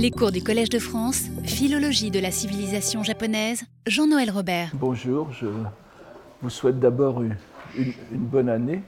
Les 0.00 0.12
cours 0.12 0.30
du 0.30 0.44
Collège 0.44 0.68
de 0.68 0.78
France, 0.78 1.24
Philologie 1.42 2.12
de 2.12 2.20
la 2.20 2.30
civilisation 2.30 3.02
japonaise, 3.02 3.64
Jean-Noël 3.84 4.30
Robert. 4.30 4.70
Bonjour, 4.74 5.32
je 5.32 5.48
vous 6.40 6.50
souhaite 6.50 6.78
d'abord 6.78 7.20
une, 7.20 7.34
bonne 8.12 8.48
année. 8.48 8.82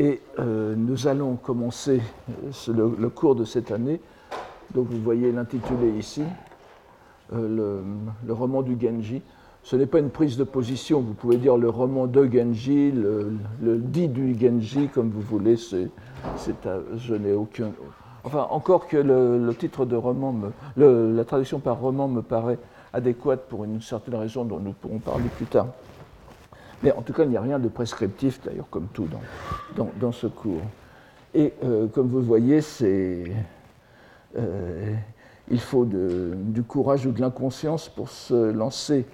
Et 0.00 0.20
euh, 0.40 0.74
nous 0.76 1.06
allons 1.06 1.36
commencer 1.36 2.00
euh, 2.68 2.90
le, 2.98 3.08
cours 3.10 3.36
de 3.36 3.44
cette 3.44 3.70
année. 3.70 4.00
Donc 4.74 4.88
vous 4.88 5.00
voyez 5.00 5.30
l'intitulé 5.30 5.90
ici, 5.96 6.24
euh, 7.32 7.84
le, 8.26 8.32
roman 8.32 8.62
du 8.62 8.76
Genji. 8.80 9.22
Ce 9.62 9.76
n'est 9.76 9.86
pas 9.86 10.00
une 10.00 10.10
prise 10.10 10.36
de 10.36 10.42
position, 10.42 11.00
vous 11.00 11.14
pouvez 11.14 11.36
dire 11.36 11.56
le 11.56 11.68
roman 11.68 12.08
de 12.08 12.24
Genji, 12.24 12.90
le, 12.90 13.78
dit 13.78 14.08
du 14.08 14.36
Genji, 14.36 14.88
comme 14.88 15.10
vous 15.10 15.20
voulez. 15.20 15.54
Je 15.56 17.14
n'ai 17.14 17.34
aucun, 17.34 17.70
Enfin, 18.24 18.46
encore 18.50 18.86
que 18.86 18.96
le, 18.96 19.52
titre 19.54 19.84
de 19.84 19.96
roman, 19.96 20.34
la 20.76 21.24
traduction 21.24 21.58
par 21.58 21.80
roman 21.80 22.08
me 22.08 22.22
paraît 22.22 22.58
adéquate 22.92 23.48
pour 23.48 23.64
une 23.64 23.80
certaine 23.80 24.14
raison 24.14 24.44
dont 24.44 24.60
nous 24.60 24.72
pourrons 24.72 24.98
parler 24.98 25.28
plus 25.36 25.46
tard. 25.46 25.68
Mais 26.82 26.92
en 26.92 27.02
tout 27.02 27.12
cas, 27.12 27.24
il 27.24 27.30
n'y 27.30 27.36
a 27.36 27.40
rien 27.40 27.58
de 27.58 27.68
prescriptif, 27.68 28.40
d'ailleurs, 28.44 28.68
comme 28.70 28.88
tout 28.92 29.08
dans, 29.76 29.90
dans, 30.00 30.12
ce 30.12 30.26
cours. 30.26 30.62
Et 31.34 31.52
euh, 31.64 31.86
comme 31.86 32.08
vous 32.08 32.22
voyez, 32.22 32.60
c'est, 32.60 33.24
euh, 34.36 34.94
il 35.48 35.60
faut 35.60 35.84
du 35.84 36.62
courage 36.62 37.06
ou 37.06 37.12
de 37.12 37.20
l'inconscience 37.20 37.88
pour 37.88 38.08
se 38.08 38.50
lancer 38.50 39.06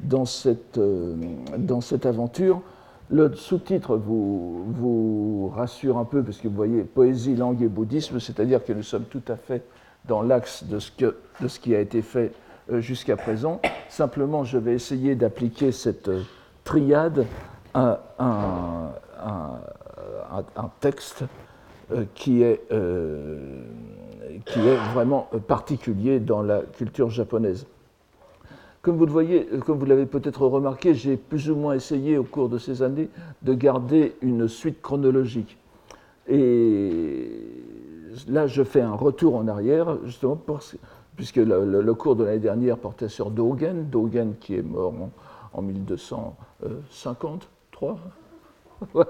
dans 0.00 0.24
cette, 0.24 0.78
euh, 0.78 1.16
dans 1.56 1.80
cette 1.80 2.06
aventure. 2.06 2.62
Le 3.10 3.34
sous-titre 3.34 3.96
vous, 3.96 5.50
rassure 5.54 5.96
un 5.96 6.04
peu, 6.04 6.22
parce 6.22 6.36
que 6.38 6.48
vous 6.48 6.54
voyez 6.54 6.82
poésie, 6.82 7.36
langue 7.36 7.62
et 7.62 7.68
bouddhisme, 7.68 8.20
c'est-à-dire 8.20 8.62
que 8.62 8.72
nous 8.74 8.82
sommes 8.82 9.04
tout 9.04 9.22
à 9.28 9.36
fait 9.36 9.64
dans 10.04 10.20
l'axe 10.22 10.64
de, 10.64 10.78
ce 10.78 11.58
qui 11.58 11.74
a 11.74 11.80
été 11.80 12.02
fait 12.02 12.32
euh, 12.70 12.80
jusqu'à 12.80 13.16
présent. 13.16 13.60
Simplement, 13.88 14.44
je 14.44 14.58
vais 14.58 14.74
essayer 14.74 15.14
d'appliquer 15.14 15.72
cette 15.72 16.08
euh, 16.08 16.22
triade 16.64 17.24
à 17.72 18.00
un, 18.18 18.90
texte 20.80 21.24
euh, 21.92 22.04
qui 22.14 22.42
est 22.42 22.60
vraiment 24.92 25.30
particulier 25.46 26.20
dans 26.20 26.42
la 26.42 26.60
culture 26.60 27.08
japonaise. 27.08 27.66
Comme 28.88 28.96
vous 28.96 29.04
le 29.04 29.12
voyez, 29.12 29.46
euh, 29.52 29.60
comme 29.60 29.78
vous 29.78 29.84
l'avez 29.84 30.06
peut-être 30.06 30.46
remarqué, 30.46 30.94
j'ai 30.94 31.18
plus 31.18 31.50
ou 31.50 31.56
moins 31.56 31.74
essayé 31.74 32.16
au 32.16 32.24
cours 32.24 32.48
de 32.48 32.56
ces 32.56 32.82
années 32.82 33.10
de 33.42 33.52
garder 33.52 34.14
une 34.22 34.48
suite 34.48 34.80
chronologique. 34.80 35.58
Et 36.26 37.28
là, 38.28 38.46
je 38.46 38.62
fais 38.62 38.80
un 38.80 38.94
retour 38.94 39.36
en 39.36 39.46
arrière, 39.46 39.98
justement, 40.06 40.40
puisque 41.16 41.36
le, 41.36 41.92
cours 41.92 42.16
de 42.16 42.24
l'année 42.24 42.38
dernière 42.38 42.78
portait 42.78 43.10
sur 43.10 43.30
Dogen, 43.30 43.90
Dogen 43.90 44.36
qui 44.40 44.54
est 44.54 44.62
mort 44.62 44.94
en, 45.52 45.60
1253. 45.60 47.98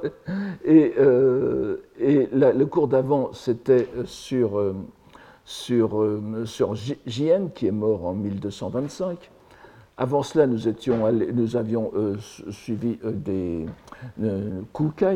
Et, 0.65 0.93
euh, 0.99 1.77
le 2.01 2.65
cours 2.65 2.89
d'avant, 2.89 3.33
c'était 3.33 3.87
sur, 4.07 4.59
euh, 4.59 4.75
sur, 5.45 6.05
sur 6.47 6.75
Jien, 6.75 7.47
qui 7.55 7.69
est 7.69 7.71
mort 7.71 8.07
en 8.07 8.15
1225. 8.15 9.31
Avant 10.01 10.23
cela, 10.23 10.47
nous, 10.47 11.57
avions 11.57 11.91
euh, 11.97 12.15
suivi 12.51 13.01
euh, 13.05 13.11
des 13.11 13.67
euh, 14.23 14.63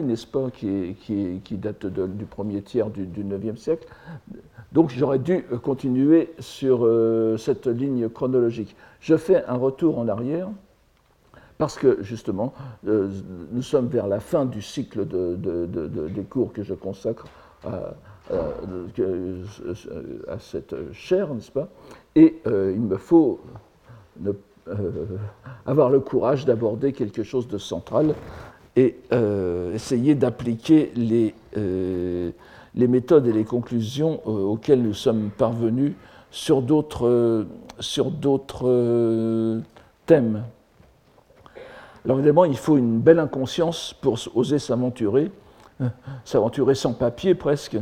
n'est-ce 0.03 0.27
pas, 0.27 0.51
qui, 0.51 0.97
qui, 1.01 1.57
du 1.57 2.25
premier 2.25 2.63
tiers 2.63 2.91
du, 2.91 3.07
du 3.07 3.25
9e 3.25 3.57
siècle. 3.57 3.87
Donc 4.73 4.91
j'aurais 4.91 5.21
dû 5.21 5.45
continuer 5.63 6.33
sur 6.41 6.89
cette 7.39 7.69
ligne 7.69 8.09
chronologique. 8.09 8.75
Je 9.01 9.17
fais 9.17 9.45
un 9.45 9.57
retour 9.57 9.99
en 9.99 10.09
arrière 10.09 10.49
parce 11.59 11.79
que 11.79 12.03
justement, 12.03 12.53
nous 12.83 13.63
sommes 13.63 13.87
vers 13.87 14.09
la 14.09 14.19
fin 14.19 14.47
du 14.47 14.63
cycle 14.63 15.07
de, 15.07 15.69
des 16.09 16.25
cours 16.25 16.53
que 16.53 16.63
je 16.65 16.75
consacre 16.75 17.27
à, 17.65 17.95
à 20.29 20.39
cette 20.41 20.75
chaire, 20.93 21.33
n'est-ce 21.35 21.53
pas? 21.53 21.69
Et 22.17 22.41
il 22.47 22.81
me 22.81 22.97
faut 22.97 23.39
ne 24.21 24.31
euh, 24.31 24.33
avoir 25.67 25.91
le 25.91 26.01
courage 26.01 26.45
d'aborder 26.45 26.93
quelque 26.93 27.23
chose 27.23 27.49
de 27.49 27.59
central 27.59 28.15
et 28.77 28.97
euh, 29.13 29.75
essayer 29.75 30.15
d'appliquer 30.15 30.93
les, 30.95 31.35
euh, 31.57 32.31
les 32.75 32.89
méthodes 32.89 33.27
et 33.27 33.33
les 33.33 33.45
conclusions 33.45 34.27
auxquelles 34.27 34.83
nous 34.83 34.95
sommes 34.95 35.31
parvenus 35.31 35.93
sur 36.31 36.63
d'autres 36.63 37.53
thèmes. 40.07 40.45
Alors 42.05 42.19
évidemment, 42.19 42.45
il 42.45 42.57
faut 42.57 42.77
une 42.77 43.01
belle 43.01 43.21
inconscience 43.21 43.95
pour 44.01 44.19
oser 44.35 44.59
s'aventurer, 44.59 45.31
s'aventurer 46.25 46.75
sans 46.75 46.95
papier 46.95 47.35
presque, 47.35 47.77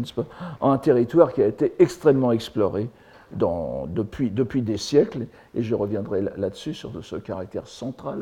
en 0.60 0.72
un 0.72 0.78
territoire 0.78 1.32
qui 1.32 1.42
a 1.42 1.46
été 1.46 1.72
extrêmement 1.78 2.32
exploré 2.32 2.88
depuis, 3.32 4.62
des 4.62 4.76
siècles, 4.76 5.26
et 5.54 5.62
je 5.62 5.74
reviendrai 5.74 6.22
là-dessus, 6.36 6.74
sur 6.74 6.92
ce 7.02 7.16
caractère 7.16 7.66
central 7.66 8.20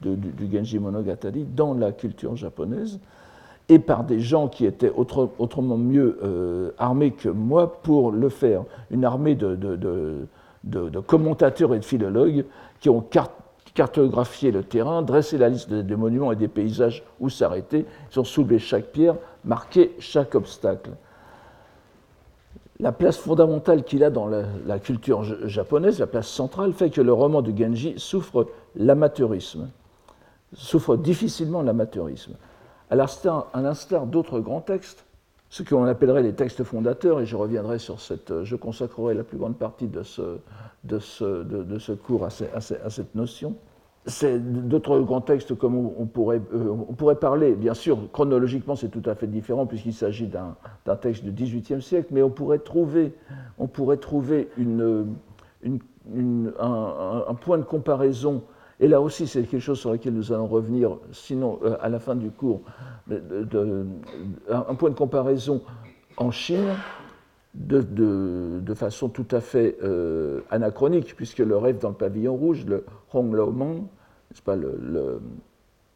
du, 0.00 0.50
Genji 0.52 0.78
Monogatari 0.78 1.44
dans 1.44 1.74
la 1.74 1.92
culture 1.92 2.36
japonaise, 2.36 2.98
et 3.68 3.78
par 3.78 4.04
des 4.04 4.20
gens 4.20 4.48
qui 4.48 4.66
étaient 4.66 4.92
autrement 4.96 5.76
mieux 5.76 6.18
euh, 6.22 6.72
armés 6.78 7.12
que 7.12 7.28
moi 7.28 7.80
pour 7.82 8.10
le 8.10 8.28
faire. 8.28 8.64
Une 8.90 9.04
armée 9.04 9.34
de, 9.34 9.54
de 10.64 11.00
commentateurs 11.00 11.74
et 11.74 11.78
de 11.78 11.84
philologues 11.84 12.44
qui 12.80 12.90
ont 12.90 13.04
cartographié 13.74 14.50
le 14.50 14.64
terrain, 14.64 15.02
dressé 15.02 15.38
la 15.38 15.48
liste 15.48 15.72
des 15.72 15.96
monuments 15.96 16.32
et 16.32 16.36
des 16.36 16.48
paysages 16.48 17.04
où 17.20 17.28
s'arrêter, 17.30 17.86
ils 18.12 18.20
ont 18.20 18.24
soulevé 18.24 18.58
chaque 18.58 18.86
pierre, 18.86 19.14
marqué 19.44 19.92
chaque 19.98 20.34
obstacle 20.34 20.90
la 22.82 22.90
place 22.90 23.16
fondamentale 23.16 23.84
qu'il 23.84 24.02
a 24.02 24.10
dans 24.10 24.26
la, 24.26 24.78
culture 24.80 25.22
japonaise, 25.48 26.00
la 26.00 26.08
place 26.08 26.26
centrale, 26.26 26.72
fait 26.72 26.90
que 26.90 27.00
le 27.00 27.12
roman 27.12 27.40
de 27.40 27.56
Genji 27.56 27.94
souffre 27.96 28.48
l'amateurisme, 28.74 29.70
souffre 30.52 30.96
difficilement 30.96 31.62
l'amateurisme. 31.62 32.34
À 32.90 32.96
l'instar 32.96 34.06
d'autres 34.06 34.40
grands 34.40 34.60
textes, 34.60 35.04
ce 35.48 35.62
qu'on 35.62 35.84
appellerait 35.84 36.24
les 36.24 36.32
textes 36.32 36.64
fondateurs, 36.64 37.20
et 37.20 37.26
je 37.26 37.36
reviendrai 37.36 37.78
sur 37.78 38.00
cette, 38.00 38.42
je 38.42 38.56
consacrerai 38.56 39.14
la 39.14 39.22
plus 39.22 39.38
grande 39.38 39.56
partie 39.56 39.86
de 39.86 40.02
ce, 40.02 41.92
cours 41.94 42.24
à 42.24 42.30
cette 42.90 43.14
notion, 43.14 43.54
c'est 44.06 44.38
d'autres 44.40 44.98
grands 45.00 45.20
textes 45.20 45.54
comme 45.54 45.76
on 45.76 46.06
pourrait, 46.06 46.40
euh, 46.52 46.74
on 46.88 46.92
pourrait 46.94 47.20
parler, 47.20 47.54
bien 47.54 47.74
sûr, 47.74 47.98
chronologiquement 48.12 48.74
c'est 48.74 48.88
tout 48.88 49.08
à 49.08 49.14
fait 49.14 49.28
différent 49.28 49.64
puisqu'il 49.64 49.94
s'agit 49.94 50.26
d'un 50.26 50.56
texte 50.96 51.24
du 51.24 51.30
XVIIIe 51.30 51.80
siècle, 51.80 52.08
mais 52.10 52.22
on 52.22 52.30
pourrait 52.30 52.58
trouver, 52.58 53.14
on 53.58 53.68
pourrait 53.68 53.98
trouver 53.98 54.48
un, 54.58 55.04
point 57.40 57.58
de 57.58 57.64
comparaison, 57.64 58.42
et 58.80 58.88
là 58.88 59.00
aussi 59.00 59.28
c'est 59.28 59.42
quelque 59.44 59.60
chose 59.60 59.78
sur 59.78 59.92
lequel 59.92 60.14
nous 60.14 60.32
allons 60.32 60.48
revenir, 60.48 60.98
sinon 61.12 61.60
euh, 61.62 61.76
à 61.80 61.88
la 61.88 62.00
fin 62.00 62.16
du 62.16 62.30
cours, 62.30 62.62
un 63.08 64.74
point 64.74 64.90
de 64.90 64.96
comparaison 64.96 65.62
en 66.16 66.32
Chine 66.32 66.74
de, 67.54 68.60
de, 68.60 68.74
façon 68.74 69.08
tout 69.08 69.26
à 69.30 69.40
fait 69.40 69.76
euh, 69.82 70.40
anachronique, 70.50 71.14
puisque 71.16 71.38
le 71.38 71.56
rêve 71.56 71.78
dans 71.78 71.90
le 71.90 71.94
pavillon 71.94 72.34
rouge, 72.34 72.64
le 72.66 72.84
Hong 73.12 73.30
Mon, 73.30 73.74
n'est-ce 73.74 74.42
pas, 74.42 74.56
le, 74.56 74.78
le 74.80 75.20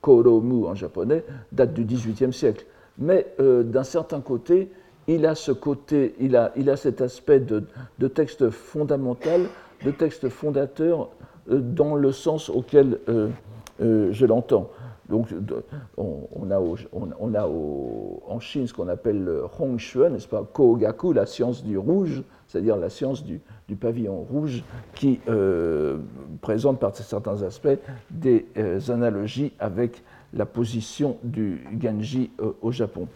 Koromu 0.02 0.66
en 0.66 0.74
japonais, 0.74 1.24
date 1.52 1.72
du 1.72 1.84
XVIIIe 1.84 2.32
siècle. 2.32 2.66
Mais 2.98 3.26
euh, 3.40 3.62
d'un 3.62 3.84
certain 3.84 4.20
côté, 4.20 4.70
il 5.08 5.24
a 5.24 5.34
ce 5.34 5.52
côté, 5.52 6.14
il 6.20 6.36
a, 6.36 6.52
il 6.56 6.68
a 6.68 6.76
cet 6.76 7.00
aspect 7.00 7.40
de, 7.40 7.64
de 7.98 8.08
texte 8.08 8.50
fondamental, 8.50 9.46
de 9.84 9.90
texte 9.90 10.28
fondateur, 10.28 11.08
euh, 11.50 11.60
dans 11.60 11.94
le 11.94 12.12
sens 12.12 12.50
auquel 12.50 12.98
je 13.78 14.24
l'entends. 14.24 14.70
Donc, 15.08 15.28
on, 15.96 16.50
a, 16.50 17.46
en 17.46 18.40
Chine 18.40 18.66
ce 18.66 18.74
qu'on 18.74 18.88
appelle 18.88 19.22
le 19.22 19.44
Hongshuan, 19.58 20.12
n'est-ce 20.12 20.26
pas, 20.26 20.44
Kogaku, 20.52 21.12
la 21.12 21.26
science 21.26 21.62
du 21.62 21.78
rouge, 21.78 22.22
c'est-à-dire 22.48 22.76
la 22.76 22.90
science 22.90 23.24
du, 23.24 23.40
pavillon 23.76 24.26
rouge, 24.30 24.64
qui 24.94 25.20
euh, 25.28 25.98
présente 26.40 26.80
par 26.80 26.94
certains 26.96 27.42
aspects 27.42 27.78
des 28.10 28.46
euh, 28.56 28.80
analogies 28.88 29.52
avec 29.60 30.02
la 30.34 30.46
position 30.46 31.18
du 31.22 31.64
Genji 31.80 32.30
euh, 32.40 32.52
au 32.60 32.72
Japon. 32.72 33.06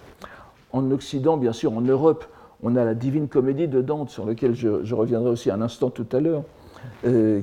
En 0.73 0.91
Occident, 0.93 1.37
bien 1.37 1.53
sûr, 1.53 1.73
en 1.73 1.81
Europe, 1.81 2.25
on 2.63 2.77
a 2.77 2.85
la 2.85 2.95
Divine 2.95 3.27
Comédie 3.27 3.67
de 3.67 3.81
Dante, 3.81 4.11
sur 4.11 4.27
laquelle 4.27 4.55
je, 4.55 4.85
je 4.85 4.95
reviendrai 4.95 5.31
aussi 5.31 5.51
un 5.51 5.61
instant 5.61 5.91
tout 5.91 6.07
à 6.13 6.21
l'heure, 6.21 6.45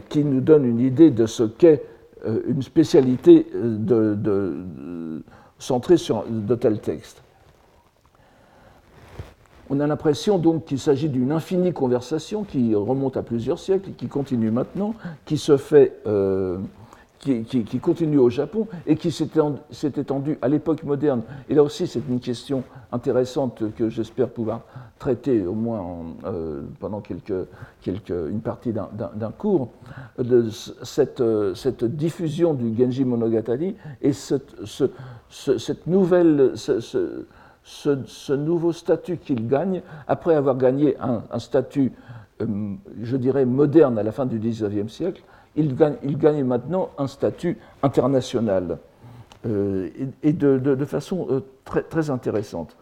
qui 0.10 0.24
nous 0.24 0.42
donne 0.42 0.66
une 0.66 0.80
idée 0.80 1.12
de 1.12 1.28
ce 1.28 1.44
qu'est 1.44 1.84
euh, 1.84 1.97
une 2.26 2.62
spécialité 2.62 3.48
euh, 3.56 5.20
centrée 5.60 5.98
sur 5.98 6.26
de 6.28 6.56
tels 6.56 6.80
textes. 6.80 7.22
On 9.70 9.80
a 9.80 9.88
l'impression 9.88 10.38
donc 10.38 10.66
qu'il 10.66 10.80
s'agit 10.80 11.10
d'une 11.10 11.32
infinie 11.32 11.74
conversation 11.74 12.44
qui 12.44 12.74
remonte 12.74 13.18
à 13.18 13.24
plusieurs 13.24 13.60
siècles 13.60 13.90
et 13.90 13.94
qui 13.94 14.08
continue 14.08 14.50
maintenant, 14.50 14.94
qui 15.26 15.38
se 15.38 15.58
fait 15.58 16.00
qui, 17.20 17.80
continue 17.80 18.18
au 18.18 18.30
Japon 18.30 18.68
et 18.86 18.96
qui 18.96 19.12
s'est 19.12 19.30
étendu 19.96 20.38
à 20.42 20.48
l'époque 20.48 20.84
moderne. 20.84 21.22
Et 21.50 21.56
là 21.56 21.64
aussi, 21.64 21.88
c'est 21.88 22.02
une 22.08 22.20
question 22.20 22.64
intéressante 22.92 23.64
que 23.76 23.90
j'espère 23.90 24.30
pouvoir 24.30 24.62
traiter 25.00 25.46
au 25.46 25.54
moins 25.54 26.06
euh, 26.26 26.62
pendant 26.80 27.02
une 27.86 28.42
partie 28.42 28.74
d'un 28.74 29.32
cours, 29.38 29.70
de 30.18 30.50
cette, 30.50 31.24
cette, 31.56 31.84
diffusion 31.84 32.54
du 32.54 32.76
Genji 32.78 33.06
Monogatari 33.06 33.76
et 34.02 34.14
cette, 34.14 34.56
cette 35.30 35.88
nouvelle, 35.88 36.54
ce, 36.56 38.34
nouveau 38.34 38.72
statut 38.72 39.18
qu'il 39.18 39.48
gagne 39.48 39.82
après 40.08 40.36
avoir 40.36 40.58
gagné 40.58 40.98
un, 41.00 41.24
un 41.32 41.40
statut, 41.40 41.92
euh, 42.42 42.76
je 43.02 43.18
dirais, 43.18 43.46
moderne 43.46 43.98
à 44.00 44.04
la 44.04 44.12
fin 44.12 44.26
du 44.26 44.40
XIXe 44.40 44.92
siècle 44.92 45.24
il 45.58 45.76
gagne, 45.76 46.44
maintenant 46.44 46.92
un 46.98 47.08
statut 47.08 47.58
international 47.84 48.78
euh, 49.46 49.90
et, 50.24 50.34
de, 50.34 50.86
façon 50.86 51.28
euh, 51.30 51.42
très, 51.66 52.10
intéressante. 52.10 52.78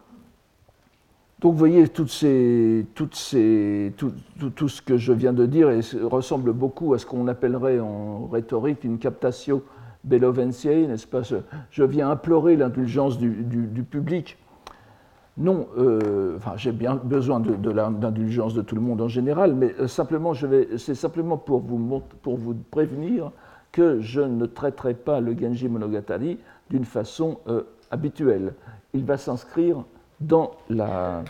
Donc 1.40 1.52
vous 1.52 1.58
voyez, 1.58 1.88
toutes 1.88 2.24
tout, 2.94 3.08
ce 3.14 4.82
que 4.82 4.96
je 4.96 5.12
viens 5.12 5.32
de 5.32 5.46
dire 5.46 5.68
ressemble 6.02 6.52
beaucoup 6.52 6.94
à 6.94 6.98
ce 6.98 7.06
qu'on 7.06 7.28
appellerait 7.28 7.80
en 7.80 8.26
rhétorique 8.26 8.84
une 8.84 8.98
captatio 8.98 9.62
bellovensiae, 10.04 10.86
n'est-ce 10.86 11.06
pas? 11.06 11.22
Je, 11.70 11.82
viens 11.82 12.10
implorer 12.10 12.56
l'indulgence 12.56 13.18
du, 13.18 13.30
du, 13.42 13.82
public 13.82 14.38
non, 15.38 15.68
euh, 15.76 16.36
enfin, 16.36 16.54
j'ai 16.56 16.72
bien 16.72 16.94
besoin 16.94 17.40
de, 17.40 17.70
l'indulgence 17.70 18.54
de 18.54 18.62
tout 18.62 18.74
le 18.74 18.80
monde 18.80 19.02
en 19.02 19.08
général, 19.08 19.54
mais 19.54 19.74
euh, 19.78 19.86
simplement, 19.86 20.32
c'est 20.78 20.94
simplement 20.94 21.36
pour 21.36 21.60
vous, 21.60 22.02
pour 22.22 22.38
vous 22.38 22.54
prévenir 22.70 23.32
que 23.70 24.00
je 24.00 24.22
ne 24.22 24.46
traiterai 24.46 24.94
pas 24.94 25.20
le 25.20 25.36
Genji 25.38 25.68
Monogatari 25.68 26.38
d'une 26.70 26.86
façon 26.86 27.38
euh, 27.48 27.64
habituelle. 27.90 28.54
Il 28.94 29.04
va 29.04 29.18
s'inscrire 29.18 29.84
dans 30.20 30.52
la, 30.70 31.22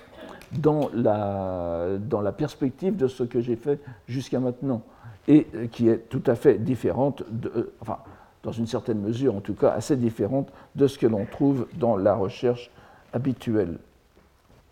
dans, 0.52 0.88
la, 0.94 1.98
dans 1.98 2.20
la 2.20 2.30
perspective 2.30 2.96
de 2.96 3.08
ce 3.08 3.24
que 3.24 3.40
j'ai 3.40 3.56
fait 3.56 3.80
jusqu'à 4.06 4.38
maintenant, 4.38 4.82
et 5.26 5.48
qui 5.72 5.88
est 5.88 6.08
tout 6.08 6.22
à 6.28 6.36
fait 6.36 6.62
différente, 6.62 7.24
de, 7.28 7.72
enfin, 7.80 7.98
dans 8.44 8.52
une 8.52 8.68
certaine 8.68 9.00
mesure 9.00 9.34
en 9.34 9.40
tout 9.40 9.54
cas, 9.54 9.70
assez 9.70 9.96
différente 9.96 10.52
de 10.76 10.86
ce 10.86 10.96
que 10.96 11.08
l'on 11.08 11.24
trouve 11.24 11.66
dans 11.74 11.96
la 11.96 12.14
recherche 12.14 12.70
habituelle 13.12 13.78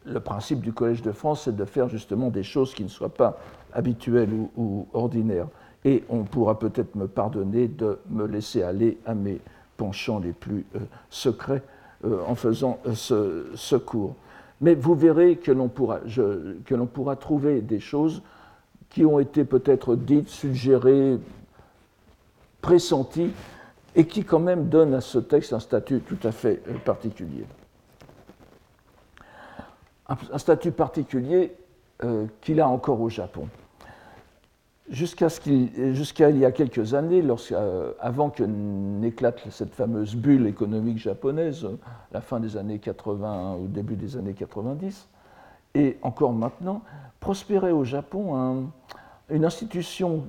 le 0.04 0.20
principe 0.20 0.60
du 0.60 0.72
Collège 0.72 1.02
de 1.02 1.12
France, 1.12 1.42
c'est 1.44 1.56
de 1.56 1.64
faire 1.64 1.88
justement 1.88 2.30
des 2.30 2.42
choses 2.42 2.74
qui 2.74 2.82
ne 2.82 2.88
soient 2.88 3.14
pas 3.14 3.38
habituelles 3.72 4.30
ou, 4.56 4.86
ordinaires. 4.92 5.48
Et 5.84 6.04
on 6.08 6.24
pourra 6.24 6.58
peut-être 6.58 6.94
me 6.94 7.06
pardonner 7.06 7.68
de 7.68 7.98
me 8.08 8.26
laisser 8.26 8.62
aller 8.62 8.98
à 9.06 9.14
mes 9.14 9.40
penchants 9.76 10.18
les 10.18 10.32
plus 10.32 10.64
euh, 10.76 10.80
secrets 11.10 11.62
euh, 12.04 12.22
en 12.26 12.34
faisant 12.34 12.78
euh, 12.86 13.44
ce, 13.54 13.76
cours. 13.76 14.14
Mais 14.60 14.74
vous 14.74 14.94
verrez 14.94 15.36
que 15.36 15.52
l'on 15.52 15.68
pourra, 15.68 16.00
pourra, 16.92 17.16
trouver 17.16 17.60
des 17.60 17.80
choses 17.80 18.22
qui 18.88 19.04
ont 19.04 19.18
été 19.18 19.44
peut-être 19.44 19.96
dites, 19.96 20.28
suggérées, 20.28 21.18
pressenties, 22.60 23.32
et 23.96 24.06
qui 24.06 24.24
quand 24.24 24.40
même 24.40 24.68
donnent 24.68 24.94
à 24.94 25.00
ce 25.00 25.18
texte 25.18 25.52
un 25.52 25.60
statut 25.60 26.00
tout 26.00 26.18
à 26.26 26.32
fait 26.32 26.62
particulier 26.84 27.44
un, 30.08 30.38
statut 30.38 30.72
particulier 30.72 31.54
euh, 32.02 32.26
qu'il 32.40 32.60
a 32.60 32.68
encore 32.68 33.00
au 33.00 33.08
Japon. 33.08 33.48
Jusqu'à 34.90 35.28
il, 35.46 36.38
y 36.38 36.44
a 36.44 36.52
quelques 36.52 36.92
années, 36.92 37.24
euh, 37.52 37.92
avant 38.00 38.28
que 38.28 38.42
n'éclate 38.42 39.40
cette 39.50 39.74
fameuse 39.74 40.14
bulle 40.14 40.46
économique 40.46 40.98
japonaise, 40.98 41.66
la 42.12 42.20
fin 42.20 42.38
des 42.38 42.58
années 42.58 42.78
80 42.78 43.56
ou 43.56 43.66
début 43.66 43.96
des 43.96 44.18
années 44.18 44.34
90, 44.34 45.08
et 45.74 45.96
encore 46.02 46.34
maintenant, 46.34 46.82
prospérait 47.18 47.72
au 47.72 47.84
Japon 47.84 48.68
une 49.30 49.44
institution 49.46 50.24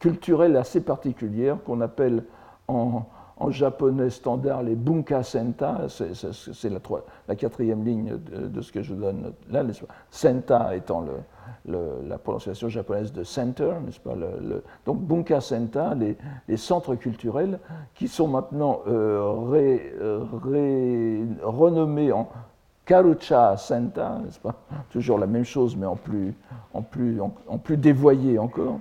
culturelle 0.00 0.56
assez 0.56 0.80
particulière 0.80 1.58
qu'on 1.64 1.80
appelle 1.80 2.24
en, 2.66 3.04
en 3.38 3.50
japonais 3.50 4.10
standard 4.10 4.62
les 4.62 4.74
bunka 4.74 5.22
senta, 5.22 5.86
c'est 5.88 6.70
la, 6.70 6.78
la, 7.28 7.36
quatrième 7.36 7.84
ligne 7.84 8.16
de, 8.16 8.60
ce 8.62 8.72
que 8.72 8.82
je 8.82 8.94
donne 8.94 9.32
là, 9.50 9.62
Senta 10.10 10.74
étant 10.74 11.04
la 11.66 12.18
prononciation 12.18 12.68
japonaise 12.68 13.12
de 13.12 13.24
center, 13.24 13.74
n'est-ce 13.84 14.00
pas? 14.00 14.14
Donc 14.86 15.00
bunka 15.00 15.40
senta, 15.40 15.94
les, 15.94 16.56
centres 16.56 16.94
culturels 16.94 17.58
qui 17.94 18.08
sont 18.08 18.28
maintenant 18.28 18.80
euh, 18.86 19.20
renommés 21.42 22.12
en 22.12 22.28
Karucha 22.86 23.56
Senta, 23.56 24.20
n'est-ce 24.24 24.38
pas? 24.38 24.54
Toujours 24.90 25.18
la 25.18 25.26
même 25.26 25.44
chose, 25.44 25.76
mais 25.76 25.86
en 25.86 25.96
plus, 25.96 26.32
en 26.72 26.82
plus, 26.82 27.20
en 27.20 27.58
plus 27.58 27.76
dévoyé 27.76 28.38
encore. 28.38 28.78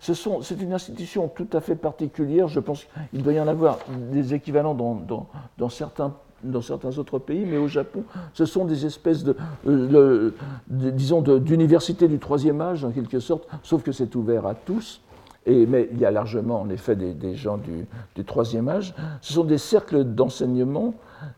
C'est 0.00 0.60
une 0.60 0.72
institution 0.72 1.28
tout 1.28 1.48
à 1.52 1.60
fait 1.60 1.76
particulière. 1.76 2.48
Je 2.48 2.60
pense 2.60 2.86
qu'il 3.10 3.22
doit 3.22 3.32
y 3.32 3.40
en 3.40 3.48
avoir 3.48 3.78
des 4.12 4.34
équivalents 4.34 4.74
dans, 4.74 5.68
certains 5.68 6.14
dans 6.42 6.62
certains 6.62 6.96
autres 6.98 7.18
pays, 7.18 7.44
mais 7.44 7.58
au 7.58 7.68
Japon, 7.68 8.02
ce 8.32 8.46
sont 8.46 8.64
des 8.64 8.86
espèces 8.86 9.24
de, 9.24 9.36
euh, 9.66 10.34
disons, 10.68 11.20
d'universités 11.20 12.08
du 12.08 12.18
troisième 12.18 12.60
âge, 12.62 12.84
en 12.84 12.90
quelque 12.90 13.20
sorte, 13.20 13.46
sauf 13.62 13.82
que 13.82 13.92
c'est 13.92 14.14
ouvert 14.16 14.46
à 14.46 14.54
tous. 14.54 15.02
Mais 15.46 15.88
il 15.92 15.98
y 15.98 16.04
a 16.04 16.10
largement, 16.10 16.60
en 16.60 16.68
effet, 16.68 16.96
des, 16.96 17.34
gens 17.34 17.58
du, 17.58 17.86
troisième 18.24 18.68
âge. 18.68 18.94
Ce 19.22 19.32
sont 19.32 19.44
des 19.44 19.58
cercles 19.58 20.04
d'enseignement 20.04 20.94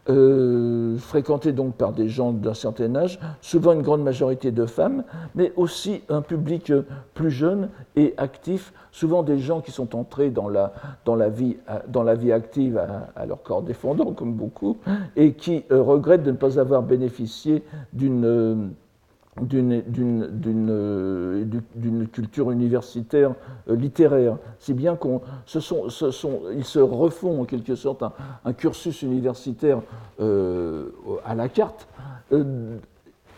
euh, 0.08 0.96
fréquenté 0.98 1.52
donc 1.52 1.74
par 1.74 1.92
des 1.92 2.08
gens 2.08 2.32
d'un 2.32 2.54
certain 2.54 2.94
âge, 2.94 3.18
souvent 3.40 3.72
une 3.72 3.82
grande 3.82 4.02
majorité 4.02 4.50
de 4.50 4.66
femmes, 4.66 5.04
mais 5.34 5.52
aussi 5.56 6.02
un 6.08 6.22
public 6.22 6.72
plus 7.14 7.30
jeune 7.30 7.68
et 7.96 8.14
actif, 8.16 8.72
souvent 8.90 9.22
des 9.22 9.38
gens 9.38 9.60
qui 9.60 9.70
sont 9.70 9.96
entrés 9.96 10.30
dans 10.30 10.48
la, 10.48 10.72
dans 11.04 11.16
la, 11.16 11.28
vie, 11.28 11.56
dans 11.88 12.02
la 12.02 12.14
vie 12.14 12.32
active 12.32 12.78
à, 13.16 13.26
leur 13.26 13.42
corps 13.42 13.62
défendant, 13.62 14.12
comme 14.12 14.34
beaucoup, 14.34 14.78
et 15.16 15.32
qui 15.32 15.64
euh, 15.70 15.82
regrettent 15.82 16.24
de 16.24 16.32
ne 16.32 16.36
pas 16.36 16.58
avoir 16.58 16.82
bénéficié 16.82 17.64
d'une 17.92 18.24
euh, 18.24 18.56
d'une 19.40 20.28
culture 22.12 22.50
universitaire 22.50 23.34
euh, 23.68 23.76
littéraire, 23.76 24.36
si 24.58 24.74
bien 24.74 24.94
qu'on 24.94 25.22
se 25.46 26.78
refont 26.78 27.40
en 27.40 27.44
quelque 27.44 27.74
sorte 27.74 28.02
un, 28.44 28.52
cursus 28.52 29.00
universitaire 29.02 29.80
euh, 30.20 30.90
à 31.24 31.34
la 31.34 31.48
carte, 31.48 31.88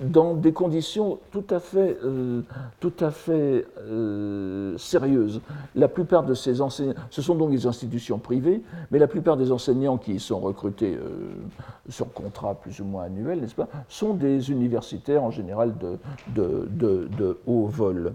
dans 0.01 0.35
des 0.35 0.53
conditions 0.53 1.19
tout 1.31 1.45
à 1.51 1.61
fait, 1.61 1.97
euh, 2.05 2.43
tout 2.81 2.93
à 3.01 3.11
fait 3.11 3.67
euh, 3.79 4.77
sérieuses. 4.79 5.41
La 5.75 5.89
plupart 5.89 6.25
de 6.25 6.35
ces 6.35 6.61
enseignants, 6.61 6.95
ce 7.11 7.23
sont 7.23 7.35
donc 7.35 7.51
des 7.51 7.67
institutions 7.67 8.19
privées, 8.19 8.63
mais 8.91 8.99
la 8.99 9.07
plupart 9.07 9.37
des 9.37 9.53
enseignants 9.53 9.99
qui 9.99 10.19
sont 10.19 10.41
recrutés 10.41 10.95
euh, 10.95 11.35
sur 11.89 12.13
contrat 12.13 12.55
plus 12.55 12.81
ou 12.81 12.85
moins 12.85 13.05
annuel, 13.05 13.41
n'est-ce 13.41 13.55
pas, 13.55 13.69
sont 13.89 14.15
des 14.15 14.51
universitaires 14.51 15.23
en 15.23 15.31
général 15.31 15.75
de 16.35 17.39
haut 17.47 17.67
vol. 17.67 18.13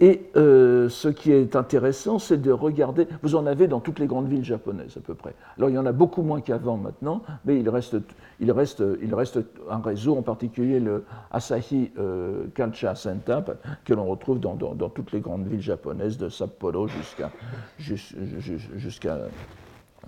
Et 0.00 0.22
euh, 0.36 0.88
ce 0.88 1.08
qui 1.08 1.32
est 1.32 1.54
intéressant, 1.54 2.18
c'est 2.18 2.40
de 2.40 2.50
regarder, 2.50 3.06
vous 3.22 3.36
en 3.36 3.46
avez 3.46 3.68
dans 3.68 3.80
toutes 3.80 3.98
les 3.98 4.06
grandes 4.06 4.28
villes 4.28 4.44
japonaises 4.44 4.96
à 4.96 5.00
peu 5.00 5.14
près. 5.14 5.34
Alors 5.56 5.70
il 5.70 5.74
y 5.74 5.78
en 5.78 5.86
a 5.86 5.92
beaucoup 5.92 6.22
moins 6.22 6.40
qu'avant 6.40 6.76
maintenant, 6.76 7.22
mais 7.44 7.58
il 7.58 7.68
reste, 7.68 7.96
il, 8.40 8.50
reste, 8.50 8.82
il 9.00 9.14
reste 9.14 9.38
un 9.70 9.80
réseau, 9.80 10.16
en 10.16 10.22
particulier 10.22 10.80
le 10.80 11.04
Asahi 11.30 11.92
euh, 11.98 12.46
Kalcha 12.54 12.94
Center, 12.94 13.40
que 13.84 13.94
l'on 13.94 14.06
retrouve 14.06 14.40
dans, 14.40 14.54
dans, 14.54 14.88
toutes 14.88 15.12
les 15.12 15.20
grandes 15.20 15.46
villes 15.46 15.60
japonaises, 15.60 16.18
de 16.18 16.28
Sapporo 16.28 16.88
jusqu'à 16.88 17.30
jusqu'à 17.78 19.18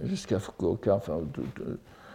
jusqu'à 0.03 0.39
Fukuoka, 0.41 0.97
enfin, 0.97 1.21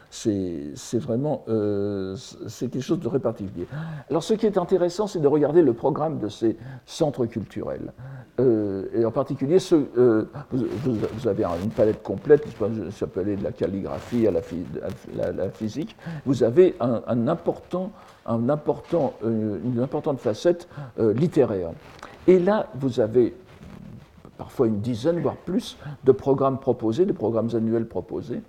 c'est 0.09 0.97
vraiment 0.99 1.43
euh, 1.49 2.15
quelque 2.59 2.81
chose 2.81 2.99
de 2.99 3.07
très 3.07 3.19
particulier. 3.19 3.67
Alors 4.09 4.23
ce 4.23 4.33
qui 4.33 4.45
est 4.45 4.57
intéressant, 4.57 5.07
c'est 5.07 5.19
de 5.19 5.27
regarder 5.27 5.61
le 5.61 5.73
programme 5.73 6.19
de 6.19 6.27
ces 6.27 6.57
centres 6.85 7.25
culturels. 7.25 7.93
Euh, 8.39 8.87
et 8.93 9.05
en 9.05 9.11
particulier, 9.11 9.57
euh, 9.73 10.25
vous, 10.51 11.27
avez 11.27 11.43
une 11.63 11.69
palette 11.69 12.01
complète, 12.01 12.45
ça 12.91 13.07
peut 13.07 13.19
aller 13.19 13.35
de 13.35 13.43
la 13.43 13.51
calligraphie 13.51 14.27
à 14.27 14.31
la, 14.31 15.49
physique. 15.49 15.95
Vous 16.25 16.43
avez 16.43 16.75
un, 16.79 17.27
important, 17.27 17.91
un 18.25 18.49
important, 18.49 19.13
une 19.23 19.79
importante 19.79 20.19
facette 20.19 20.67
littéraire. 20.97 21.71
Et 22.27 22.39
là, 22.39 22.67
vous 22.75 22.99
avez 22.99 23.35
parfois 24.37 24.67
une 24.67 24.79
dizaine, 24.79 25.19
voire 25.19 25.35
plus, 25.35 25.77
de 26.05 26.11
programmes 26.11 26.59
proposés, 26.59 27.05
de 27.05 27.11
programmes 27.11 27.49
annuels 27.53 27.87
proposés. 27.87 28.41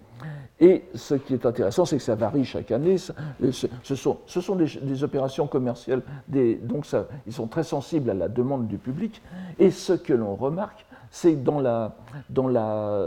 Et 0.61 0.85
ce 0.95 1.15
qui 1.15 1.33
est 1.33 1.47
intéressant, 1.47 1.87
c'est 1.87 1.97
que 1.97 2.03
ça 2.03 2.15
varie 2.15 2.45
chaque 2.45 2.71
année. 2.71 2.97
Ce 2.99 3.95
sont, 3.95 4.19
ce 4.27 4.41
sont 4.43 4.57
des, 4.57 5.05
opérations 5.05 5.47
commerciales, 5.47 6.03
donc 6.29 6.87
ils 7.27 7.33
sont 7.33 7.47
très 7.47 7.63
sensibles 7.63 8.11
à 8.11 8.15
la 8.15 8.29
demande 8.29 8.69
du 8.69 8.77
public. 8.77 9.23
Et 9.59 9.71
ce 9.71 9.95
que 9.95 10.13
l'on 10.13 10.35
remarque, 10.35 10.85
c'est 11.11 11.43
dans, 11.43 11.61
la, 11.61 11.97
dans, 12.29 12.47
la, 12.47 13.03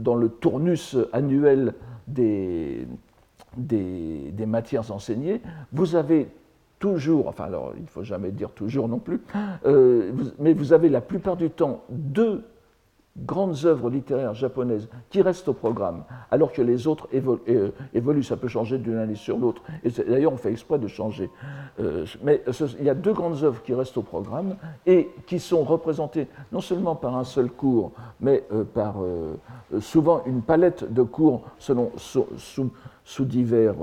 dans 0.00 0.14
le 0.14 0.28
tournus 0.30 0.96
annuel 1.12 1.74
des, 2.08 2.88
des, 3.56 4.30
des, 4.32 4.46
matières 4.46 4.90
enseignées, 4.90 5.42
vous 5.72 5.96
avez 5.96 6.28
toujours, 6.78 7.28
enfin 7.28 7.44
alors 7.44 7.72
il 7.76 7.82
ne 7.82 7.88
faut 7.88 8.02
jamais 8.02 8.30
dire 8.30 8.50
toujours 8.50 8.88
non 8.88 8.98
plus, 8.98 9.20
euh, 9.66 10.12
mais 10.38 10.52
vous 10.52 10.72
avez 10.72 10.88
la 10.88 11.00
plupart 11.00 11.36
du 11.36 11.50
temps 11.50 11.84
deux 11.90 12.44
grandes 13.16 13.64
œuvres 13.64 13.90
littéraires 13.90 14.34
japonaises 14.34 14.88
qui 15.08 15.22
restent 15.22 15.48
au 15.48 15.52
programme, 15.52 16.04
alors 16.30 16.52
que 16.52 16.62
les 16.62 16.86
autres 16.86 17.08
euh, 17.14 17.70
évoluent. 17.92 18.24
Ça 18.24 18.36
peut 18.36 18.48
changer 18.48 18.78
d'une 18.78 18.96
année 18.96 19.14
sur 19.14 19.38
l'autre. 19.38 19.62
D'ailleurs, 20.08 20.32
on 20.32 20.36
fait 20.36 20.50
exprès 20.50 20.78
de 20.78 20.88
changer. 20.88 21.30
Euh, 21.80 22.06
mais 22.22 22.42
il 22.78 22.84
y 22.84 22.90
a 22.90 22.94
deux 22.94 23.12
grandes 23.12 23.42
œuvres 23.42 23.62
qui 23.62 23.72
restent 23.72 23.96
au 23.96 24.02
programme 24.02 24.56
et 24.86 25.10
qui 25.26 25.38
sont 25.38 25.62
représentées 25.62 26.28
non 26.52 26.60
seulement 26.60 26.96
par 26.96 27.16
un 27.16 27.24
seul 27.24 27.50
cours, 27.50 27.92
mais 28.20 28.44
euh, 28.52 28.64
par 28.64 28.96
souvent 29.80 30.22
une 30.26 30.42
palette 30.42 30.92
de 30.92 31.02
cours 31.02 31.42
selon, 31.58 31.92
sous, 31.96 33.24
divers, 33.24 33.74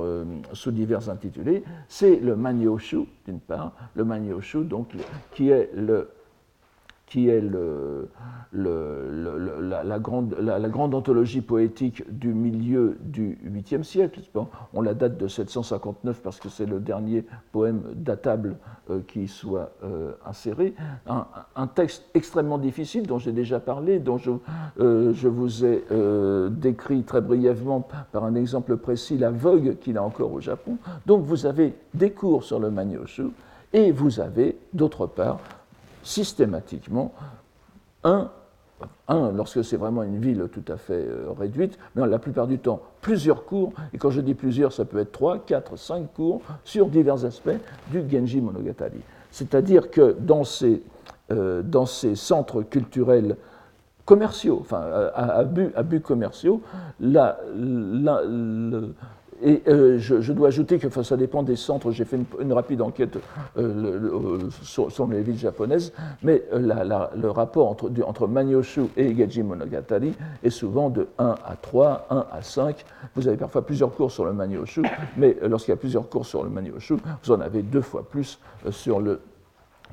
sous 0.53 0.71
divers 0.71 1.09
intitulés. 1.09 1.63
C'est 1.88 2.17
le 2.17 2.35
Manyoshu, 2.35 3.05
d'une 3.25 3.39
part, 3.39 3.73
le 3.95 4.03
Manyoshu, 4.03 4.63
donc, 4.63 4.89
qui 5.33 5.50
est 5.50 5.69
le 5.75 6.09
qui 7.12 7.27
est 7.27 7.44
la, 8.53 10.00
grande, 10.00 10.96
anthologie 10.96 11.41
poétique 11.41 12.10
du 12.10 12.30
milieu 12.34 12.98
du 13.01 13.38
8e 13.46 13.84
siècle. 13.84 14.22
On 14.74 14.82
la 14.82 14.94
date 14.94 15.18
de 15.18 15.27
759 15.27 16.22
parce 16.22 16.39
que 16.39 16.48
c'est 16.48 16.65
le 16.65 16.80
dernier 16.80 17.25
poème 17.51 17.82
datable 17.96 18.56
euh, 18.89 19.01
qui 19.06 19.27
soit 19.27 19.74
euh, 19.84 20.13
inséré. 20.25 20.74
Un, 21.06 21.68
texte 21.68 22.06
extrêmement 22.13 22.58
difficile 22.58 23.06
dont 23.06 23.18
j'ai 23.18 23.34
déjà 23.34 23.60
parlé, 23.60 24.00
dont 24.00 24.18
je, 24.18 24.32
euh, 24.80 25.13
vous 25.22 25.65
ai 25.65 25.84
décrit 26.50 27.03
très 27.03 27.20
brièvement 27.20 27.86
par 28.13 28.24
un 28.24 28.36
exemple 28.36 28.77
précis 28.77 29.18
la 29.18 29.32
vogue 29.32 29.80
qu'il 29.82 29.98
a 29.98 30.03
encore 30.03 30.32
au 30.32 30.39
Japon. 30.39 30.77
Donc 31.06 31.25
vous 31.25 31.46
avez 31.46 31.74
des 31.94 32.12
cours 32.12 32.46
sur 32.46 32.62
le 32.62 32.72
Manyoshu 32.72 33.32
et 33.74 33.91
vous 33.91 34.22
avez 34.22 34.58
d'autre 34.74 35.08
part 35.08 35.41
systématiquement 36.03 37.13
un, 38.03 38.29
un 39.08 39.31
lorsque 39.31 39.63
c'est 39.63 39.77
vraiment 39.77 40.03
une 40.03 40.20
ville 40.20 40.48
tout 40.51 40.63
à 40.72 40.77
fait 40.77 41.05
euh, 41.08 41.31
réduite, 41.38 41.77
mais 41.96 42.08
la 42.08 42.20
plupart 42.20 42.48
du 42.48 42.58
temps 42.58 42.81
plusieurs 43.01 43.46
cours, 43.46 43.74
et 43.93 43.98
quand 43.98 44.10
je 44.10 44.22
dis 44.22 44.34
plusieurs, 44.34 44.74
ça 44.74 44.86
peut 44.86 45.00
être 45.00 45.12
trois, 45.12 45.39
quatre, 45.39 45.75
cinq 45.75 46.13
cours 46.13 46.41
sur 46.63 46.88
divers 46.88 47.25
aspects 47.25 47.58
du 47.91 48.03
Genji 48.10 48.41
Monogatari. 48.41 49.01
C'est-à-dire 49.31 49.91
que 49.91 50.15
dans 50.20 50.43
ces, 50.43 50.84
euh, 51.31 51.62
dans 51.62 51.86
ces 51.86 52.15
centres 52.15 52.63
culturels 52.63 53.38
commerciaux, 54.05 54.58
enfin 54.62 54.81
à, 55.13 55.39
à 55.39 55.84
but, 55.84 56.01
commerciaux, 56.01 56.62
et 59.43 59.62
euh, 59.67 59.98
je, 59.98 60.31
dois 60.33 60.50
ajouter 60.50 60.77
que 60.77 61.03
ça 61.03 61.17
dépend 61.17 61.43
des 61.43 61.55
centres. 61.55 61.91
J'ai 61.91 62.05
fait 62.05 62.19
une, 62.39 62.53
rapide 62.53 62.81
enquête 62.81 63.17
euh, 63.57 64.39
sur, 64.62 65.07
les 65.07 65.21
villes 65.21 65.38
japonaises, 65.38 65.93
mais 66.21 66.43
euh, 66.53 67.10
le 67.15 67.29
rapport 67.29 67.69
entre, 67.69 68.27
Manyoshu 68.27 68.83
et 68.95 69.15
Geji 69.15 69.43
Monogatari 69.43 70.13
est 70.43 70.50
souvent 70.50 70.89
de 70.89 71.07
1 71.17 71.36
à 71.45 71.55
3, 71.55 72.07
1 72.10 72.25
à 72.31 72.41
5. 72.41 72.86
Vous 73.15 73.27
avez 73.27 73.38
parfois 73.38 73.65
plusieurs 73.65 73.93
cours 73.93 74.12
sur 74.12 74.25
le 74.25 74.33
Manyoshu, 74.33 74.83
mais 75.17 75.36
lorsqu'il 75.41 75.71
y 75.71 75.75
a 75.75 75.77
plusieurs 75.77 76.07
cours 76.07 76.25
sur 76.25 76.43
le 76.43 76.50
Manyoshu, 76.50 76.95
vous 77.24 77.31
en 77.31 77.41
avez 77.41 77.63
deux 77.63 77.81
fois 77.81 78.07
plus 78.07 78.39
sur 78.69 79.00
le 79.00 79.21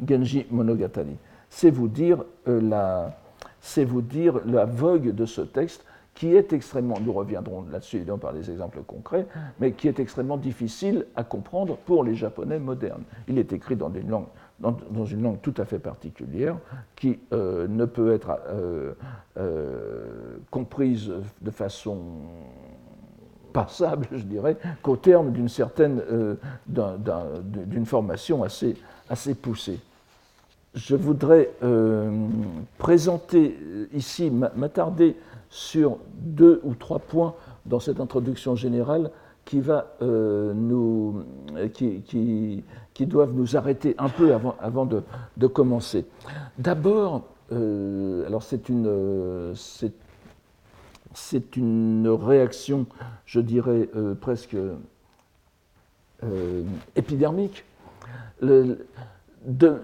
Genji 0.06 0.46
Monogatari. 0.50 1.16
C'est 1.48 1.70
vous 1.70 1.88
dire 1.88 2.24
la, 2.46 3.16
c'est 3.60 3.84
vous 3.84 4.02
dire 4.02 4.40
la 4.44 4.66
vogue 4.66 5.14
de 5.14 5.24
ce 5.24 5.40
texte 5.40 5.84
qui 6.18 6.34
est 6.34 6.52
extrêmement, 6.52 6.96
nous 7.00 7.12
reviendrons 7.12 7.64
là-dessus 7.70 8.04
par 8.20 8.32
des 8.32 8.50
exemples 8.50 8.80
concrets, 8.84 9.24
mais 9.60 9.70
qui 9.70 9.86
est 9.86 10.00
extrêmement 10.00 10.36
difficile 10.36 11.06
à 11.14 11.22
comprendre 11.22 11.76
pour 11.76 12.02
les 12.02 12.16
Japonais 12.16 12.58
modernes. 12.58 13.04
Il 13.28 13.38
est 13.38 13.52
écrit 13.52 13.76
dans 13.76 13.92
une 13.92 14.10
langue, 14.10 14.26
dans, 14.58 15.04
une 15.04 15.22
langue 15.22 15.40
tout 15.42 15.54
à 15.58 15.64
fait 15.64 15.78
particulière, 15.78 16.56
qui 16.96 17.20
euh, 17.32 17.68
ne 17.68 17.84
peut 17.84 18.12
être 18.12 18.36
euh, 18.48 18.94
euh, 19.36 20.38
comprise 20.50 21.12
de 21.40 21.50
façon 21.52 21.98
passable, 23.52 24.08
je 24.10 24.24
dirais, 24.24 24.56
qu'au 24.82 24.96
terme 24.96 25.30
d'une 25.30 25.48
certaine, 25.48 26.02
d'une 26.66 27.86
formation 27.86 28.42
assez, 28.42 28.76
assez 29.08 29.36
poussée 29.36 29.78
je 30.74 30.94
voudrais 30.94 31.50
présenter 32.76 33.56
ici, 33.94 34.30
m'attarder 34.30 35.16
sur 35.50 35.98
deux 36.14 36.60
ou 36.64 36.74
trois 36.74 36.98
points 36.98 37.34
dans 37.66 37.80
cette 37.80 38.00
introduction 38.00 38.56
générale 38.56 39.10
qui, 39.44 39.60
va, 39.60 39.94
euh, 40.02 40.52
nous, 40.54 41.24
qui, 41.72 42.02
qui, 42.02 43.06
doivent 43.06 43.32
nous 43.32 43.56
arrêter 43.56 43.94
un 43.96 44.10
peu 44.10 44.34
avant, 44.34 44.54
avant 44.60 44.84
de, 44.84 45.02
de 45.38 45.46
commencer. 45.46 46.04
D'abord, 46.58 47.22
euh, 47.52 48.26
alors 48.26 48.42
c'est 48.42 48.68
une, 48.68 49.54
c'est, 49.54 51.56
une 51.56 52.08
réaction, 52.08 52.84
je 53.24 53.40
dirais, 53.40 53.88
euh, 53.96 54.14
presque 54.14 54.56
épidermique. 56.96 57.64
Dans, 59.48 59.78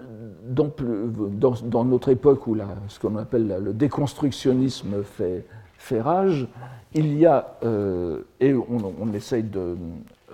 notre 1.85 2.11
époque 2.11 2.47
où 2.47 2.56
ce 2.88 3.00
qu'on 3.00 3.16
appelle 3.16 3.61
le 3.62 3.73
déconstructionnisme 3.73 5.02
fait, 5.02 6.00
rage, 6.00 6.47
il 6.92 7.18
y 7.18 7.26
a, 7.26 7.56
euh, 7.64 8.21
et 8.40 8.54
on, 8.54 9.12
essaye 9.12 9.42
de, 9.42 9.76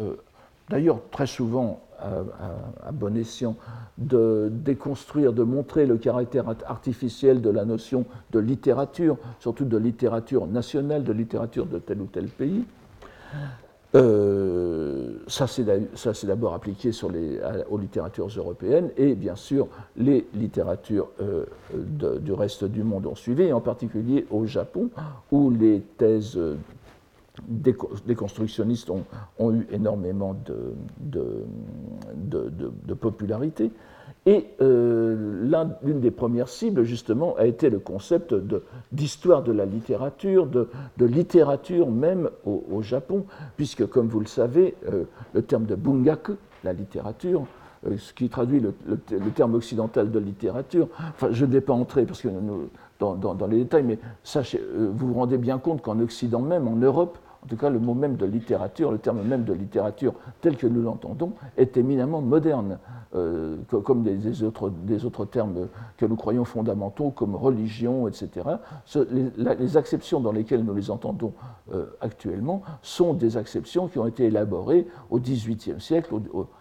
euh, 0.01 0.15
d'ailleurs 0.69 1.01
très 1.11 1.27
souvent 1.27 1.81
à, 1.99 2.93
bon 2.93 3.17
escient, 3.17 3.57
de 3.99 4.49
déconstruire, 4.51 5.33
de 5.33 5.43
montrer 5.43 5.87
le 5.87 5.99
caractère 5.99 6.45
artificiel 6.67 7.43
de 7.43 7.51
la 7.51 7.65
notion 7.65 8.05
de 8.33 8.39
littérature, 8.39 9.17
surtout 9.39 9.65
de 9.65 9.77
littérature 9.77 10.47
nationale, 10.47 11.05
de 11.05 11.13
littérature 11.13 11.67
de 11.67 11.79
tel 11.79 12.01
ou 12.01 12.07
tel 12.07 12.29
pays. 12.29 12.65
Euh, 13.97 15.19
ça, 15.27 15.47
c'est 15.49 15.65
d'abord 16.27 16.55
appliqué 16.55 16.91
aux 17.69 17.79
littératures 17.79 18.29
européennes 18.29 18.91
et 18.97 19.15
bien 19.17 19.35
sûr 19.35 19.67
les 19.97 20.29
littératures 20.35 21.09
euh, 21.21 21.45
du 22.21 22.33
reste 22.33 22.65
du 22.65 22.85
monde 22.85 23.07
ont 23.07 23.17
suivi, 23.17 23.53
en 23.53 23.61
particulier 23.61 24.27
au 24.31 24.47
Japon 24.47 24.91
où 25.33 25.51
les 25.51 25.81
thèses 25.99 26.39
déconstructionnistes 27.49 28.91
ont, 28.91 29.53
eu 29.53 29.67
énormément 29.73 30.37
de 31.01 31.35
popularité. 32.95 33.73
Et 34.27 34.47
euh, 34.61 35.71
l'une 35.83 36.01
des 36.01 36.11
premières 36.11 36.49
cibles, 36.49 36.83
justement, 36.83 37.35
a 37.37 37.47
été 37.47 37.71
le 37.71 37.79
concept 37.79 38.35
d'histoire 38.93 39.43
de, 39.43 39.53
la 39.53 39.65
littérature, 39.65 40.47
de, 40.47 40.69
littérature 40.99 41.91
même 41.91 42.29
au, 42.45 42.83
Japon, 42.83 43.25
puisque, 43.57 43.87
comme 43.87 44.09
vous 44.09 44.21
le 44.21 44.27
savez, 44.27 44.75
euh, 44.89 45.05
le 45.33 45.43
terme 45.43 45.65
de 45.65 45.75
bungaku, 45.75 46.37
la 46.65 46.75
littérature, 46.75 47.47
euh, 47.87 47.97
ce 47.97 48.13
qui 48.13 48.29
traduit 48.29 48.61
le, 48.61 48.75
terme 49.35 49.55
occidental 49.55 50.11
de 50.11 50.19
littérature, 50.19 50.89
enfin, 50.99 51.29
je 51.31 51.47
ne 51.47 51.53
vais 51.53 51.63
pas 51.63 51.73
entrer 51.73 52.05
parce 52.05 52.21
que 52.21 52.29
dans, 52.99 53.15
dans, 53.15 53.47
les 53.47 53.59
détails, 53.59 53.85
mais 53.85 53.99
sachez, 54.23 54.63
vous 54.77 55.09
vous 55.09 55.15
rendez 55.15 55.39
bien 55.39 55.59
compte 55.59 55.81
qu'en 55.81 55.99
Occident 55.99 56.43
même, 56.43 56.69
en 56.69 56.77
Europe, 56.77 57.17
en 57.43 57.47
tout 57.47 57.57
cas 57.57 57.71
le 57.71 57.79
mot 57.79 57.95
même 57.95 58.17
de 58.17 58.27
littérature, 58.27 58.93
le 58.93 58.99
terme 58.99 59.23
même 59.23 59.45
de 59.45 59.53
littérature 59.53 60.15
tel 60.41 60.57
que 60.57 60.67
nous 60.67 60.83
l'entendons, 60.83 61.33
est 61.57 61.77
éminemment 61.77 62.21
moderne, 62.21 62.79
euh, 63.15 63.57
comme 63.85 64.03
des, 64.03 64.43
autres, 64.43 65.25
termes 65.25 65.69
que 65.97 66.07
nous 66.07 66.17
croyons 66.17 66.45
fondamentaux, 66.45 67.11
comme 67.11 67.35
religion, 67.35 68.07
etc. 68.09 68.47
les, 69.11 69.77
acceptions 69.77 70.21
dans 70.21 70.33
lesquelles 70.33 70.65
nous 70.65 70.75
les 70.75 70.91
entendons 70.91 71.33
euh, 71.73 71.87
actuellement 72.01 72.63
sont 72.83 73.15
des 73.15 73.37
acceptions 73.37 73.89
qui 73.89 73.99
ont 73.99 74.07
été 74.07 74.27
élaborées 74.27 74.87
au 75.11 75.19
XVIIIe 75.19 75.81
siècle 75.81 76.15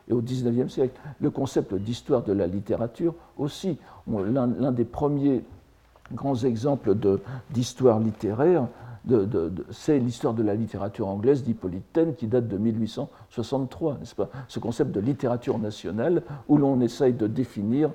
et 0.07 0.13
au 0.13 0.21
XIXe 0.21 0.71
siècle. 0.71 0.99
Le 1.19 1.29
concept 1.29 1.73
d'histoire 1.75 2.23
de 2.23 2.33
la 2.33 2.47
littérature 2.47 3.13
aussi, 3.37 3.77
l'un 4.07 4.71
des 4.71 4.85
premiers 4.85 5.43
grands 6.13 6.35
exemples 6.35 6.95
d'histoire 7.51 7.99
littéraire, 7.99 8.67
c'est 9.71 9.99
l'histoire 9.99 10.33
de 10.33 10.43
la 10.43 10.55
littérature 10.55 11.07
anglaise 11.07 11.43
d'Hippolyte 11.43 11.93
Taine 11.93 12.15
qui 12.15 12.27
date 12.27 12.47
de 12.47 12.57
1863, 12.57 13.97
n'est-ce 13.99 14.15
pas? 14.15 14.29
Ce 14.47 14.59
concept 14.59 14.91
de 14.91 14.99
littérature 14.99 15.57
nationale 15.59 16.23
où 16.47 16.57
l'on 16.57 16.79
essaye 16.81 17.13
de 17.13 17.27
définir 17.27 17.91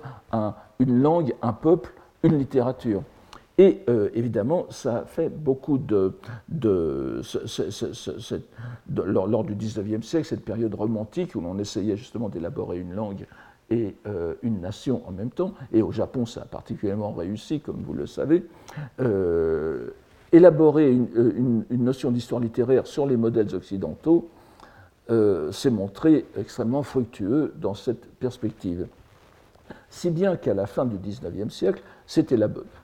une 0.79 1.03
langue, 1.03 1.35
un 1.43 1.53
peuple, 1.53 1.93
une 2.23 2.39
littérature. 2.39 3.03
Et 3.57 3.83
euh, 3.89 4.09
évidemment, 4.15 4.67
ça 4.71 5.05
fait 5.07 5.29
beaucoup 5.29 5.79
de, 5.79 6.15
lors, 8.89 9.45
du 9.45 9.55
19e 9.55 10.03
siècle, 10.03 10.27
cette 10.27 10.45
période 10.45 10.75
romantique 10.75 11.37
où 11.37 11.41
l'on 11.41 11.59
essayait 11.59 11.97
justement 11.97 12.29
d'élaborer 12.29 12.81
une 12.81 12.95
langue 12.95 13.27
et 13.71 13.95
euh, 14.07 14.35
une 14.43 14.61
nation 14.61 15.03
en 15.07 15.13
même 15.13 15.31
temps, 15.31 15.55
et 15.73 15.83
au 15.83 15.91
Japon 15.91 16.27
ça 16.27 16.43
a 16.43 16.45
particulièrement 16.45 17.13
réussi, 17.13 17.61
comme 17.61 17.83
vous 17.83 17.95
le 17.95 18.07
savez, 18.07 18.45
euh, 19.01 19.91
élaborer 20.35 20.91
une, 20.91 21.65
notion 21.71 22.11
d'histoire 22.11 22.41
littéraire 22.41 22.87
sur 22.87 23.07
les 23.07 23.17
modèles 23.17 23.55
occidentaux 23.55 24.29
s'est 25.09 25.71
montré 25.71 26.27
extrêmement 26.39 26.83
fructueux 26.83 27.53
dans 27.61 27.75
cette 27.75 28.07
perspective. 28.15 28.87
Si 29.91 30.11
bien 30.11 30.37
qu'à 30.37 30.55
la 30.55 30.67
fin 30.67 30.87
du 30.87 30.97
XIXe 30.97 31.53
siècle, 31.53 31.83
c'était 32.07 32.37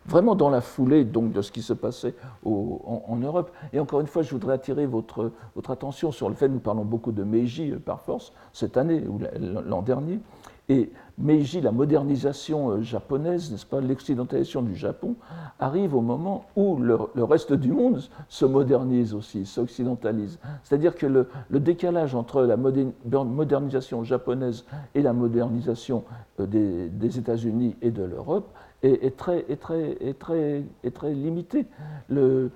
vraiment 0.06 0.34
dans 0.34 0.50
la 0.50 0.60
foulée 0.60 1.04
donc, 1.04 1.32
de 1.32 1.42
ce 1.42 1.52
qui 1.52 1.62
se 1.62 1.72
passait 1.72 2.14
en, 2.44 3.16
Europe. 3.22 3.50
Et 3.72 3.80
encore 3.80 4.00
une 4.00 4.06
fois, 4.06 4.22
je 4.22 4.30
voudrais 4.30 4.54
attirer 4.54 4.86
votre, 4.86 5.32
attention 5.68 6.10
sur 6.10 6.28
le 6.28 6.34
fait 6.34 6.46
que 6.46 6.52
nous 6.52 6.60
parlons 6.60 6.84
beaucoup 6.84 7.12
de 7.12 7.22
Meiji 7.22 7.70
euh, 7.70 7.78
par 7.78 8.00
force 8.00 8.32
cette 8.52 8.76
année 8.76 9.04
ou 9.06 9.20
l'an 9.38 9.82
dernier. 9.82 10.20
Et 10.68 10.90
Meiji, 11.18 11.60
la 11.60 11.72
modernisation 11.72 12.70
euh, 12.70 12.82
japonaise, 12.82 13.50
n'est-ce 13.50 13.66
pas, 13.66 13.80
l'occidentalisation 13.80 14.62
du 14.62 14.74
Japon, 14.74 15.16
arrive 15.58 15.94
au 15.94 16.00
moment 16.00 16.44
où 16.56 16.76
le, 16.78 16.96
reste 17.16 17.52
du 17.52 17.72
monde 17.72 18.00
se 18.28 18.44
modernise 18.44 19.12
aussi, 19.12 19.44
s'occidentalise. 19.44 20.38
C'est-à-dire 20.62 20.94
que 20.94 21.06
le, 21.06 21.28
décalage 21.50 22.14
entre 22.14 22.42
la 22.42 22.56
modernisation 22.56 24.02
japonaise 24.04 24.64
et 24.94 25.02
la 25.02 25.12
modernisation 25.12 26.04
euh, 26.38 26.46
des 26.46 27.18
États-Unis 27.18 27.76
et 27.82 27.90
de 27.90 28.04
l'Europe 28.04 28.48
est, 28.82 29.16
très, 29.16 29.44
est, 29.48 29.60
très, 29.60 29.96
est, 30.00 30.18
très, 30.18 30.64
est 30.84 30.90
très 30.90 31.12
limité. 31.12 31.66
La, 32.08 32.48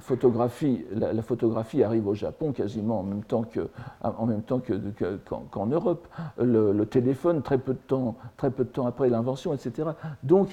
photographie, 0.00 0.84
la, 0.92 1.22
photographie 1.22 1.82
arrive 1.82 2.06
au 2.06 2.14
Japon 2.14 2.52
quasiment 2.52 3.00
en 3.00 3.02
même 3.02 3.24
temps 3.24 3.42
qu'en 3.42 4.60
que, 4.60 5.18
qu'en 5.50 5.66
Europe. 5.66 6.06
Le, 6.38 6.84
téléphone, 6.84 7.42
très 7.42 7.58
peu 7.58 7.72
de 7.72 7.78
temps, 7.78 8.16
très 8.36 8.50
peu 8.50 8.64
de 8.64 8.70
temps 8.70 8.86
après 8.86 9.08
l'invention, 9.08 9.52
etc. 9.52 9.90
Donc 10.22 10.50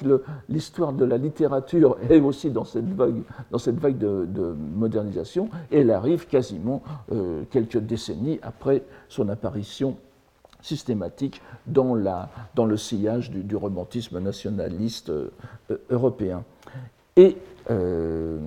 l'histoire 0.50 0.93
de 0.93 1.05
la 1.05 1.17
littérature 1.17 1.98
est 2.10 2.19
aussi 2.19 2.50
dans 2.50 2.65
cette 2.65 2.91
vague, 2.93 3.22
dans 3.51 3.60
cette 3.60 3.79
vague 3.79 3.98
de, 3.98 4.55
modernisation, 4.75 5.50
et 5.72 5.81
elle 5.81 5.91
arrive 5.91 6.27
quasiment 6.27 6.81
euh, 7.12 7.43
quelques 7.51 7.77
décennies 7.77 8.39
après 8.41 8.84
son 9.07 9.29
apparition 9.29 9.98
systématique 10.62 11.42
dans, 11.66 11.94
le 11.94 12.78
sillage 12.78 13.32
du, 13.32 13.56
romantisme 13.56 14.20
nationaliste 14.20 15.10
euh, 15.10 15.32
européen. 15.90 16.44
Et 17.16 17.36
euh, 17.70 18.38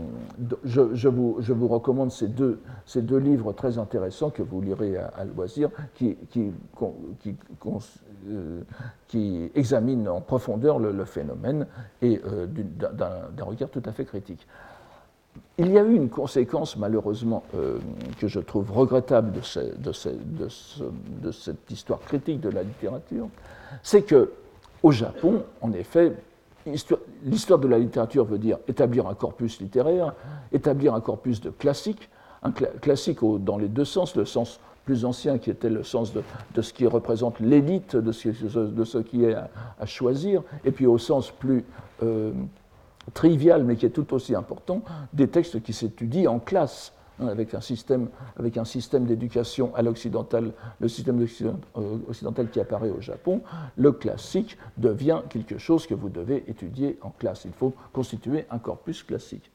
je, 0.64 1.08
vous, 1.08 1.68
recommande 1.68 2.10
ces 2.12 2.28
deux, 2.28 2.60
livres 3.18 3.52
très 3.52 3.78
intéressants 3.78 4.30
que 4.30 4.42
vous 4.42 4.60
lirez 4.60 4.96
à, 4.96 5.24
loisir, 5.24 5.70
euh, 8.28 8.62
qui, 9.08 9.50
examinent 9.54 10.08
en 10.08 10.20
profondeur 10.20 10.78
le, 10.78 11.04
phénomène 11.04 11.66
et 12.00 12.20
d'un 12.46 13.44
regard 13.44 13.70
tout 13.70 13.82
à 13.84 13.92
fait 13.92 14.04
critique. 14.04 14.46
Il 15.58 15.70
y 15.72 15.78
a 15.78 15.84
eu 15.84 15.94
une 15.94 16.08
conséquence, 16.08 16.76
malheureusement, 16.76 17.42
euh, 17.54 17.78
que 18.18 18.28
je 18.28 18.40
trouve 18.40 18.72
regrettable 18.72 19.32
de, 19.32 19.42
cette 21.32 21.70
histoire 21.70 22.00
critique 22.00 22.40
de 22.40 22.48
la 22.48 22.62
littérature, 22.62 23.28
c'est 23.82 24.02
que 24.02 24.32
au 24.82 24.90
Japon, 24.90 25.44
en 25.60 25.72
effet, 25.72 26.14
l'histoire 27.24 27.58
de 27.58 27.68
la 27.68 27.78
littérature 27.78 28.24
veut 28.24 28.38
dire 28.38 28.58
établir 28.68 29.06
un 29.06 29.14
corpus 29.14 29.60
littéraire, 29.60 30.14
établir 30.52 30.94
un 30.94 31.00
corpus 31.00 31.42
de 31.42 31.50
classiques, 31.50 32.08
un 32.42 32.52
classique 32.52 33.18
dans 33.40 33.58
les 33.58 33.68
deux 33.68 33.84
sens, 33.84 34.16
le 34.16 34.24
sens 34.24 34.60
plus 34.86 35.04
ancien 35.04 35.38
qui 35.38 35.50
était 35.50 35.68
le 35.68 35.82
sens 35.82 36.12
de, 36.14 36.62
ce 36.62 36.72
qui 36.72 36.86
représente 36.86 37.38
l'élite, 37.40 37.96
de, 37.96 38.12
ce 38.12 38.98
qui 38.98 39.24
est 39.24 39.34
à, 39.34 39.86
choisir, 39.86 40.42
et 40.64 40.70
puis 40.70 40.86
au 40.86 40.96
sens 40.96 41.30
plus 41.30 41.64
euh, 42.02 42.32
trivial, 43.14 43.64
mais 43.64 43.76
qui 43.76 43.86
est 43.86 43.90
tout 43.90 44.12
aussi 44.14 44.34
important, 44.34 44.82
des 45.12 45.28
textes 45.28 45.62
qui 45.62 45.72
s'étudient 45.72 46.30
en 46.30 46.38
classe, 46.38 46.92
hein, 47.20 47.28
avec 47.28 47.54
un 47.54 47.60
système, 47.60 48.08
système 48.64 49.04
d'éducation 49.06 49.74
à 49.74 49.82
l'occidental, 49.82 50.52
le 50.80 50.88
système 50.88 51.20
euh, 51.20 51.98
occidental 52.08 52.50
qui 52.50 52.60
apparaît 52.60 52.90
au 52.90 53.00
Japon, 53.00 53.42
le 53.76 53.92
classique 53.92 54.58
devient 54.76 55.22
quelque 55.28 55.58
chose 55.58 55.86
que 55.86 55.94
vous 55.94 56.08
devez 56.08 56.44
étudier 56.48 56.98
en 57.02 57.10
classe. 57.10 57.44
Il 57.44 57.52
faut 57.52 57.74
constituer 57.92 58.46
un 58.50 58.58
corpus 58.58 59.02
classique. 59.02 59.50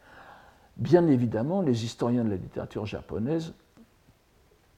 Bien 0.77 1.07
évidemment, 1.07 1.61
les 1.61 1.85
historiens 1.85 2.25
de 2.25 2.29
la 2.29 2.35
littérature 2.35 2.85
japonaise, 2.85 3.53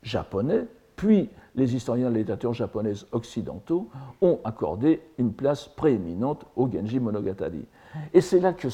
japonais, 0.03 0.67
puis 0.95 1.29
les 1.55 1.75
historiens 1.75 2.09
de 2.09 2.13
la 2.13 2.19
littérature 2.19 2.53
japonaise 2.53 3.05
occidentaux 3.11 3.89
ont 4.21 4.39
accordé 4.43 5.01
une 5.17 5.33
place 5.33 5.67
prééminente 5.67 6.45
au 6.55 6.69
Genji 6.69 6.99
Monogatari. 6.99 7.65
Et 8.13 8.21
c'est 8.21 8.39
là 8.39 8.53
que 8.53 8.69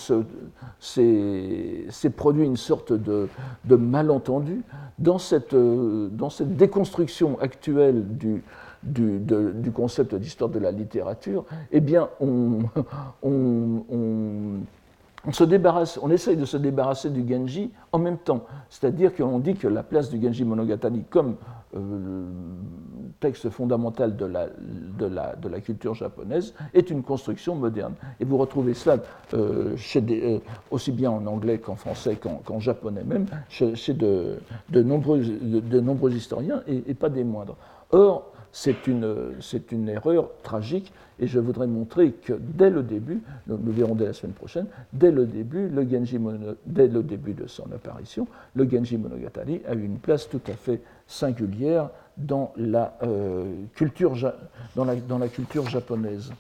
s'est 0.79 2.09
produit 2.15 2.45
une 2.45 2.57
sorte 2.57 2.93
de, 2.93 3.29
malentendu 3.69 4.61
dans 4.99 5.17
cette, 5.17 5.55
dans 5.55 6.29
cette, 6.29 6.55
déconstruction 6.55 7.39
actuelle 7.39 8.05
du, 8.17 8.43
du, 8.83 9.71
concept 9.73 10.15
d'histoire 10.15 10.49
de 10.49 10.59
la 10.59 10.71
littérature. 10.71 11.45
Eh 11.71 11.79
bien, 11.79 12.09
on, 12.19 12.59
on 15.25 16.09
essaye 16.09 16.35
de 16.35 16.45
se 16.45 16.57
débarrasser 16.57 17.09
du 17.09 17.27
Genji 17.27 17.71
en 17.91 17.99
même 17.99 18.17
temps. 18.17 18.43
C'est-à-dire 18.69 19.15
qu'on 19.15 19.39
dit 19.39 19.55
que 19.55 19.67
la 19.67 19.83
place 19.83 20.09
du 20.09 20.21
Genji 20.21 20.43
Monogatari 20.43 21.03
comme 21.09 21.35
euh, 21.75 22.25
texte 23.19 23.49
fondamental 23.49 24.17
de 24.17 24.25
la, 24.25 25.61
culture 25.61 25.93
japonaise 25.93 26.53
est 26.73 26.89
une 26.89 27.03
construction 27.03 27.55
moderne. 27.55 27.93
Et 28.19 28.25
vous 28.25 28.37
retrouvez 28.37 28.73
cela 28.73 28.97
euh, 29.33 29.75
euh, 29.95 30.39
aussi 30.71 30.91
bien 30.91 31.11
en 31.11 31.25
anglais 31.25 31.57
qu'en 31.57 31.75
français 31.75 32.17
qu'en 32.17 32.59
japonais 32.59 33.03
même, 33.03 33.25
chez, 33.47 33.93
de, 33.93 34.39
de, 34.69 34.83
nombreux, 34.83 35.19
de, 35.21 35.79
nombreux 35.79 36.11
historiens 36.13 36.61
et, 36.67 36.83
et, 36.87 36.93
pas 36.93 37.09
des 37.09 37.23
moindres. 37.23 37.55
Or, 37.91 38.32
c'est 38.53 38.85
une, 38.85 39.33
une 39.71 39.89
erreur 39.89 40.29
tragique 40.43 40.93
et 41.19 41.25
je 41.25 41.39
voudrais 41.39 41.65
montrer 41.65 42.11
que 42.11 42.33
dès 42.33 42.69
le 42.69 42.83
début, 42.83 43.21
nous, 43.47 43.57
verrons 43.71 43.95
dès 43.95 44.05
la 44.05 44.13
semaine 44.13 44.33
prochaine, 44.33 44.67
dès 44.93 45.11
le 45.11 45.25
début, 45.25 45.67
le 45.67 45.89
Genji 45.89 46.19
dès 46.65 46.87
le 46.87 47.01
début 47.01 47.33
de 47.33 47.47
son 47.47 47.65
apparition, 47.73 48.27
le 48.55 48.69
Genji 48.69 48.97
Monogatari 48.97 49.61
a 49.67 49.73
eu 49.73 49.83
une 49.83 49.97
place 49.97 50.29
tout 50.29 50.41
à 50.47 50.53
fait 50.53 50.81
singulière 51.07 51.89
dans 52.15 52.53
la, 52.55 52.95
euh, 53.01 53.43
culture, 53.73 54.15
dans 54.75 54.85
la, 54.85 54.95
dans 54.97 55.17
la 55.17 55.29
culture 55.29 55.67
japonaise. 55.67 56.31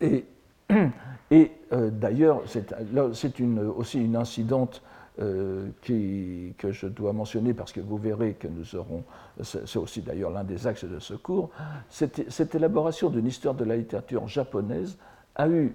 Et, 0.00 0.24
et 1.30 1.52
euh, 1.74 1.90
d'ailleurs, 1.90 2.42
c'est 2.46 3.40
aussi 3.76 4.02
une 4.02 4.16
incidente 4.16 4.80
euh, 5.18 5.68
que 5.82 6.72
je 6.72 6.86
dois 6.86 7.12
mentionner 7.12 7.54
parce 7.54 7.72
que 7.72 7.80
vous 7.80 7.96
verrez 7.96 8.34
que 8.34 8.48
nous 8.48 8.76
aurons, 8.76 9.02
c'est 9.42 9.76
aussi 9.78 10.02
d'ailleurs 10.02 10.30
l'un 10.30 10.44
des 10.44 10.66
axes 10.66 10.84
de 10.84 10.98
ce 10.98 11.14
cours, 11.14 11.50
cette, 11.88 12.30
cette 12.30 12.54
élaboration 12.54 13.08
d'une 13.08 13.26
histoire 13.26 13.54
de 13.54 13.64
la 13.64 13.76
littérature 13.76 14.28
japonaise 14.28 14.98
a 15.34 15.48
eu 15.48 15.74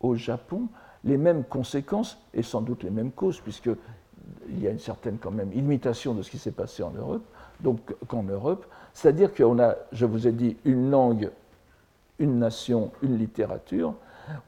au 0.00 0.14
Japon 0.14 0.68
les 1.04 1.16
mêmes 1.16 1.44
conséquences 1.44 2.18
et 2.34 2.42
sans 2.42 2.60
doute 2.60 2.82
les 2.82 2.90
mêmes 2.90 3.12
causes, 3.12 3.40
puisqu'il 3.40 3.76
y 4.60 4.66
a 4.66 4.70
une 4.70 4.78
certaine 4.78 5.18
quand 5.18 5.30
même 5.30 5.52
imitation 5.52 6.14
de 6.14 6.22
ce 6.22 6.30
qui 6.30 6.38
s'est 6.38 6.52
passé 6.52 6.82
en 6.82 6.90
Europe, 6.90 7.24
donc 7.60 7.78
qu'en 8.08 8.22
Europe, 8.22 8.66
c'est-à-dire 8.92 9.32
qu'on 9.34 9.58
a, 9.58 9.74
je 9.92 10.06
vous 10.06 10.26
ai 10.26 10.32
dit, 10.32 10.56
une 10.64 10.90
langue, 10.90 11.30
une 12.18 12.38
nation, 12.38 12.90
une 13.02 13.16
littérature, 13.16 13.94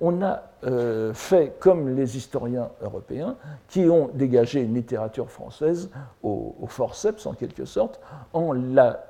on 0.01 0.23
a 0.23 0.43
euh, 0.65 1.13
fait 1.15 1.57
comme 1.59 1.95
les 1.95 2.17
historiens 2.17 2.71
européens 2.83 3.37
qui 3.69 3.89
ont 3.89 4.11
dégagé 4.15 4.63
une 4.63 4.75
littérature 4.75 5.31
française 5.31 5.91
au, 6.23 6.55
forceps 6.69 7.27
en 7.27 7.35
quelque 7.35 7.65
sorte, 7.65 8.01
en 8.33 8.53
la, 8.53 9.05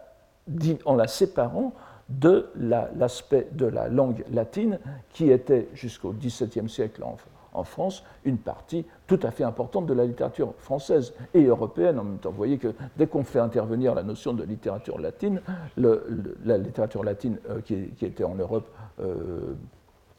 séparant 1.06 1.72
de 2.08 2.50
l'aspect 2.56 3.48
de 3.52 3.66
la 3.66 3.88
langue 3.88 4.24
latine 4.30 4.78
qui 5.10 5.30
était 5.30 5.68
jusqu'au 5.74 6.12
XVIIe 6.12 6.68
siècle 6.68 7.02
en, 7.02 7.16
en, 7.54 7.64
France 7.64 8.04
une 8.24 8.36
partie 8.38 8.84
tout 9.06 9.20
à 9.22 9.30
fait 9.30 9.44
importante 9.44 9.86
de 9.86 9.94
la 9.94 10.04
littérature 10.04 10.54
française 10.58 11.14
et 11.32 11.44
européenne 11.44 11.98
en 11.98 12.04
même 12.04 12.18
temps. 12.18 12.30
Vous 12.30 12.36
voyez 12.36 12.58
que 12.58 12.74
dès 12.96 13.06
qu'on 13.06 13.24
fait 13.24 13.38
intervenir 13.38 13.94
la 13.94 14.02
notion 14.02 14.34
de 14.34 14.44
littérature 14.44 14.98
latine, 14.98 15.40
la 15.76 16.58
littérature 16.58 17.04
latine 17.04 17.38
euh, 17.48 17.60
qui, 17.60 17.90
était 18.02 18.24
en 18.24 18.34
Europe 18.34 18.68
euh, 19.00 19.54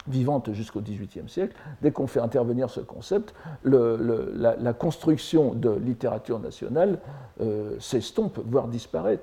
vivante 0.08 0.54
jusqu'au 0.54 0.82
XVIIIe 0.82 1.28
siècle, 1.28 1.56
dès 1.82 1.92
qu'on 1.92 2.08
fait 2.08 2.20
intervenir 2.20 2.70
ce 2.70 2.80
concept, 2.80 3.34
la, 3.64 4.74
construction 4.74 5.54
de 5.54 5.72
littérature 5.72 6.40
nationale 6.40 7.00
euh, 7.42 7.76
s'estompe, 7.80 8.40
voire 8.46 8.68
disparaît, 8.68 9.20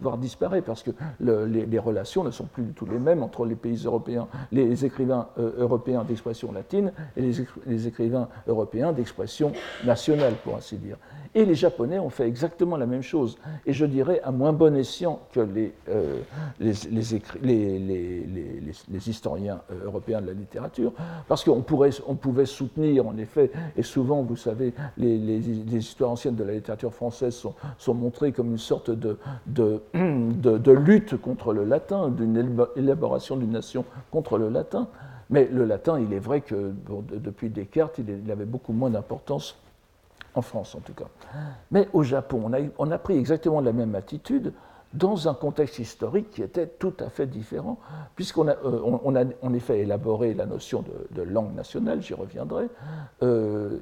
voire 0.00 0.18
disparaît, 0.18 0.62
parce 0.62 0.82
que 0.82 0.90
les, 1.20 1.78
relations 1.78 2.24
ne 2.24 2.30
sont 2.30 2.44
plus 2.44 2.62
du 2.62 2.72
tout 2.72 2.86
les 2.86 2.98
mêmes 2.98 3.22
entre 3.22 3.44
les 3.44 3.54
pays 3.54 3.82
européens, 3.84 4.28
les 4.52 4.84
écrivains 4.84 5.28
euh, 5.38 5.52
européens 5.58 6.04
d'expression 6.04 6.52
latine 6.52 6.92
et 7.16 7.22
les 7.66 7.86
écrivains 7.86 8.28
européens 8.46 8.92
d'expression 8.92 9.52
nationale, 9.84 10.34
pour 10.44 10.56
ainsi 10.56 10.76
dire. 10.76 10.96
Et 11.32 11.44
les 11.44 11.54
Japonais 11.54 12.00
ont 12.00 12.10
fait 12.10 12.26
exactement 12.26 12.76
la 12.76 12.86
même 12.86 13.02
chose, 13.02 13.38
et 13.64 13.72
je 13.72 13.86
dirais 13.86 14.20
à 14.24 14.32
moins 14.32 14.52
bon 14.52 14.74
escient 14.74 15.20
que 15.32 15.40
les, 15.40 15.72
historiens 19.06 19.60
euh, 19.70 19.86
de 20.20 20.26
la 20.26 20.32
littérature, 20.32 20.92
parce 21.28 21.44
qu'on 21.44 21.64
on 22.06 22.14
pouvait 22.14 22.46
soutenir, 22.46 23.06
en 23.06 23.16
effet, 23.16 23.50
et 23.76 23.82
souvent, 23.82 24.22
vous 24.22 24.36
savez, 24.36 24.74
les, 24.96 25.20
histoires 25.76 26.10
anciennes 26.10 26.36
de 26.36 26.44
la 26.44 26.54
littérature 26.54 26.92
française 26.92 27.34
sont, 27.34 27.54
sont 27.78 27.94
montrées 27.94 28.32
comme 28.32 28.50
une 28.50 28.58
sorte 28.58 28.90
de, 28.90 29.18
de, 29.46 29.82
de, 29.94 30.72
lutte 30.72 31.16
contre 31.16 31.52
le 31.52 31.64
latin, 31.64 32.08
d'une 32.08 32.56
élaboration 32.76 33.36
d'une 33.36 33.52
nation 33.52 33.84
contre 34.10 34.38
le 34.38 34.48
latin. 34.48 34.88
Mais 35.30 35.48
le 35.50 35.64
latin, 35.64 36.00
il 36.00 36.12
est 36.12 36.18
vrai 36.18 36.40
que 36.40 36.72
depuis 37.12 37.50
Descartes, 37.50 37.98
il 37.98 38.30
avait 38.30 38.44
beaucoup 38.44 38.72
moins 38.72 38.90
d'importance 38.90 39.56
en 40.34 40.42
France 40.42 40.74
en 40.74 40.80
tout 40.80 40.92
cas. 40.92 41.06
Mais 41.70 41.88
au 41.92 42.02
Japon, 42.02 42.42
on 42.44 42.52
a, 42.52 42.58
on 42.78 42.90
a, 42.90 42.98
pris 42.98 43.16
exactement 43.16 43.60
la 43.60 43.72
même 43.72 43.94
attitude 43.94 44.52
dans 44.92 45.28
un 45.28 45.34
contexte 45.34 45.78
historique 45.78 46.30
qui 46.30 46.42
était 46.42 46.66
tout 46.66 46.94
à 46.98 47.10
fait 47.10 47.26
différent, 47.26 47.78
puisqu'on 48.16 48.48
a, 48.48 48.56
euh, 48.64 49.32
en 49.42 49.54
effet 49.54 49.80
élaboré 49.80 50.34
la 50.34 50.46
notion 50.46 50.84
de, 51.14 51.22
langue 51.22 51.54
nationale, 51.54 52.02
j'y 52.02 52.14
reviendrai, 52.14 52.66
euh, 53.22 53.78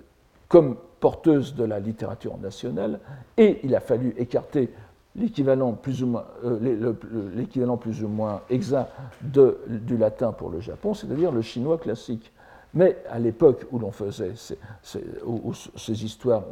comme 0.49 0.77
porteuse 1.01 1.55
de 1.55 1.65
la 1.65 1.81
littérature 1.81 2.37
nationale, 2.39 3.01
et 3.37 3.61
il 3.63 3.75
a 3.75 3.81
fallu 3.81 4.15
écarter 4.19 4.71
l'équivalent 5.17 5.73
plus, 5.73 6.03
ou 6.03 6.07
moins, 6.09 6.27
euh, 6.45 8.39
exact 8.51 8.91
du 9.23 9.97
latin 9.97 10.33
pour 10.33 10.51
le 10.51 10.61
Japon, 10.61 10.93
c'est-à-dire 10.95 11.33
le 11.33 11.43
chinois 11.43 11.79
classique. 11.79 12.33
Mais 12.75 12.99
à 13.11 13.19
l'époque 13.19 13.67
où 13.71 13.79
l'on 13.79 13.91
faisait 13.91 14.33
ces, 14.37 14.59
où 15.25 15.53
ces 15.55 16.05
histoires 16.05 16.45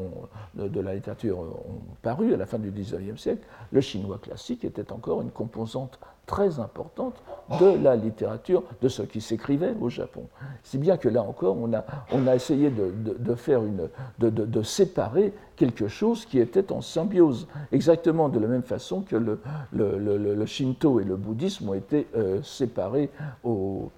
de 0.54 0.80
la 0.80 0.94
littérature 0.94 1.38
ont 1.38 1.80
paru, 2.02 2.32
à 2.32 2.36
la 2.36 2.46
fin 2.46 2.58
du 2.58 2.70
XIXe 2.70 3.20
siècle, 3.20 3.46
le 3.70 3.80
chinois 3.80 4.18
classique 4.18 4.64
était 4.64 4.92
encore 4.92 5.20
une 5.20 5.30
composante 5.30 5.98
très 6.26 6.58
importante 6.58 7.22
de 7.60 7.82
la 7.82 7.94
littérature, 7.94 8.64
de 8.82 8.88
ce 8.88 9.02
qui 9.02 9.20
s'écrivait 9.20 9.74
au 9.80 9.88
Japon. 9.88 10.24
Si 10.64 10.76
bien 10.76 10.96
que 10.96 11.08
là 11.08 11.22
encore, 11.22 11.56
on 11.56 11.72
a, 11.72 11.84
on 12.12 12.26
a 12.26 12.34
essayé 12.34 12.70
de, 12.70 13.34
faire 13.36 13.62
une, 13.62 13.88
de, 14.18 14.62
séparer 14.62 15.32
quelque 15.54 15.86
chose 15.86 16.26
qui 16.26 16.40
était 16.40 16.72
en 16.72 16.80
symbiose, 16.80 17.46
exactement 17.70 18.28
de 18.28 18.40
la 18.40 18.48
même 18.48 18.64
façon 18.64 19.02
que 19.02 19.16
le, 19.16 19.38
le, 19.72 20.46
Shinto 20.46 20.98
et 21.00 21.04
le 21.04 21.16
bouddhisme 21.16 21.68
ont 21.68 21.74
été 21.74 22.08
euh, 22.16 22.42
séparés 22.42 23.10
au 23.44 23.90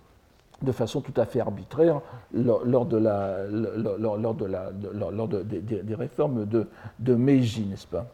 de 0.62 0.72
façon 0.72 1.00
tout 1.00 1.14
à 1.16 1.24
fait 1.24 1.40
arbitraire 1.40 2.00
lors, 2.32 2.86
de 2.86 2.96
la, 2.96 3.46
lors, 3.48 5.28
des, 5.28 5.94
réformes 5.94 6.46
de 6.46 7.14
Meiji, 7.14 7.66
n'est-ce 7.66 7.86
pas? 7.86 8.06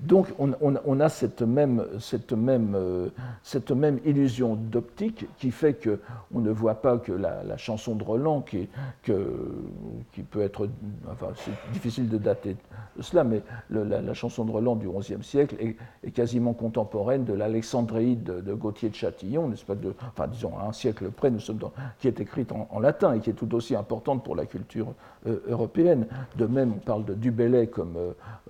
Donc 0.00 0.28
on, 0.38 0.52
a 1.00 1.06
euh, 1.06 3.08
cette 3.42 3.70
même, 3.70 4.00
illusion 4.04 4.54
d'optique 4.54 5.26
qui 5.38 5.50
fait 5.50 5.74
qu'on 5.74 6.40
ne 6.40 6.50
voit 6.50 6.74
pas 6.74 6.98
que 6.98 7.12
la, 7.12 7.56
chanson 7.56 7.94
de 7.94 8.04
Roland, 8.04 8.42
qui, 8.42 8.68
que, 9.02 9.62
peut 10.30 10.42
être, 10.42 10.68
enfin 11.10 11.28
c'est 11.36 11.72
difficile 11.72 12.08
de 12.08 12.18
dater 12.18 12.56
cela, 13.00 13.24
mais 13.24 13.42
la, 13.70 14.14
chanson 14.14 14.44
de 14.44 14.50
Roland 14.50 14.76
du 14.76 14.88
XIe 14.88 15.22
siècle 15.22 15.56
est, 15.60 16.10
quasiment 16.10 16.52
contemporaine 16.52 17.24
de 17.24 17.32
l'Alexandride 17.32 18.24
de, 18.24 18.54
Gauthier 18.54 18.90
de 18.90 18.94
Châtillon, 18.94 19.48
n'est-ce 19.48 19.70
de, 19.72 19.94
enfin 20.08 20.26
disons 20.28 20.58
à 20.58 20.64
un 20.64 20.72
siècle 20.72 21.10
près, 21.10 21.30
nous 21.30 21.40
sommes 21.40 21.58
dans, 21.58 21.72
qui 21.98 22.08
est 22.08 22.20
écrite 22.20 22.52
en, 22.52 22.80
latin 22.80 23.14
et 23.14 23.20
qui 23.20 23.30
est 23.30 23.34
tout 23.34 23.54
aussi 23.54 23.74
importante 23.74 24.24
pour 24.24 24.36
la 24.36 24.46
culture 24.46 24.88
européenne. 25.48 26.06
De 26.36 26.46
même, 26.46 26.74
on 26.76 26.78
parle 26.78 27.04
de 27.04 27.14
Dubélé 27.14 27.66
comme 27.66 27.96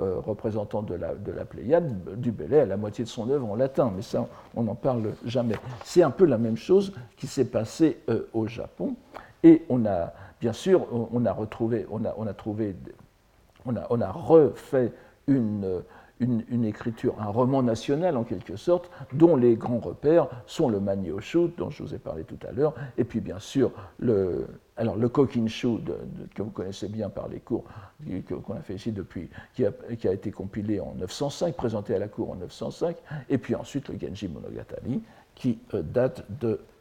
euh, 0.00 0.20
représentant 0.20 0.82
de 0.82 0.94
la, 0.94 1.14
de 1.14 1.32
la 1.32 1.46
Pléiade, 1.46 2.20
du 2.20 2.30
Bellay 2.30 2.60
a 2.60 2.66
la 2.66 2.76
moitié 2.76 3.02
de 3.02 3.08
son 3.08 3.30
œuvre 3.30 3.50
en 3.50 3.54
latin, 3.54 3.90
mais 3.96 4.02
ça, 4.02 4.26
on 4.54 4.64
n'en 4.64 4.74
parle 4.74 5.14
jamais. 5.24 5.54
C'est 5.84 6.02
un 6.02 6.10
peu 6.10 6.26
la 6.26 6.36
même 6.36 6.58
chose 6.58 6.92
qui 7.16 7.26
s'est 7.26 7.46
passé 7.46 7.98
euh, 8.10 8.28
au 8.34 8.46
Japon, 8.46 8.94
et 9.42 9.62
on 9.70 9.86
a, 9.86 10.12
bien 10.38 10.52
sûr, 10.52 10.86
on 10.92 11.24
a 11.24 11.32
retrouvé, 11.32 11.86
on 11.90 12.04
a, 12.04 12.34
trouvé, 12.34 12.76
on 13.64 13.74
on 13.88 14.00
a 14.02 14.10
refait 14.12 14.92
une, 15.26 15.82
une, 16.20 16.64
écriture, 16.64 17.14
un 17.20 17.28
roman 17.28 17.62
national 17.62 18.16
en 18.16 18.24
quelque 18.24 18.56
sorte, 18.56 18.90
dont 19.12 19.36
les 19.36 19.56
grands 19.56 19.78
repères 19.78 20.28
sont 20.46 20.68
le 20.68 20.80
Manyoshu, 20.80 21.48
dont 21.56 21.70
je 21.70 21.82
vous 21.82 21.94
ai 21.94 21.98
parlé 21.98 22.24
tout 22.24 22.38
à 22.48 22.52
l'heure, 22.52 22.74
et 22.96 23.04
puis 23.04 23.20
bien 23.20 23.38
sûr 23.38 23.70
le, 23.98 24.46
alors, 24.78 24.96
le 24.96 25.08
Kokinshu, 25.08 25.78
que 26.34 26.42
vous 26.42 26.50
connaissez 26.50 26.88
bien 26.88 27.08
par 27.08 27.28
les 27.28 27.40
cours 27.40 27.64
qu'on 28.44 28.54
a 28.54 28.60
fait 28.60 28.74
ici 28.74 28.92
depuis, 28.92 29.30
qui 29.54 29.64
a, 29.64 30.12
été 30.12 30.30
compilé 30.30 30.80
en 30.80 30.94
905, 30.98 31.54
présenté 31.54 31.94
à 31.94 31.98
la 31.98 32.08
cour 32.08 32.30
en 32.30 32.36
905, 32.36 32.96
et 33.30 33.38
puis 33.38 33.54
ensuite 33.54 33.88
le 33.88 33.98
Genji 33.98 34.28
Monogatari, 34.28 35.00
qui 35.34 35.58
euh, 35.74 35.82
date 35.82 36.26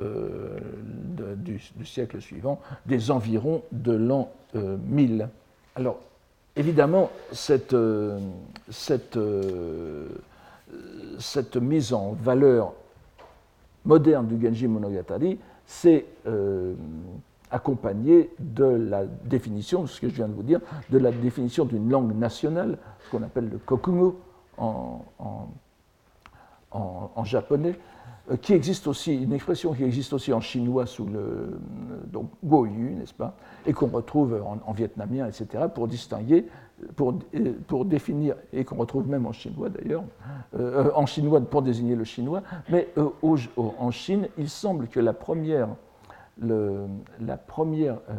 euh, 0.01 0.59
du, 1.35 1.59
siècle 1.85 2.21
suivant, 2.21 2.59
des 2.85 3.11
environs 3.11 3.63
de 3.71 3.93
l'an 3.93 4.31
1000. 4.53 5.21
Euh, 5.21 5.25
alors, 5.75 5.99
évidemment, 6.55 7.09
cette, 7.31 7.75
cette, 8.69 9.19
cette, 11.19 11.57
mise 11.57 11.93
en 11.93 12.11
valeur 12.13 12.73
moderne 13.85 14.27
du 14.27 14.43
Genji 14.43 14.67
Monogatari, 14.67 15.37
c'est 15.65 16.05
accompagné 17.51 18.29
de 18.39 18.65
la 18.65 19.05
définition, 19.05 19.87
ce 19.87 20.01
que 20.01 20.09
je 20.09 20.15
viens 20.15 20.27
de 20.27 20.33
vous 20.33 20.43
dire, 20.43 20.59
de 20.89 20.97
la 20.97 21.11
définition 21.11 21.65
d'une 21.65 21.89
langue 21.89 22.15
nationale, 22.15 22.77
ce 23.05 23.11
qu'on 23.11 23.23
appelle 23.23 23.49
le 23.49 23.57
kokugo 23.57 24.19
en, 24.57 25.05
japonais, 27.23 27.69
euh, 27.69 27.94
qui 28.41 28.53
existe 28.53 28.87
aussi, 28.87 29.23
une 29.23 29.33
expression 29.33 29.73
qui 29.73 29.83
existe 29.83 30.13
aussi 30.13 30.33
en 30.33 30.41
chinois 30.41 30.85
sous 30.85 31.05
le 31.05 31.59
donc 32.07 32.29
goyu, 32.43 32.95
n'est-ce 32.95 33.13
pas, 33.13 33.35
et 33.65 33.73
qu'on 33.73 33.87
retrouve 33.87 34.41
en, 34.43 34.73
vietnamien, 34.73 35.27
etc., 35.27 35.65
pour 35.73 35.87
distinguer, 35.87 36.47
pour, 36.95 37.19
pour 37.67 37.85
définir, 37.85 38.35
et 38.51 38.65
qu'on 38.65 38.77
retrouve 38.77 39.07
même 39.07 39.25
en 39.27 39.31
chinois 39.31 39.69
d'ailleurs, 39.69 40.03
euh, 40.57 40.89
en 40.95 41.05
chinois 41.05 41.39
pour 41.41 41.61
désigner 41.61 41.95
le 41.95 42.03
chinois, 42.03 42.41
mais 42.69 42.89
euh, 42.97 43.09
en 43.57 43.91
Chine, 43.91 44.27
il 44.37 44.49
semble 44.49 44.87
que 44.87 44.99
la 44.99 45.13
première 45.13 45.69
la 46.41 47.37
première 47.37 47.99
euh, 48.09 48.15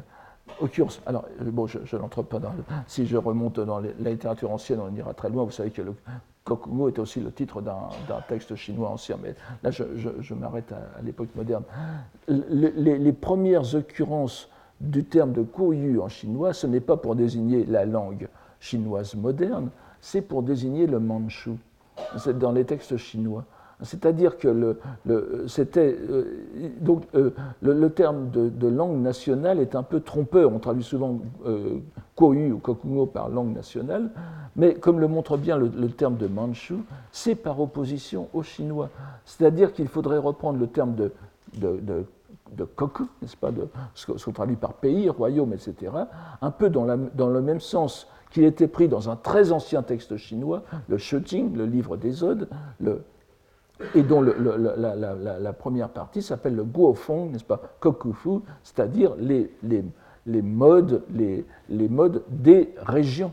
occurrence. 0.61 1.01
Alors, 1.07 1.27
euh, 1.41 1.51
bon, 1.51 1.67
je, 1.67 1.97
n'entre 1.97 2.23
pas 2.23 2.39
dans. 2.39 2.53
si 2.87 3.07
je 3.07 3.17
remonte 3.17 3.61
dans 3.61 3.81
la 3.81 4.11
littérature 4.11 4.51
ancienne, 4.51 4.81
on 4.81 4.95
ira 4.95 5.15
très 5.15 5.29
loin. 5.29 5.45
Vous 5.45 5.51
savez 5.51 5.71
que 5.71 5.83
le 5.83 5.95
Kokugo 6.47 6.89
est 6.89 6.99
aussi 7.01 7.21
le 7.21 7.33
titre 7.33 7.61
d'un 7.61 8.21
texte 8.29 8.55
chinois 8.55 8.89
ancien, 8.91 9.19
mais 9.21 9.35
là, 9.65 9.71
je, 9.73 10.35
m'arrête 10.35 10.73
à, 10.73 11.03
l'époque 11.03 11.29
moderne. 11.35 11.65
Les, 12.29 13.13
premières 13.13 13.75
occurrences 13.75 14.49
du 14.81 15.05
terme 15.05 15.33
de 15.33 15.43
Koyu 15.43 16.01
en 16.01 16.09
chinois, 16.09 16.53
ce 16.53 16.69
n'est 16.69 16.81
pas 16.81 16.97
pour 16.97 17.17
désigner 17.17 17.67
la 17.67 17.85
langue 17.85 18.29
chinoise 18.61 19.17
moderne, 19.17 19.71
c'est 20.01 20.23
pour 20.23 20.45
désigner 20.45 20.87
le 20.87 21.01
manchu. 21.01 21.53
C'est 22.17 22.39
dans 22.39 22.53
les 22.53 22.65
textes 22.65 22.97
chinois. 22.97 23.45
C'est-à-dire 23.83 24.39
que 24.39 24.49
le, 24.49 25.45
c'était, 25.49 25.97
euh, 26.09 26.25
euh, 27.15 27.31
le, 27.61 27.91
terme 27.91 28.31
de, 28.31 28.69
langue 28.69 29.03
nationale 29.03 29.61
est 29.61 29.75
un 29.75 29.83
peu 29.83 30.01
trompeur. 30.01 30.53
On 30.53 30.59
traduit 30.59 30.85
souvent 30.85 31.21
euh, 31.45 31.81
ou 32.19 32.59
Kokugo 32.59 33.05
par 33.07 33.29
langue 33.29 33.55
nationale, 33.55 34.11
mais 34.57 34.75
comme 34.75 34.99
le 34.99 35.09
montre 35.09 35.37
bien 35.37 35.59
le, 35.59 35.89
terme 35.91 36.17
de 36.17 36.27
Manchu, 36.27 36.77
c'est 37.13 37.35
par 37.35 37.61
opposition 37.61 38.29
au 38.33 38.43
chinois. 38.43 38.89
C'est-à-dire 39.27 39.75
qu'il 39.75 39.89
faudrait 39.89 40.19
reprendre 40.19 40.59
le 40.59 40.69
terme 40.69 40.95
de, 40.95 41.13
de, 41.59 41.83
n'est-ce 43.21 43.37
pas, 43.37 43.51
de, 43.51 43.69
ce 43.95 44.07
qu'on 44.07 44.33
traduit 44.33 44.57
par 44.57 44.73
pays, 44.73 45.11
royaume, 45.11 45.53
etc., 45.53 45.93
un 46.41 46.51
peu 46.51 46.71
dans, 46.71 46.87
la, 46.87 46.97
dans 46.97 47.29
le 47.29 47.43
même 47.43 47.61
sens 47.61 48.09
qu'il 48.31 48.45
était 48.45 48.69
pris 48.69 48.89
dans 48.89 49.11
un 49.11 49.17
très 49.17 49.53
ancien 49.53 49.83
texte 49.83 50.17
chinois, 50.17 50.63
le 50.89 50.97
Shujing, 50.97 51.55
le 51.55 51.67
livre 51.67 51.99
des 51.99 52.25
Odes, 52.25 52.49
le 52.81 53.03
et 53.95 54.03
dont 54.03 54.23
la, 54.23 55.53
première 55.53 55.91
partie 55.91 56.23
s'appelle 56.23 56.55
le 56.55 56.65
guofeng, 56.65 57.31
n'est-ce 57.31 57.45
pas, 57.45 57.61
kokufu, 57.81 58.41
c'est-à-dire 58.63 59.15
les, 59.19 59.51
modes, 60.43 61.03
les, 61.13 61.89
modes 61.89 62.23
des 62.29 62.75
régions. 62.79 63.33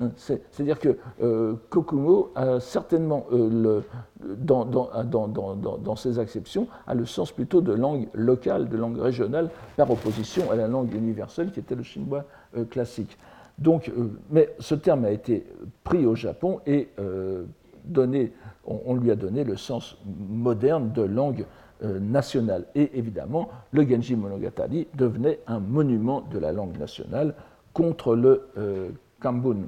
Hein, 0.00 0.10
c'est-à-dire 0.16 0.78
que 0.78 0.96
euh, 1.22 1.54
Kokumo 1.68 2.30
a 2.34 2.60
certainement, 2.60 3.26
euh, 3.32 3.82
dans, 4.22 4.64
dans, 4.64 4.88
dans, 5.04 5.56
dans, 5.56 5.96
ses 5.96 6.18
acceptions, 6.18 6.66
a 6.86 6.94
le 6.94 7.04
sens 7.04 7.30
plutôt 7.30 7.60
de 7.60 7.72
langue 7.72 8.08
locale, 8.14 8.68
de 8.68 8.76
langue 8.76 8.98
régionale, 8.98 9.50
par 9.76 9.90
opposition 9.90 10.50
à 10.50 10.56
la 10.56 10.66
langue 10.66 10.94
universelle 10.94 11.52
qui 11.52 11.60
était 11.60 11.74
le 11.74 11.82
chinois 11.82 12.24
euh, 12.56 12.64
classique. 12.64 13.18
Donc, 13.58 13.92
mais 14.30 14.54
ce 14.60 14.74
terme 14.74 15.04
a 15.04 15.10
été 15.10 15.46
pris 15.84 16.06
au 16.06 16.14
Japon 16.14 16.60
et 16.66 16.88
donné, 17.84 18.32
on, 18.64 18.94
lui 18.94 19.10
a 19.10 19.16
donné 19.16 19.44
le 19.44 19.56
sens 19.56 19.98
moderne 20.28 20.92
de 20.92 21.02
langue 21.02 21.46
nationale. 21.82 22.66
Et 22.74 22.96
évidemment, 22.96 23.48
le 23.72 23.88
Genji 23.88 24.14
Monogatari 24.14 24.86
devenait 24.94 25.40
un 25.48 25.58
monument 25.58 26.20
de 26.20 26.38
la 26.38 26.52
langue 26.52 26.78
nationale 26.78 27.34
contre 27.72 28.14
le 28.14 28.48
Kambun. 29.20 29.66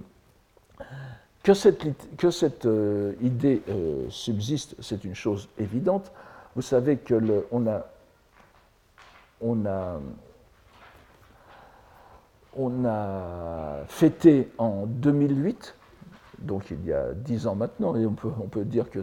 Que 1.44 1.52
cette, 1.52 2.64
euh, 2.64 3.12
idée 3.20 3.62
euh, 3.68 4.07
subsiste, 4.09 4.76
c'est 4.80 5.04
une 5.04 5.14
chose 5.14 5.50
évidente. 5.59 6.11
Vous 6.57 6.62
savez 6.62 6.96
que 6.96 7.44
on 7.52 7.66
a, 9.66 10.00
a 12.88 13.85
fêté 13.87 14.48
en 14.57 14.87
2008, 14.87 15.74
donc 16.44 16.70
il 16.70 16.87
y 16.87 16.92
a 16.92 17.12
dix 17.14 17.46
ans 17.46 17.54
maintenant, 17.54 17.96
et 17.96 18.07
on 18.07 18.12
peut, 18.12 18.30
on 18.42 18.48
peut 18.48 18.64
dire 18.64 18.90
que 18.90 19.00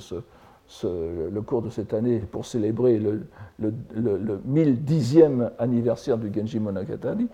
le 0.83 1.41
cours 1.41 1.61
de 1.61 1.69
cette 1.69 1.93
année 1.93 2.19
pour 2.19 2.45
célébrer 2.45 2.97
le, 2.97 3.23
le, 3.59 3.73
le, 3.95 4.41
1010e 4.47 5.51
anniversaire 5.59 6.17
du 6.17 6.31
Genji 6.33 6.59
Monogatari, 6.59 7.27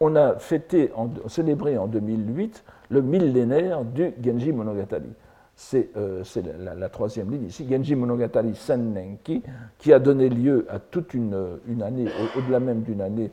on 0.00 0.16
a 0.16 0.36
fêté, 0.36 0.90
en, 0.96 1.08
célébré 1.28 1.78
en 1.78 1.86
2008 1.86 2.64
le 2.90 3.02
millénaire 3.02 3.84
du 3.84 4.12
Genji 4.22 4.52
Monogatari. 4.52 5.10
C'est 5.54 5.90
euh, 5.96 6.24
la, 6.58 6.88
troisième 6.88 7.30
ligne 7.30 7.44
ici, 7.44 7.66
Genji 7.70 7.94
Monogatari 7.94 8.54
Sennenki, 8.54 9.42
qui 9.78 9.92
a 9.92 9.98
donné 9.98 10.28
lieu 10.28 10.66
à 10.70 10.78
toute 10.78 11.14
une, 11.14 11.36
une 11.68 11.82
année, 11.82 12.08
au-delà 12.36 12.60
même 12.60 12.80
d'une 12.80 13.02
année 13.02 13.30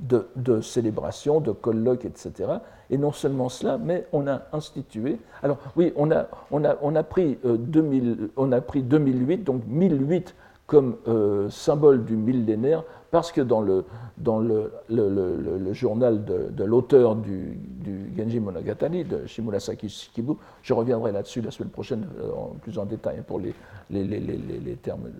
de, 0.00 0.26
de 0.36 0.60
célébration, 0.60 1.40
de 1.40 1.52
colloques, 1.52 2.04
etc. 2.04 2.50
Et 2.90 2.98
non 2.98 3.12
seulement 3.12 3.48
cela, 3.48 3.78
mais 3.78 4.06
on 4.12 4.26
a 4.26 4.42
institué. 4.52 5.18
Alors 5.42 5.58
oui, 5.76 5.92
on 5.96 6.10
a, 6.10 6.26
on 6.50 6.64
a, 6.64 6.76
on 6.82 6.94
a, 6.94 7.02
pris, 7.02 7.38
2000, 7.44 8.10
euh, 8.10 8.30
on 8.36 8.52
a 8.52 8.60
pris 8.60 8.82
2008, 8.82 9.38
donc 9.38 9.62
1008 9.66 10.34
comme 10.66 10.96
euh, 11.08 11.50
symbole 11.50 12.04
du 12.04 12.16
millénaire, 12.16 12.84
parce 13.10 13.30
que 13.30 13.42
dans 13.42 13.60
le, 13.60 13.84
dans 14.16 14.38
le, 14.38 14.72
le, 14.88 15.72
journal 15.72 16.24
de, 16.24 16.64
l'auteur 16.64 17.16
du, 17.16 17.58
du, 17.60 18.12
Genji 18.16 18.40
Monogatari, 18.40 19.04
de 19.04 19.26
Shimurasaki 19.26 19.88
Shikibu, 19.88 20.32
je 20.62 20.72
reviendrai 20.72 21.12
là-dessus 21.12 21.42
la 21.42 21.50
semaine 21.50 21.70
prochaine 21.70 22.06
euh, 22.18 22.32
en 22.32 22.54
plus 22.60 22.78
en 22.78 22.86
détail 22.86 23.22
pour 23.26 23.38
les, 23.40 23.54
les, 23.90 24.04
les, 24.04 24.20
les 24.20 24.76
termes, 24.76 25.10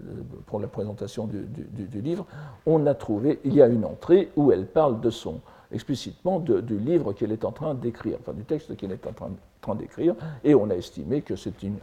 pour 0.47 0.61
la 0.61 0.67
présentation 0.67 1.27
du, 1.27 1.45
du, 1.45 2.01
livre, 2.01 2.27
on 2.67 2.87
a 2.87 2.95
trouvé, 2.95 3.39
il 3.45 3.55
y 3.55 3.63
a 3.63 3.69
une 3.69 3.85
entrée 3.85 4.31
où 4.37 4.51
elle 4.51 4.67
parle 4.67 5.01
de 5.01 5.11
son, 5.11 5.41
explicitement 5.73 6.41
du 6.41 6.79
livre 6.79 7.13
qu'elle 7.13 7.33
est 7.33 7.45
en 7.45 7.53
train 7.53 7.75
d'écrire, 7.75 8.19
enfin 8.21 8.33
du 8.33 8.45
texte 8.45 8.77
qu'elle 8.77 8.93
est 8.93 9.07
en 9.07 9.13
train, 9.13 9.75
d'écrire, 9.77 10.15
et 10.45 10.55
on 10.55 10.69
a 10.69 10.75
estimé 10.75 11.23
que 11.23 11.37
c'est 11.37 11.63
une, 11.63 11.79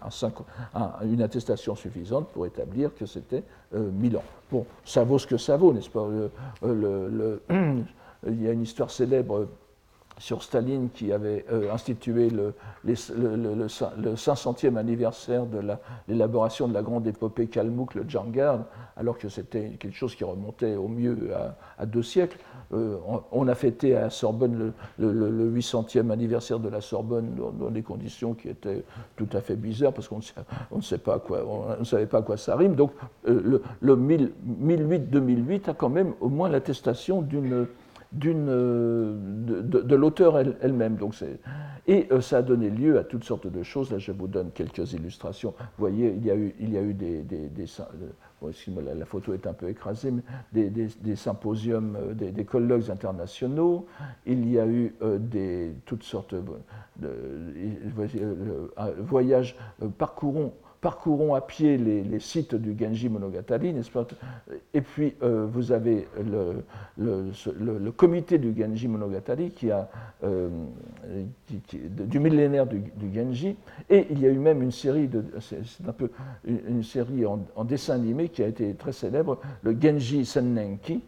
attestation 1.22 1.76
suffisante 1.76 2.28
pour 2.28 2.46
établir 2.46 2.94
que 2.94 3.08
c'était 3.08 3.44
euh, 3.74 3.90
Milan. 3.92 4.22
Bon, 4.52 4.68
ça 4.86 5.04
vaut 5.04 5.18
ce 5.18 5.26
que 5.26 5.38
ça 5.38 5.58
vaut, 5.58 5.74
n'est-ce 5.74 5.90
pas 5.90 6.08
le, 6.64 7.42
Il 8.28 8.44
y 8.44 8.48
a 8.48 8.52
une 8.52 8.62
histoire 8.62 8.92
célèbre 8.92 9.48
sur 10.22 10.44
Staline 10.44 10.90
qui 10.94 11.12
avait 11.12 11.44
euh, 11.52 11.74
institué 11.74 12.30
le, 12.30 12.54
le, 12.84 12.96
500e 13.68 14.78
anniversaire 14.78 15.48
de 15.48 15.60
l'élaboration 16.08 16.68
de 16.68 16.76
la 16.76 16.84
grande 16.84 17.08
épopée 17.08 17.48
Kalmouk, 17.48 17.96
le 17.96 18.06
Djangard, 18.08 18.66
alors 18.98 19.18
que 19.18 19.30
c'était 19.30 19.72
quelque 19.80 19.96
chose 19.96 20.14
qui 20.14 20.24
remontait 20.24 20.76
au 20.76 20.88
mieux 20.88 21.32
à, 21.80 21.86
deux 21.88 22.04
siècles. 22.04 22.38
Euh, 22.72 22.98
on, 23.32 23.48
a 23.48 23.56
fêté 23.56 23.98
à 23.98 24.12
Sorbonne 24.12 24.74
le, 25.00 25.52
800e 25.60 26.12
anniversaire 26.12 26.60
de 26.60 26.70
la 26.70 26.82
Sorbonne 26.82 27.36
dans, 27.60 27.72
des 27.72 27.82
conditions 27.82 28.36
qui 28.36 28.50
étaient 28.50 28.84
tout 29.16 29.28
à 29.34 29.42
fait 29.42 29.56
bizarres 29.56 29.92
parce 29.92 30.08
qu'on 30.08 30.18
ne, 30.18 30.22
sait 30.22 30.36
ne 30.76 31.84
savait 31.84 32.06
pas 32.06 32.20
à 32.20 32.22
quoi 32.22 32.38
ça 32.38 32.56
rime. 32.56 32.76
Donc 32.76 32.92
euh, 33.28 33.60
le, 33.82 33.96
1008-2008 33.96 35.72
a 35.72 35.74
quand 35.74 35.90
même 35.90 36.14
au 36.22 36.30
moins 36.30 36.48
l'attestation 36.48 37.24
d'une 37.24 37.66
euh, 38.26 39.16
de, 39.62 39.96
l'auteur 39.96 40.38
elle-même. 40.38 40.96
Donc 40.96 41.16
et 41.88 42.08
euh, 42.12 42.20
ça 42.22 42.38
a 42.38 42.42
donné 42.42 42.70
lieu 42.70 43.00
à 43.00 43.04
toutes 43.04 43.24
sortes 43.24 43.48
de 43.48 43.64
choses. 43.64 43.92
Là, 43.92 44.00
je 44.00 44.12
vous 44.12 44.28
donne 44.28 44.52
quelques 44.52 44.94
illustrations. 44.94 45.54
Vous 45.58 45.66
voyez, 45.80 46.14
il 46.16 46.26
y 46.26 46.32
a 46.32 46.36
eu, 46.36 46.54
il 46.60 46.74
y 46.74 46.78
a 46.78 46.82
eu 46.82 46.94
des, 46.94 47.22
des, 47.22 47.50
euh, 47.80 48.94
la, 48.98 49.06
photo 49.06 49.34
est 49.34 49.48
un 49.48 49.54
peu 49.54 49.70
écrasée, 49.70 50.12
mais 50.12 50.70
des, 50.70 51.16
symposiums, 51.16 51.98
des, 52.14 52.46
colloques 52.46 52.90
internationaux. 52.90 53.88
Il 54.26 54.50
y 54.52 54.60
a 54.60 54.68
eu 54.68 54.94
des, 55.20 55.74
toutes 55.86 56.04
sortes 56.04 56.36
de, 56.36 57.08
voyages, 59.00 59.56
parcourons 59.98 60.54
parcourons 60.82 61.36
à 61.36 61.42
pied 61.42 61.78
les, 61.78 62.20
sites 62.20 62.56
du 62.56 62.76
Genji 62.78 63.08
Monogatari, 63.08 63.72
n'est-ce 63.72 63.92
pas? 63.92 64.06
Et 64.74 64.82
puis 64.82 65.14
euh, 65.22 65.46
vous 65.50 65.72
avez 65.72 66.08
le, 66.20 66.64
le, 66.98 67.92
comité 67.92 68.40
du 68.40 68.60
Genji 68.60 68.88
Monogatari 68.88 69.52
qui 69.52 69.70
a 69.70 69.88
euh, 70.24 70.50
du 71.78 72.20
millénaire 72.20 72.66
du, 72.66 72.92
Genji, 73.14 73.56
et 73.90 74.08
il 74.10 74.20
y 74.20 74.26
a 74.26 74.30
eu 74.30 74.40
même 74.40 74.64
une 74.64 74.72
série 74.72 75.08
de, 75.08 75.24
c'est 75.40 75.88
un 75.88 75.94
peu 75.94 76.10
une, 76.46 76.84
série 76.84 77.26
en, 77.26 77.64
dessin 77.64 77.94
animé 77.94 78.30
qui 78.30 78.42
a 78.42 78.48
été 78.48 78.74
très 78.74 78.92
célèbre, 78.92 79.40
le 79.62 79.80
Genji 79.80 80.26
Sennenki, 80.26 81.04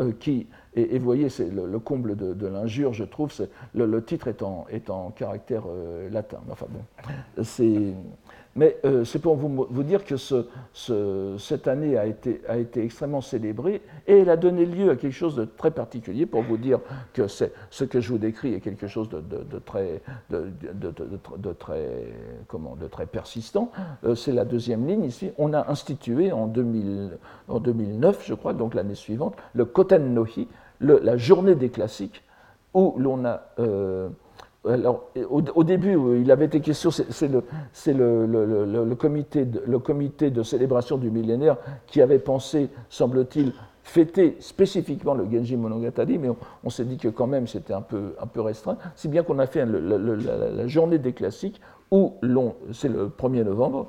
euh, 0.00 0.12
qui 0.18 0.48
et, 0.74 0.98
vous 0.98 1.04
voyez, 1.04 1.28
c'est 1.28 1.50
le, 1.50 1.78
comble 1.78 2.16
de, 2.16 2.46
l'injure, 2.46 2.94
je 2.94 3.04
trouve. 3.04 3.30
Le, 3.74 4.02
titre 4.02 4.28
est 4.28 4.42
en, 4.42 4.64
est 4.70 4.88
en 4.88 5.10
caractère 5.10 5.64
latin. 6.10 6.40
Enfin 6.50 6.64
bon, 6.70 6.80
c'est 7.42 7.92
mais 8.54 8.76
euh, 8.84 9.04
c'est 9.04 9.18
pour 9.18 9.36
vous, 9.36 9.82
dire 9.82 10.04
que 10.04 10.16
cette 11.38 11.68
année 11.68 11.96
a 11.96 12.06
été, 12.06 12.40
extrêmement 12.76 13.20
célébrée 13.20 13.80
et 14.06 14.18
elle 14.18 14.30
a 14.30 14.36
donné 14.36 14.66
lieu 14.66 14.90
à 14.90 14.96
quelque 14.96 15.12
chose 15.12 15.36
de 15.36 15.44
très 15.44 15.70
particulier 15.70 16.26
pour 16.26 16.42
vous 16.42 16.58
dire 16.58 16.80
que 17.14 17.26
ce 17.28 17.84
que 17.84 18.00
je 18.00 18.10
vous 18.10 18.18
décris 18.18 18.54
est 18.54 18.60
quelque 18.60 18.86
chose 18.86 19.08
de, 19.08 19.58
très, 19.58 20.02
persistant. 23.06 23.70
Euh, 24.04 24.14
c'est 24.14 24.32
la 24.32 24.44
deuxième 24.44 24.86
ligne 24.86 25.04
ici. 25.04 25.30
On 25.38 25.54
a 25.54 25.70
institué 25.70 26.30
en, 26.32 26.46
2009, 26.46 28.22
je 28.26 28.34
crois, 28.34 28.52
donc 28.52 28.74
l'année 28.74 28.94
suivante, 28.94 29.34
le 29.54 29.64
Koten 29.64 30.12
Nohi, 30.12 30.48
la 30.80 31.16
journée 31.16 31.54
des 31.54 31.70
classiques, 31.70 32.22
où 32.74 32.94
l'on 32.96 33.24
a 33.24 33.42
euh, 33.58 34.08
alors, 34.68 35.10
au, 35.28 35.64
début, 35.64 35.98
il 36.20 36.30
avait 36.30 36.44
été 36.44 36.60
question, 36.60 36.90
c'est 36.92 37.28
le, 37.28 38.94
comité 38.94 39.44
de, 39.44 39.62
le 39.66 39.78
comité 39.80 40.30
de 40.30 40.44
célébration 40.44 40.98
du 40.98 41.10
millénaire 41.10 41.56
qui 41.88 42.00
avait 42.00 42.20
pensé, 42.20 42.68
semble-t-il, 42.88 43.52
fêter 43.82 44.36
spécifiquement 44.38 45.14
le 45.14 45.28
Genji 45.28 45.56
Monogatari, 45.56 46.16
mais 46.18 46.28
on, 46.62 46.70
s'est 46.70 46.84
dit 46.84 46.96
que 46.96 47.08
quand 47.08 47.26
même 47.26 47.48
c'était 47.48 47.72
un 47.72 47.80
peu, 47.80 48.14
un 48.20 48.26
peu 48.26 48.40
restreint, 48.40 48.76
si 48.94 49.08
bien 49.08 49.24
qu'on 49.24 49.40
a 49.40 49.46
fait 49.46 49.66
la, 49.66 50.66
journée 50.68 50.98
des 50.98 51.12
classiques, 51.12 51.60
où 51.90 52.14
c'est 52.72 52.88
le 52.88 53.08
1er 53.08 53.42
novembre, 53.42 53.88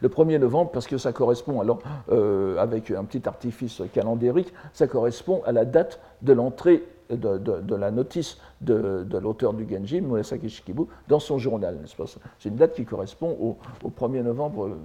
le 0.00 0.08
1er 0.08 0.38
novembre, 0.38 0.70
parce 0.70 0.86
que 0.86 0.96
ça 0.96 1.12
correspond, 1.12 1.60
alors, 1.60 1.80
euh, 2.10 2.56
avec 2.56 2.90
un 2.90 3.04
petit 3.04 3.28
artifice 3.28 3.82
calendérique, 3.92 4.52
ça 4.72 4.86
correspond 4.86 5.42
à 5.44 5.52
la 5.52 5.66
date 5.66 6.00
de 6.22 6.32
l'entrée 6.32 6.82
de, 7.10 7.74
la 7.74 7.90
notice 7.90 8.38
de, 8.60 9.06
l'auteur 9.18 9.54
du 9.54 9.68
Genji, 9.68 10.00
Murasaki 10.00 10.48
Shikibu, 10.48 10.84
dans 11.08 11.20
son 11.20 11.38
journal. 11.38 11.78
C'est 12.38 12.48
une 12.48 12.56
date 12.56 12.74
qui 12.74 12.84
correspond 12.84 13.36
au, 13.40 13.56
1er 13.88 14.22
novembre 14.22 14.76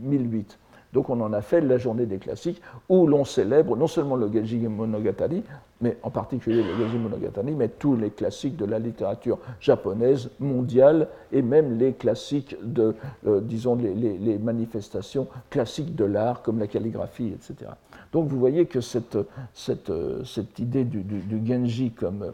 1008. 0.00 0.52
Euh, 0.52 0.64
Donc 0.92 1.10
on 1.10 1.20
en 1.20 1.32
a 1.32 1.42
fait 1.42 1.60
la 1.60 1.78
journée 1.78 2.06
des 2.06 2.18
classiques 2.18 2.62
où 2.88 3.06
l'on 3.06 3.24
célèbre 3.24 3.76
non 3.76 3.86
seulement 3.86 4.16
le 4.16 4.32
Genji 4.32 4.58
Monogatari, 4.58 5.42
mais 5.80 5.96
en 6.02 6.10
particulier 6.10 6.62
le 6.62 6.76
Genji 6.76 6.98
Monogatari, 6.98 7.52
mais 7.52 7.68
tous 7.68 7.96
les 7.96 8.10
classiques 8.10 8.56
de 8.56 8.64
la 8.64 8.78
littérature 8.78 9.38
japonaise, 9.60 10.30
mondiale, 10.40 11.08
et 11.32 11.42
même 11.42 11.78
les 11.78 11.92
classiques 11.92 12.56
de, 12.62 12.94
euh, 13.26 13.40
disons, 13.40 13.76
les, 13.76 14.38
manifestations 14.38 15.28
classiques 15.50 15.94
de 15.94 16.04
l'art, 16.04 16.42
comme 16.42 16.58
la 16.58 16.66
calligraphie, 16.66 17.28
etc. 17.28 17.70
Donc 18.12 18.28
vous 18.28 18.38
voyez 18.38 18.66
que 18.66 18.80
cette, 18.80 19.18
cette, 19.54 19.92
cette 20.24 20.58
idée 20.58 20.84
du, 20.84 21.04
Genji 21.46 21.92
comme, 21.92 22.32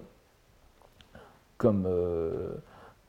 comme, 1.58 1.86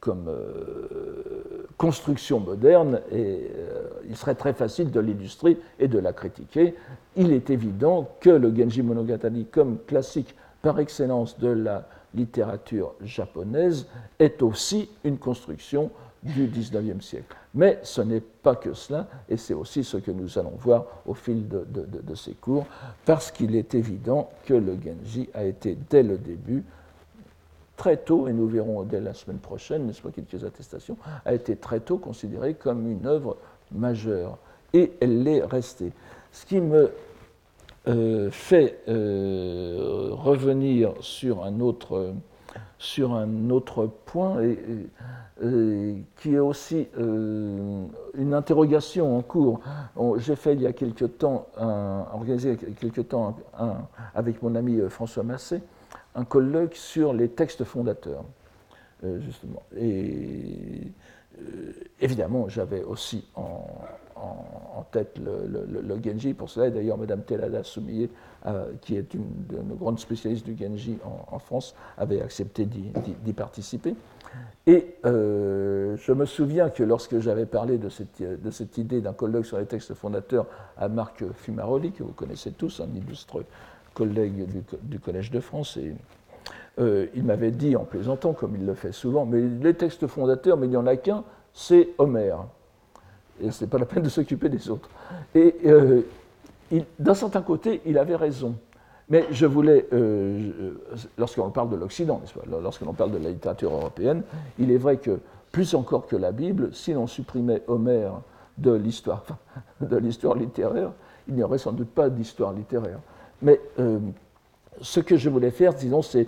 euh, 0.10 1.68
construction 1.78 2.40
moderne, 2.40 3.02
et, 3.12 3.50
euh, 3.56 3.90
il 4.08 4.16
serait 4.16 4.36
très 4.36 4.54
facile 4.54 4.92
de 4.92 5.00
l'illustrer 5.00 5.58
et 5.80 5.88
de 5.88 6.00
la 6.00 6.14
critiquer. 6.14 6.76
Il 7.16 7.32
est 7.32 7.50
évident 7.50 8.10
que 8.20 8.30
le 8.30 8.56
Genji 8.56 8.82
Monogatari, 8.82 9.46
comme 9.52 9.78
classique 9.88 10.36
par 10.62 10.80
excellence 10.80 11.38
de 11.40 11.50
la 11.50 11.88
littérature 12.14 12.94
japonaise 13.02 13.88
est 14.20 14.42
aussi 14.42 14.90
une 15.04 15.18
construction 15.18 15.92
du 16.24 16.48
XIXe 16.48 17.06
siècle. 17.06 17.36
Mais 17.54 17.80
ce 17.84 18.02
n'est 18.02 18.22
pas 18.22 18.56
que 18.56 18.74
cela, 18.74 19.08
et 19.30 19.38
c'est 19.38 19.54
aussi 19.54 19.84
ce 19.84 19.98
que 19.98 20.12
nous 20.12 20.38
allons 20.38 20.58
voir 20.58 20.86
au 21.06 21.14
fil 21.14 21.48
de, 21.48 22.16
ces 22.16 22.34
cours, 22.34 22.66
parce 23.06 23.32
qu'il 23.32 23.56
est 23.56 23.76
évident 23.76 24.30
que 24.46 24.54
le 24.54 24.76
Genji 24.84 25.30
a 25.34 25.46
été 25.46 25.78
dès 25.90 26.04
le 26.04 26.18
début, 26.18 26.64
très 27.78 27.98
tôt, 27.98 28.28
et 28.28 28.34
nous 28.34 28.48
verrons 28.48 28.84
dès 28.84 29.02
la 29.02 29.14
semaine 29.14 29.40
prochaine, 29.40 29.86
n'est-ce 29.86 30.02
pas, 30.02 30.12
quelques 30.12 30.44
attestations, 30.44 30.98
a 31.26 31.34
été 31.34 31.56
très 31.56 31.80
tôt 31.80 31.98
considéré 31.98 32.54
comme 32.54 32.90
une 32.90 33.06
œuvre 33.06 33.38
majeure, 33.72 34.38
et 34.74 34.94
elle 35.02 35.24
l'est 35.24 35.44
restée. 35.44 35.92
Ce 36.32 36.46
qui 36.46 36.60
me 36.60 36.92
euh, 37.88 38.32
fait 38.32 38.80
euh, 38.88 40.10
revenir 40.12 40.94
sur 41.02 41.44
un 41.44 41.60
autre, 41.60 42.16
sur 42.80 43.14
un 43.14 43.52
autre 43.52 43.88
point 44.06 44.42
et, 44.42 44.58
qui 46.18 46.34
est 46.34 46.40
aussi 46.40 46.88
euh, 46.98 47.86
une 48.16 48.34
interrogation 48.34 49.16
en 49.16 49.22
cours. 49.22 49.60
J'ai 50.18 50.36
fait 50.36 50.54
il 50.54 50.62
y 50.62 50.66
a 50.66 50.74
quelque 50.74 51.06
temps, 51.06 51.46
un, 51.58 52.06
organisé 52.12 52.58
il 52.60 52.70
y 52.70 52.72
a 52.72 52.76
quelque 52.76 53.02
temps 53.02 53.38
avec 54.16 54.42
mon 54.42 54.56
ami 54.56 54.80
François 54.90 55.24
Massé, 55.24 55.62
un 56.16 56.26
colloque 56.26 56.76
sur 56.76 57.14
les 57.14 57.30
textes 57.30 57.64
fondateurs, 57.64 58.26
justement. 59.20 59.64
Et 59.78 60.92
évidemment, 62.02 62.48
j'avais 62.50 62.84
aussi 62.84 63.26
en, 63.36 64.86
tête 64.92 65.20
le, 65.20 66.00
Genji 66.04 66.34
pour 66.34 66.50
cela. 66.50 66.70
D'ailleurs, 66.70 66.98
Mme 66.98 67.24
Telada 67.24 67.64
Soumier, 67.64 68.10
euh, 68.46 68.72
qui 68.82 68.96
est 68.96 69.14
une 69.14 69.26
de 69.50 69.58
nos 69.58 69.76
grandes 69.76 70.00
spécialistes 70.00 70.46
du 70.46 70.56
Genji 70.58 70.98
en, 71.04 71.40
France, 71.40 71.76
avait 71.98 72.22
accepté 72.22 72.66
d'y 72.66 73.34
participer. 73.34 73.96
Et 74.68 74.96
euh, 75.06 75.96
je 75.98 76.12
me 76.12 76.26
souviens 76.26 76.70
que 76.70 76.84
lorsque 76.84 77.20
j'avais 77.20 77.46
parlé 77.46 77.78
de 77.78 77.90
cette, 77.90 78.22
de 78.22 78.52
cette 78.52 78.78
idée 78.78 79.02
d'un 79.02 79.14
colloque 79.14 79.46
sur 79.46 79.58
les 79.58 79.66
textes 79.66 79.94
fondateurs 79.94 80.48
à 80.78 80.88
Marc 80.88 81.24
Fumaroli, 81.34 81.92
que 81.92 82.04
vous 82.04 82.14
connaissez 82.14 82.52
tous, 82.52 82.82
un 82.82 82.94
illustre 82.96 83.44
collègue 83.96 84.46
du, 84.84 85.00
Collège 85.00 85.32
de 85.32 85.40
France, 85.40 85.78
et 85.78 85.96
euh, 86.78 87.08
il 87.16 87.24
m'avait 87.24 87.52
dit 87.52 87.76
en 87.76 87.86
plaisantant, 87.86 88.34
comme 88.34 88.56
il 88.56 88.66
le 88.66 88.76
fait 88.76 88.92
souvent, 88.92 89.26
mais 89.26 89.42
les 89.42 89.74
textes 89.74 90.06
fondateurs, 90.06 90.58
mais 90.58 90.68
il 90.68 90.72
n'y 90.72 90.78
en 90.78 90.86
a 90.86 90.96
qu'un, 90.96 91.24
c'est 91.54 91.90
Homère 91.98 92.46
et 93.42 93.52
ce 93.52 93.64
n'est 93.64 93.70
pas 93.70 93.78
la 93.78 93.86
peine 93.86 94.04
de 94.04 94.10
s'occuper 94.10 94.50
des 94.50 94.70
autres. 94.70 94.90
Et 95.34 95.56
euh, 95.66 96.02
d'un 97.00 97.14
certain 97.14 97.42
côté, 97.42 97.82
il 97.86 97.98
avait 97.98 98.16
raison. 98.16 98.56
Mais 99.10 99.26
je 99.32 99.46
voulais, 99.46 99.88
euh, 99.94 100.74
lorsqu'on 101.18 101.52
parle 101.52 101.70
de 101.70 101.76
l'Occident, 101.76 102.22
lorsqu'on 102.50 102.94
parle 102.94 103.12
de 103.12 103.18
la 103.18 103.30
littérature 103.30 103.72
européenne, 103.72 104.24
il 104.58 104.72
est 104.72 104.78
vrai 104.78 104.98
que 104.98 105.20
plus 105.52 105.76
encore 105.76 106.08
que 106.08 106.16
la 106.16 106.32
Bible, 106.32 106.74
si 106.74 106.94
l'on 106.94 107.08
supprimait 107.08 107.62
Homère 107.68 108.22
de 108.58 108.74
l'histoire 108.74 109.24
littéraire, 110.36 110.92
il 111.28 111.36
n'y 111.36 111.44
aurait 111.44 111.58
sans 111.58 111.72
doute 111.72 111.90
pas 111.90 112.10
d'histoire 112.10 112.54
littéraire. 112.54 113.00
Mais 113.42 113.60
euh, 113.80 114.00
ce 114.82 115.00
que 115.00 115.18
je 115.18 115.30
voulais 115.30 115.52
faire, 115.52 115.74
disons, 115.74 116.02
c'est 116.02 116.28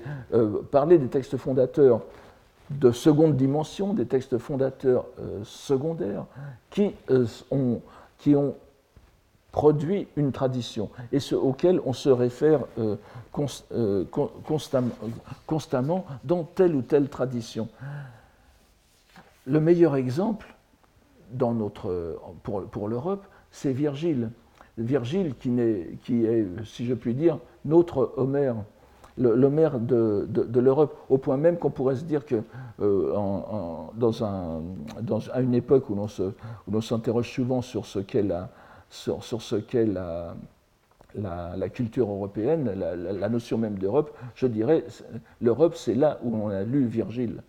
parler 0.71 0.97
des 0.97 1.07
textes 1.07 1.37
fondateurs 1.37 2.01
de 2.69 2.91
seconde 2.91 3.35
dimension, 3.35 3.93
des 3.93 4.05
textes 4.05 4.37
fondateurs 4.37 5.05
euh, 5.19 5.41
secondaires, 5.43 6.25
qui, 6.69 6.93
euh, 7.09 7.25
ont, 7.51 7.81
qui 8.17 8.35
ont 8.35 8.55
produit 9.51 10.07
une 10.15 10.31
tradition 10.31 10.89
et 11.11 11.19
ce, 11.19 11.33
auquel 11.33 11.81
on 11.85 11.93
se 11.93 12.09
réfère 12.09 12.61
euh, 12.77 12.95
constamment, 15.45 16.05
dans 16.23 16.43
telle 16.43 16.75
ou 16.75 16.81
telle 16.81 17.09
tradition. 17.09 17.69
Le 19.45 19.59
meilleur 19.59 19.95
exemple 19.95 20.53
pour 22.41 22.87
l'Europe, 22.87 23.25
c'est 23.51 23.71
Virgile. 23.71 24.29
Virgile 24.77 25.33
qui, 25.35 25.59
est, 26.25 26.47
si 26.65 26.85
je 26.85 26.93
puis 26.93 27.13
dire, 27.13 27.39
notre 27.65 28.13
Homère 28.17 28.55
le, 29.17 29.79
de, 29.79 30.27
de, 30.29 30.59
l'Europe, 30.59 30.95
au 31.09 31.17
point 31.17 31.37
même 31.37 31.57
qu'on 31.57 31.69
pourrait 31.69 31.95
se 31.95 32.03
dire 32.03 32.25
que 32.25 32.41
euh, 32.81 33.13
à 35.33 35.41
une 35.41 35.55
époque 35.55 35.89
où 35.89 35.95
l'on 35.95 36.81
s'interroge 36.81 37.31
souvent 37.31 37.61
sur 37.61 37.85
ce 37.85 37.99
qu'est 37.99 38.23
la, 38.23 38.49
sur, 38.89 39.23
ce 39.23 39.55
la, 39.85 40.35
la, 41.55 41.69
culture 41.69 42.09
européenne, 42.09 42.71
la, 42.75 43.29
notion 43.29 43.57
même 43.57 43.77
d'Europe, 43.79 44.15
je 44.35 44.47
dirais, 44.47 44.85
l'Europe, 45.41 45.75
c'est 45.75 45.95
là 45.95 46.19
où 46.23 46.35
on 46.35 46.49
a 46.49 46.63
lu 46.63 46.85
Virgile, 46.85 47.41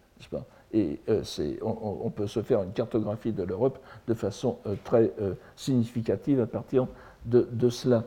et 0.73 1.01
euh, 1.09 1.23
on, 1.63 2.11
peut 2.11 2.27
se 2.27 2.43
faire 2.43 2.63
une 2.63 2.73
cartographie 2.73 3.33
de 3.33 3.43
l'Europe 3.43 3.79
de 4.07 4.15
façon 4.15 4.59
euh, 4.67 4.75
très 4.85 5.13
significative 5.57 6.41
à 6.41 6.47
partir 6.47 6.87
de, 7.25 7.69
cela. 7.69 8.05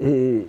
Et 0.00 0.46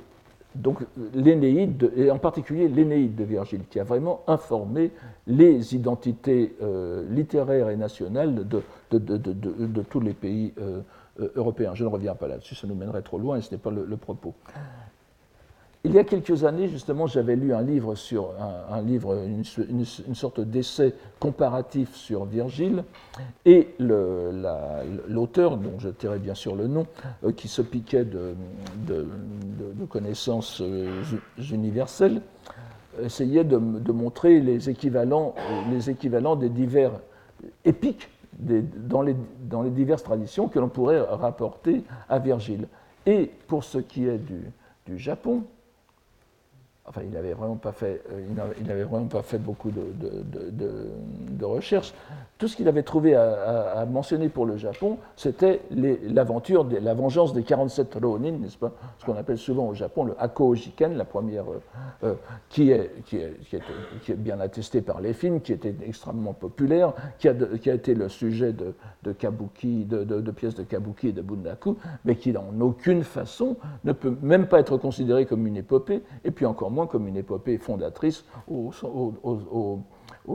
donc 0.56 0.80
l'Énéide, 1.14 1.92
et 1.96 2.12
en 2.12 2.20
particulier 2.20 2.68
l'Énéide 2.68 3.16
de 3.16 3.24
Virgile, 3.24 3.62
qui 3.70 3.80
a 3.80 3.84
vraiment 3.84 4.22
informé 4.28 4.92
les 5.26 5.76
identités 5.76 6.56
euh, 6.62 7.06
littéraires 7.10 7.70
et 7.70 7.78
nationales 7.78 8.48
de, 8.48 8.62
de, 8.92 9.82
tous 9.84 10.00
les 10.00 10.14
pays 10.14 10.54
euh, 10.60 10.82
euh, 11.20 11.32
européens. 11.36 11.74
Je 11.76 11.84
ne 11.84 11.90
reviens 11.90 12.16
pas 12.16 12.28
là-dessus, 12.28 12.56
ça 12.56 12.68
nous 12.68 12.76
mènerait 12.76 13.02
trop 13.02 13.18
loin 13.18 13.38
et 13.38 13.42
ce 13.42 13.52
n'est 13.52 13.60
pas 13.60 13.72
le 13.72 13.98
propos. 13.98 14.34
Il 15.88 15.94
y 15.94 16.00
a 16.00 16.04
quelques 16.04 16.44
années, 16.44 16.68
justement, 16.68 17.08
j'avais 17.08 17.38
lu 17.38 17.54
un 17.54 17.62
livre 17.62 17.96
sur 17.96 18.32
un, 18.70 18.82
livre, 18.82 19.18
une, 19.26 20.16
sorte 20.16 20.42
d'essai 20.42 20.94
comparatif 21.18 21.96
sur 21.96 22.26
Virgile, 22.26 22.84
et 23.46 23.70
l'auteur, 23.80 25.56
dont 25.56 25.80
je 25.80 25.88
tairai 25.88 26.20
bien 26.20 26.34
sûr 26.34 26.58
le 26.58 26.68
nom, 26.68 26.88
euh, 27.24 27.32
qui 27.32 27.48
se 27.48 27.62
piquait 27.62 28.04
de, 28.04 28.36
connaissances 29.90 30.60
euh, 30.60 31.04
universelles, 31.54 32.22
essayait 33.02 33.46
de, 33.46 33.56
montrer 33.56 34.42
les 34.42 34.70
équivalents, 34.70 35.36
les 35.72 35.90
équivalents 35.90 36.36
des 36.36 36.50
divers 36.50 37.00
épiques 37.64 38.10
dans, 38.40 39.04
les, 39.04 39.16
diverses 39.70 40.04
traditions 40.04 40.50
que 40.50 40.60
l'on 40.60 40.68
pourrait 40.68 41.00
rapporter 41.00 41.86
à 42.10 42.20
Virgile. 42.20 42.68
Et 43.06 43.32
pour 43.48 43.64
ce 43.64 43.78
qui 43.78 44.06
est 44.06 44.20
du 44.86 44.98
Japon, 44.98 45.44
Enfin, 46.90 47.02
il 47.04 47.10
n'avait 47.10 47.34
vraiment 47.34 47.58
pas 47.58 47.74
fait, 47.74 48.02
euh, 48.14 48.54
il 48.62 48.74
vraiment 48.86 49.08
pas 49.08 49.22
fait 49.22 49.40
beaucoup 49.40 49.72
de, 49.72 51.46
recherches. 51.46 51.94
Tout 52.38 52.48
ce 52.48 52.56
qu'il 52.56 52.68
avait 52.68 52.84
trouvé 52.84 53.14
à, 53.16 53.86
mentionner 53.90 54.30
pour 54.30 54.46
le 54.46 54.58
Japon, 54.58 54.98
c'était 55.16 55.62
l'aventure, 55.70 56.66
la 56.82 56.94
vengeance 56.94 57.34
des 57.34 57.44
47 57.44 57.98
Ronin, 58.02 58.32
n'est-ce 58.32 58.58
pas? 58.58 58.72
Ce 59.00 59.06
qu'on 59.06 59.18
appelle 59.18 59.38
souvent 59.38 59.68
au 59.68 59.74
Japon 59.74 60.06
le 60.06 60.16
Hako 60.18 60.56
Jiken, 60.56 60.96
la 60.96 61.04
première, 61.04 61.46
euh, 61.52 61.60
euh, 62.04 62.14
qui, 62.50 62.72
est, 62.72 64.16
bien 64.16 64.40
attestée 64.40 64.82
par 64.82 65.02
les 65.02 65.14
films, 65.14 65.42
qui 65.42 65.52
était 65.52 65.76
extrêmement 65.86 66.34
populaire, 66.34 66.94
qui 67.20 67.28
a, 67.28 67.34
été 67.74 67.96
le 67.96 68.08
sujet 68.08 68.54
de, 68.54 69.12
kabuki, 69.12 69.86
de, 69.86 70.32
pièces 70.32 70.56
de 70.56 70.64
kabuki 70.64 71.10
et 71.10 71.14
de 71.14 71.22
bundaku, 71.22 71.76
mais 72.06 72.16
qui 72.16 72.36
en 72.38 72.62
aucune 72.62 73.04
façon 73.04 73.58
ne 73.84 73.92
peut 73.92 74.16
même 74.22 74.48
pas 74.48 74.60
être 74.60 74.78
considéré 74.78 75.26
comme 75.26 75.48
une 75.48 75.58
épopée, 75.58 76.02
et 76.24 76.32
puis 76.32 76.46
encore 76.46 76.72
moins 76.72 76.77
comme 76.86 77.08
une 77.08 77.18
épopée 77.18 77.58
fondatrice 77.58 78.26
au, 78.48 78.72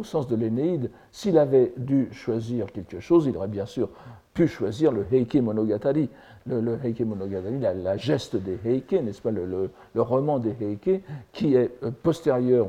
sens 0.03 0.27
de 0.27 0.37
l'Énéide. 0.37 0.91
S'il 1.13 1.39
avait 1.39 1.73
dû 1.77 2.09
choisir 2.13 2.73
quelque 2.73 3.01
chose, 3.01 3.27
il 3.27 3.37
aurait 3.37 3.49
bien 3.49 3.67
sûr 3.67 3.89
pu 4.35 4.49
choisir 4.49 4.93
le 4.93 5.07
Heike 5.13 5.37
Monogatari, 5.37 6.09
le, 6.47 6.79
Heike 6.83 7.03
Monogatari, 7.03 7.59
la, 7.61 7.97
geste 7.97 8.37
des 8.37 8.59
Heike, 8.65 8.93
n'est-ce 8.93 9.21
pas, 9.21 9.31
le, 9.31 9.71
roman 9.95 10.39
des 10.39 10.57
Heike, 10.61 11.03
qui 11.33 11.55
est 11.55 11.71
euh, 11.83 11.91
postérieur 11.91 12.69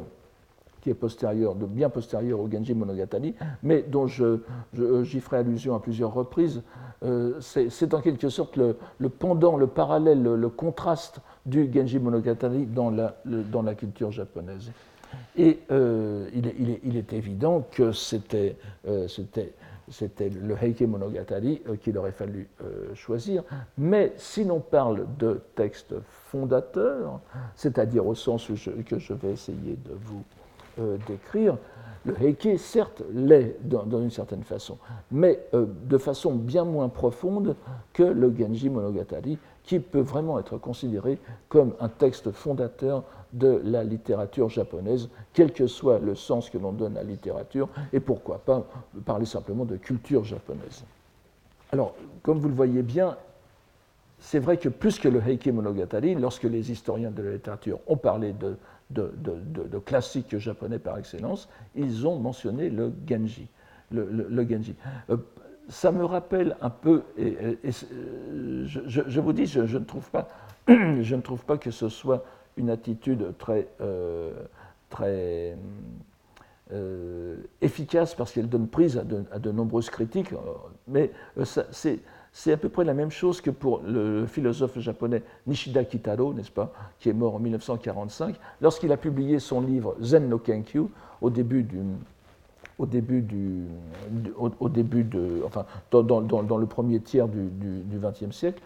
qui 0.83 0.89
est 0.89 0.95
postérieur, 0.95 1.55
de 1.55 1.65
bien 1.65 1.89
postérieur 1.89 2.41
au 2.41 2.51
Genji 2.51 2.73
Monogatari, 2.73 3.33
mais 3.63 3.83
dont 3.83 4.05
j'y 4.05 5.21
ferai 5.21 5.37
allusion 5.37 5.75
à 5.75 5.79
plusieurs 5.79 6.13
reprises. 6.13 6.61
Euh, 7.05 7.39
c'est 7.39 7.93
en 7.93 8.01
quelque 8.01 8.27
sorte 8.27 8.57
le, 8.57 8.75
pendant, 9.07 9.55
le 9.55 9.67
parallèle, 9.67 10.21
le 10.21 10.49
contraste 10.49 11.21
du 11.45 11.69
Genji 11.73 11.99
Monogatari 11.99 12.65
dans 12.65 12.89
la, 12.89 13.15
dans 13.25 13.61
la 13.61 13.75
culture 13.75 14.11
japonaise. 14.11 14.71
Et 15.35 15.59
euh, 15.71 16.29
il, 16.33 16.97
est, 16.97 17.13
évident 17.13 17.65
que 17.71 17.91
c'était 17.91 18.55
euh, 18.87 19.07
le 20.19 20.55
Heike 20.61 20.81
Monogatari 20.81 21.61
euh, 21.67 21.75
qu'il 21.75 21.97
aurait 21.97 22.11
fallu 22.11 22.47
choisir. 22.93 23.43
Mais 23.77 24.13
si 24.17 24.43
l'on 24.43 24.59
parle 24.59 25.05
de 25.17 25.41
texte 25.55 25.95
fondateur, 26.31 27.19
c'est-à-dire 27.55 28.05
au 28.05 28.15
sens 28.15 28.47
que 28.85 28.99
je 28.99 29.13
vais 29.13 29.31
essayer 29.31 29.77
de 29.85 29.93
vous 30.05 30.23
décrire, 31.07 31.57
le 32.05 32.21
Heike, 32.21 32.59
certes, 32.59 33.01
l'est 33.13 33.57
dans, 33.63 34.01
une 34.01 34.09
certaine 34.09 34.43
façon, 34.43 34.77
mais 35.11 35.47
de 35.53 35.97
façon 35.97 36.35
bien 36.35 36.65
moins 36.65 36.89
profonde 36.89 37.55
que 37.93 38.03
le 38.03 38.33
Genji 38.35 38.69
Monogatari, 38.69 39.37
qui 39.63 39.79
peut 39.79 40.01
vraiment 40.01 40.39
être 40.39 40.57
considéré 40.57 41.17
comme 41.49 41.73
un 41.79 41.89
texte 41.89 42.31
fondateur 42.31 43.03
de 43.31 43.61
la 43.63 43.83
littérature 43.83 44.49
japonaise, 44.49 45.09
quel 45.33 45.51
que 45.51 45.67
soit 45.67 45.99
le 45.99 46.15
sens 46.15 46.49
que 46.49 46.57
l'on 46.57 46.71
donne 46.71 46.97
à 46.97 47.03
la 47.03 47.09
littérature, 47.09 47.69
et 47.91 47.99
pourquoi 47.99 48.39
pas 48.39 48.67
parler 49.05 49.25
simplement 49.25 49.65
de 49.65 49.77
culture 49.77 50.23
japonaise. 50.23 50.83
Alors, 51.71 51.95
comme 52.21 52.39
vous 52.39 52.49
le 52.49 52.53
voyez 52.53 52.83
bien, 52.83 53.17
c'est 54.19 54.39
vrai 54.39 54.57
que 54.57 54.69
plus 54.69 54.99
que 54.99 55.07
le 55.07 55.19
Heike 55.19 55.47
Monogatari, 55.47 56.15
lorsque 56.15 56.43
les 56.43 56.71
historiens 56.71 57.11
de 57.11 57.23
la 57.23 57.31
littérature 57.31 57.79
ont 57.87 57.97
parlé 57.97 58.33
de, 58.33 58.57
de, 58.91 59.79
classiques 59.79 60.37
japonais 60.37 60.79
par 60.79 60.97
excellence, 60.97 61.49
ils 61.75 62.07
ont 62.07 62.19
mentionné 62.19 62.69
le 62.69 62.93
Genji. 63.07 63.47
Euh, 63.95 65.17
ça 65.69 65.91
me 65.91 66.03
rappelle 66.05 66.57
un 66.61 66.69
peu, 66.69 67.03
et, 67.17 67.57
je, 67.63 69.19
vous 69.19 69.33
dis, 69.33 69.45
je, 69.45 69.61
ne 69.61 69.83
trouve 69.83 70.09
pas, 70.09 70.27
je 70.67 71.15
ne 71.15 71.21
trouve 71.21 71.43
pas 71.45 71.57
que 71.57 71.71
ce 71.71 71.89
soit 71.89 72.23
une 72.57 72.69
attitude 72.69 73.33
très, 73.37 73.67
euh, 73.81 74.31
euh, 76.71 77.35
efficace 77.61 78.15
parce 78.15 78.31
qu'elle 78.31 78.49
donne 78.49 78.67
prise 78.67 78.97
à 78.97 79.03
de, 79.39 79.51
nombreuses 79.51 79.89
critiques, 79.89 80.33
mais 80.87 81.11
c'est 81.43 81.99
c'est 82.33 82.51
à 82.51 82.57
peu 82.57 82.67
près 82.67 82.83
la 82.83 82.95
même 82.95 83.11
chose 83.11 83.41
que 83.41 83.51
pour 83.51 83.81
le 83.85 84.25
philosophe 84.25 84.79
japonais 84.79 85.21
Nishida 85.45 85.85
Kitaro, 85.85 86.33
n'est-ce 86.33 86.51
pas, 86.51 86.73
qui 86.97 87.09
est 87.09 87.13
mort 87.13 87.35
en 87.35 87.39
1945, 87.39 88.35
lorsqu'il 88.59 88.91
a 88.91 88.97
publié 88.97 89.37
son 89.37 89.61
livre 89.61 89.95
Zen 90.01 90.27
no 90.27 90.39
Kenkyu 90.39 90.85
au 91.21 91.29
début 91.29 91.61
du, 91.61 91.79
au 92.79 92.85
début 92.85 93.21
du, 93.21 93.65
au, 94.37 94.69
début 94.69 95.03
de, 95.03 95.43
enfin, 95.45 95.65
dans, 95.91 96.57
le 96.57 96.65
premier 96.65 96.99
tiers 96.99 97.27
du 97.27 97.49
XXe 97.99 98.35
siècle, 98.35 98.61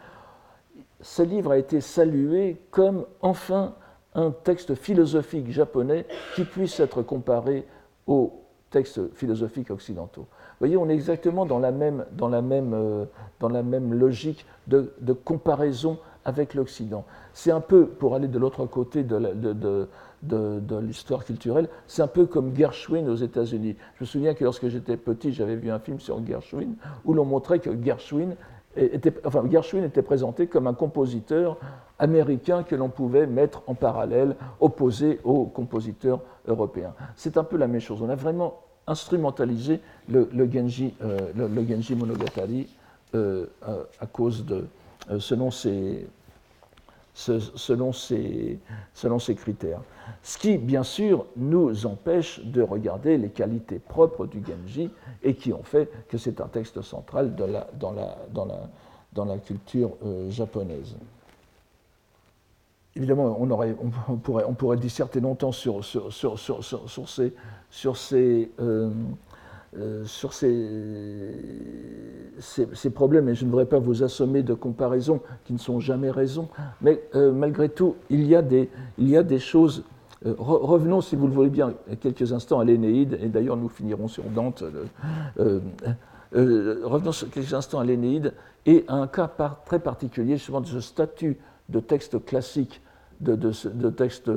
ce 1.02 1.22
livre 1.22 1.52
a 1.52 1.58
été 1.58 1.82
salué 1.82 2.58
comme 2.72 3.06
enfin 3.22 3.74
un 4.16 4.32
texte 4.32 4.76
philosophique 4.76 5.52
japonais 5.52 6.06
qui 6.36 6.44
puisse 6.44 6.80
être 6.80 7.02
comparé 7.04 7.66
aux 8.08 8.34
textes 8.72 9.14
philosophiques 9.14 9.72
occidentaux. 9.72 10.22
Vous 10.22 10.66
voyez, 10.66 10.78
on 10.78 10.90
est 10.90 10.94
exactement 10.94 11.46
dans 11.46 11.60
la 11.60 11.72
même, 11.72 12.06
dans 12.14 12.28
la 12.28 12.42
même, 12.42 12.74
euh, 12.74 13.06
dans 13.40 13.50
la 13.50 13.64
même 13.64 13.94
logique 13.94 14.46
de, 14.68 14.92
comparaison 15.24 16.00
avec 16.26 16.56
l'Occident. 16.56 17.06
C'est 17.34 17.52
un 17.52 17.62
peu, 17.62 17.86
pour 17.86 18.16
aller 18.16 18.28
de 18.28 18.40
l'autre 18.40 18.66
côté 18.66 19.04
de, 19.04 19.20
de, 19.20 19.88
l'histoire 20.82 21.26
culturelle, 21.26 21.70
c'est 21.88 22.02
un 22.02 22.08
peu 22.08 22.26
comme 22.26 22.56
Gershwin 22.56 23.08
aux 23.08 23.16
États-Unis. 23.16 23.76
Je 23.96 24.04
me 24.04 24.06
souviens 24.06 24.34
que 24.34 24.44
lorsque 24.44 24.68
j'étais 24.68 24.98
petit, 24.98 25.32
j'avais 25.32 25.56
vu 25.56 25.70
un 25.70 25.80
film 25.80 26.00
sur 26.00 26.26
Gershwin 26.26 26.76
où 27.06 27.14
l'on 27.14 27.26
montrait 27.26 27.60
que 27.60 27.70
Gershwin 27.84 28.36
était, 28.76 29.14
enfin, 29.26 29.44
Gershwin 29.50 29.84
était 29.84 30.02
présenté 30.02 30.48
comme 30.48 30.68
un 30.68 30.74
compositeur 30.74 31.58
américain 32.00 32.64
que 32.64 32.76
l'on 32.76 32.90
pouvait 32.90 33.26
mettre 33.26 33.64
en 33.68 33.74
parallèle, 33.74 34.36
opposé 34.60 35.20
aux 35.24 35.46
compositeurs 35.46 36.22
européens. 36.48 36.94
C'est 37.16 37.38
un 37.38 37.44
peu 37.44 37.58
la 37.58 37.68
même 37.68 37.82
chose. 37.82 38.02
On 38.02 38.10
a 38.10 38.16
vraiment 38.16 38.62
instrumentaliser 38.88 39.82
le, 40.10 40.30
Genji, 40.52 40.94
euh, 41.04 41.32
le, 41.36 41.96
Monogatari 41.96 42.68
euh, 43.16 43.46
à, 44.00 44.06
cause 44.06 44.46
de, 44.46 44.66
euh, 45.10 45.20
selon 45.20 45.52
ses, 45.52 46.08
selon, 47.18 47.92
ses, 47.94 48.60
selon 48.94 49.18
ses 49.18 49.36
critères. 49.36 49.82
Ce 50.22 50.38
qui, 50.38 50.58
bien 50.58 50.84
sûr, 50.84 51.26
nous 51.36 51.86
empêche 51.86 52.40
de 52.46 52.62
regarder 52.62 53.18
les 53.18 53.30
qualités 53.30 53.80
propres 53.80 54.28
du 54.28 54.44
Genji 54.46 54.92
et 55.24 55.34
qui 55.34 55.52
ont 55.52 55.64
fait 55.64 55.90
que 56.08 56.18
c'est 56.18 56.40
un 56.42 56.48
texte 56.48 56.82
central 56.82 57.36
de 57.36 57.44
la, 57.44 57.68
dans, 57.80 57.92
la, 57.92 58.18
dans, 58.32 58.46
la, 58.46 58.70
dans 59.14 59.26
la 59.26 59.38
culture 59.38 59.92
japonaise 60.30 60.96
évidemment, 62.98 63.38
on, 63.40 63.50
aurait, 63.52 63.76
on, 64.10 64.16
pourrait, 64.18 64.44
on 64.48 64.54
pourrait 64.54 64.78
disserter 64.78 65.20
longtemps 65.20 65.52
sur, 65.52 65.86
sur, 65.86 66.12
sur, 66.12 66.40
sur 66.40 67.10
ces, 67.10 67.34
sur 67.70 67.96
ces, 67.96 68.52
euh, 68.60 68.90
euh, 69.80 70.06
sur 70.06 70.34
ces, 70.34 70.50
problèmes, 72.90 73.30
et 73.30 73.36
je 73.36 73.46
ne 73.46 73.50
voudrais 73.50 73.66
pas 73.66 73.78
vous 73.78 74.02
assommer 74.04 74.42
de 74.42 74.56
comparaisons 74.56 75.22
qui 75.46 75.54
ne 75.54 75.60
sont 75.60 75.80
jamais 75.80 76.10
raison, 76.10 76.50
mais 76.82 77.04
euh, 77.14 77.32
malgré 77.32 77.70
tout, 77.70 77.96
il 78.10 78.26
y 78.26 78.36
a 78.36 78.42
des, 78.42 78.70
choses. 79.40 79.84
revenons, 80.26 81.02
si 81.02 81.16
vous 81.16 81.28
le 81.28 81.34
voulez 81.34 81.50
bien, 81.50 81.74
quelques 82.02 82.34
instants 82.34 82.60
à 82.60 82.66
l'Énéide, 82.66 83.20
et 83.22 83.28
d'ailleurs 83.28 83.58
nous 83.58 83.70
finirons 83.70 84.08
sur 84.08 84.24
Dante. 84.24 84.64
revenons 86.34 87.12
quelques 87.32 87.54
instants 87.54 87.80
à 87.80 87.86
l'Énéide 87.86 88.34
et 88.66 88.84
à 88.88 88.96
un 88.96 89.08
cas 89.08 89.32
très 89.66 89.80
particulier, 89.80 90.38
justement 90.38 90.62
de 90.62 90.68
ce 90.68 90.80
statut 90.80 91.38
de 91.70 91.80
texte 91.80 92.26
classique, 92.26 92.82
de, 93.20 93.36
de 93.36 93.90
texte 93.92 94.32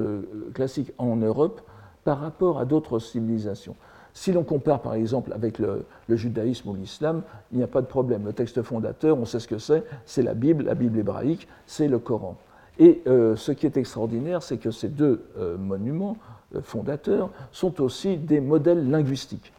classique 0.53 0.93
en 0.99 1.17
Europe, 1.17 1.63
par 2.05 2.21
rapport 2.21 2.59
à 2.59 2.67
d'autres 2.67 2.99
civilisations. 2.99 3.77
Si 4.15 4.33
l'on 4.33 4.43
compare 4.43 4.81
par 4.81 4.95
exemple 4.95 5.33
avec 5.33 5.59
le, 5.59 5.85
judaïsme 6.09 6.69
ou 6.71 6.75
l'islam, 6.75 7.23
il 7.53 7.59
n'y 7.59 7.65
a 7.65 7.69
pas 7.69 7.81
de 7.81 7.87
problème. 7.87 8.25
Le 8.25 8.33
texte 8.33 8.63
fondateur, 8.63 9.19
on 9.19 9.25
sait 9.25 9.41
ce 9.41 9.49
que 9.49 9.59
c'est, 9.59 9.85
c'est 10.05 10.23
la 10.23 10.35
Bible, 10.35 10.65
la 10.65 10.75
Bible 10.75 10.99
hébraïque, 10.99 11.47
c'est 11.67 11.89
le 11.89 11.99
Coran. 11.99 12.37
Et 12.79 13.03
euh, 13.07 13.37
ce 13.37 13.53
qui 13.53 13.67
est 13.67 13.77
extraordinaire, 13.77 14.43
c'est 14.43 14.57
que 14.57 14.71
ces 14.71 14.89
deux 14.89 15.27
euh, 15.39 15.57
monuments 15.59 16.17
euh, 16.55 16.63
fondateurs 16.63 17.31
sont 17.53 17.81
aussi 17.81 18.17
des 18.17 18.41
modèles 18.41 18.91
linguistiques. 18.91 19.53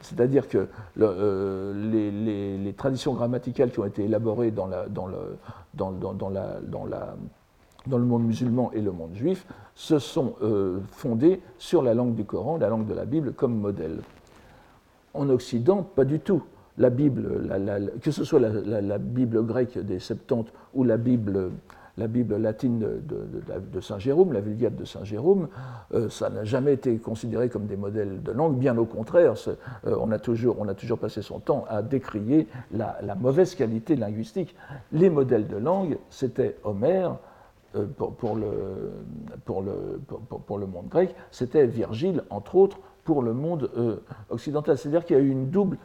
C'est-à-dire 0.00 0.48
que 0.48 0.68
les, 0.96 2.74
traditions 2.76 3.14
grammaticales 3.14 3.70
qui 3.70 3.80
ont 3.80 3.86
été 3.86 4.04
élaborées 4.04 4.50
dans, 4.50 4.66
la, 4.66 4.86
dans, 4.86 5.06
le, 5.06 5.38
dans, 5.72 5.92
dans 5.92 6.28
la, 6.28 6.60
dans 7.86 7.98
le 7.98 8.04
monde 8.04 8.24
musulman 8.24 8.70
et 8.72 8.82
le 8.82 8.92
monde 8.92 9.14
juif 9.14 9.46
se 9.74 9.98
sont 9.98 10.34
euh, 10.42 10.78
fondés 10.92 11.40
sur 11.58 11.82
la 11.82 11.94
langue 11.94 12.14
du 12.14 12.24
Coran, 12.24 12.58
la 12.58 12.68
langue 12.68 12.86
de 12.86 12.94
la 12.94 13.04
Bible, 13.04 13.32
comme 13.32 13.56
modèle. 13.56 13.98
En 15.14 15.28
Occident, 15.28 15.82
pas 15.82 16.04
du 16.04 16.20
tout. 16.20 16.42
La 16.76 16.90
Bible, 16.90 17.48
que 18.02 18.10
ce 18.10 18.24
soit 18.24 18.40
la, 18.40 18.98
Bible 18.98 19.44
grecque 19.46 19.78
des 19.78 20.00
Septante 20.00 20.52
ou 20.74 20.82
la 20.82 20.96
Bible, 20.96 21.52
la 21.96 22.08
Bible 22.08 22.36
latine 22.36 22.80
de, 22.80 23.80
Saint 23.80 24.00
Jérôme, 24.00 24.32
la 24.32 24.40
Vulgate 24.40 24.74
de 24.74 24.84
Saint 24.84 25.04
Jérôme, 25.04 25.46
euh, 25.92 26.08
ça 26.08 26.30
n'a 26.30 26.42
jamais 26.42 26.72
été 26.72 26.96
considéré 26.98 27.48
comme 27.48 27.66
des 27.66 27.76
modèles 27.76 28.24
de 28.24 28.32
langue. 28.32 28.58
Bien 28.58 28.76
au 28.76 28.86
contraire, 28.86 29.34
euh, 29.46 29.96
on, 30.00 30.10
a 30.10 30.18
toujours, 30.18 30.56
on, 30.58 30.66
a 30.66 30.74
toujours, 30.74 30.98
passé 30.98 31.22
son 31.22 31.38
temps 31.38 31.64
à 31.68 31.80
décrier 31.80 32.48
la, 32.72 32.98
mauvaise 33.14 33.54
qualité 33.54 33.94
linguistique. 33.94 34.56
Les 34.90 35.10
modèles 35.10 35.46
de 35.46 35.56
langue, 35.56 35.96
c'était 36.10 36.56
Homère, 36.64 37.18
euh, 37.76 37.86
pour, 37.86 38.36
le, 38.36 38.92
pour, 39.44 39.62
le, 39.62 40.00
pour, 40.46 40.58
le, 40.58 40.66
monde 40.66 40.88
grec, 40.88 41.14
c'était 41.30 41.66
Virgile, 41.66 42.22
entre 42.30 42.56
autres, 42.56 42.78
pour 43.04 43.22
le 43.22 43.32
monde 43.32 43.70
euh, 43.76 43.96
occidental. 44.30 44.78
C'est-à-dire 44.78 45.04
qu'il 45.04 45.16
y 45.16 45.18
a 45.18 45.22
eu 45.22 45.30
une 45.30 45.50
double, 45.50 45.78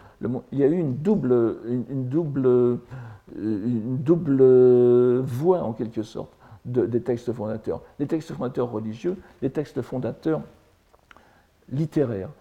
il 0.52 0.60
y 0.60 0.64
a 0.64 0.68
eu 0.68 0.78
une 0.78 0.98
double, 0.98 1.58
une, 1.66 2.08
double, 2.08 2.46
euh, 2.46 2.78
une 3.36 3.98
double 3.98 5.22
voie, 5.22 5.64
en 5.64 5.74
quelque 5.74 6.04
sorte, 6.04 6.32
des 6.66 7.02
textes 7.02 7.34
fondateurs. 7.34 7.82
Les 7.98 8.08
textes 8.08 8.34
fondateurs 8.34 8.72
religieux, 8.72 9.18
les 9.42 9.50
textes 9.50 9.82
fondateurs 9.82 10.42
littéraires. 11.72 12.32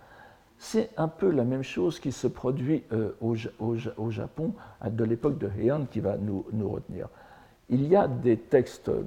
C'est 0.59 0.91
un 0.97 1.09
peu 1.09 1.31
la 1.31 1.45
même 1.45 1.63
chose 1.63 2.01
qui 2.01 2.13
se 2.13 2.27
produit 2.27 2.83
au, 3.21 3.37
au, 3.61 4.11
Japon 4.11 4.53
de 4.85 5.05
l'époque 5.05 5.39
de 5.39 5.49
Heian 5.59 5.87
qui 5.91 6.01
va 6.01 6.17
nous, 6.17 6.45
nous 6.53 6.69
retenir. 6.69 7.09
Il 7.71 7.87
y 7.87 7.97
a 7.97 8.09
des 8.09 8.37
textes 8.39 8.89
euh, 8.89 9.03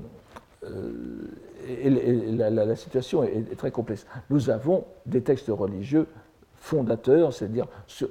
et, 1.67 1.89
la, 1.89 2.75
situation 2.75 3.23
est, 3.23 3.55
très 3.57 3.71
complexe. 3.71 4.05
Nous 4.29 4.49
avons 4.49 4.85
des 5.05 5.21
textes 5.21 5.49
religieux 5.49 6.07
fondateurs, 6.55 7.33
c'est-à-dire 7.33 7.67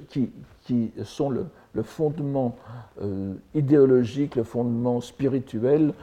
qui, 0.09 0.91
sont 1.03 1.29
le, 1.29 1.45
fondement 1.83 2.57
euh, 3.01 3.33
idéologique, 3.55 4.35
le 4.35 4.43
fondement 4.43 5.01
spirituel 5.01 5.93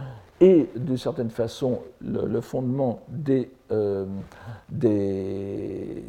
et 0.41 0.69
d'une 0.77 0.97
certaine 0.97 1.31
façon 1.31 1.81
le, 2.01 2.41
fondement 2.41 3.01
des, 3.09 3.51
euh, 3.71 4.07
des, 4.71 6.03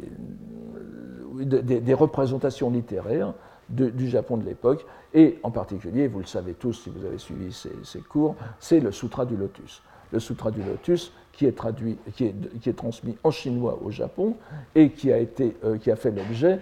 représentations 1.94 2.70
littéraires 2.70 3.34
du 3.68 4.08
Japon 4.08 4.36
de 4.36 4.44
l'époque, 4.44 4.84
et 5.14 5.38
en 5.44 5.52
particulier, 5.52 6.08
vous 6.08 6.18
le 6.18 6.26
savez 6.26 6.54
tous 6.54 6.72
si 6.72 6.90
vous 6.90 7.04
avez 7.04 7.18
suivi 7.18 7.52
ces, 7.52 7.70
ces 7.84 8.00
cours, 8.00 8.34
c'est 8.58 8.80
le 8.80 8.90
Sutra 8.90 9.24
du 9.24 9.36
Lotus 9.36 9.80
le 10.12 10.20
Sutra 10.20 10.50
du 10.50 10.62
Lotus, 10.62 11.12
qui 11.32 11.46
est, 11.46 11.52
traduit, 11.52 11.96
qui 12.14 12.26
est, 12.26 12.60
qui 12.60 12.68
est 12.68 12.74
transmis 12.74 13.16
en 13.24 13.30
chinois 13.30 13.78
au 13.82 13.90
Japon 13.90 14.34
et 14.74 14.90
qui 14.90 15.10
a, 15.10 15.18
été, 15.18 15.56
euh, 15.64 15.78
qui 15.78 15.90
a 15.90 15.96
fait 15.96 16.10
l'objet, 16.10 16.58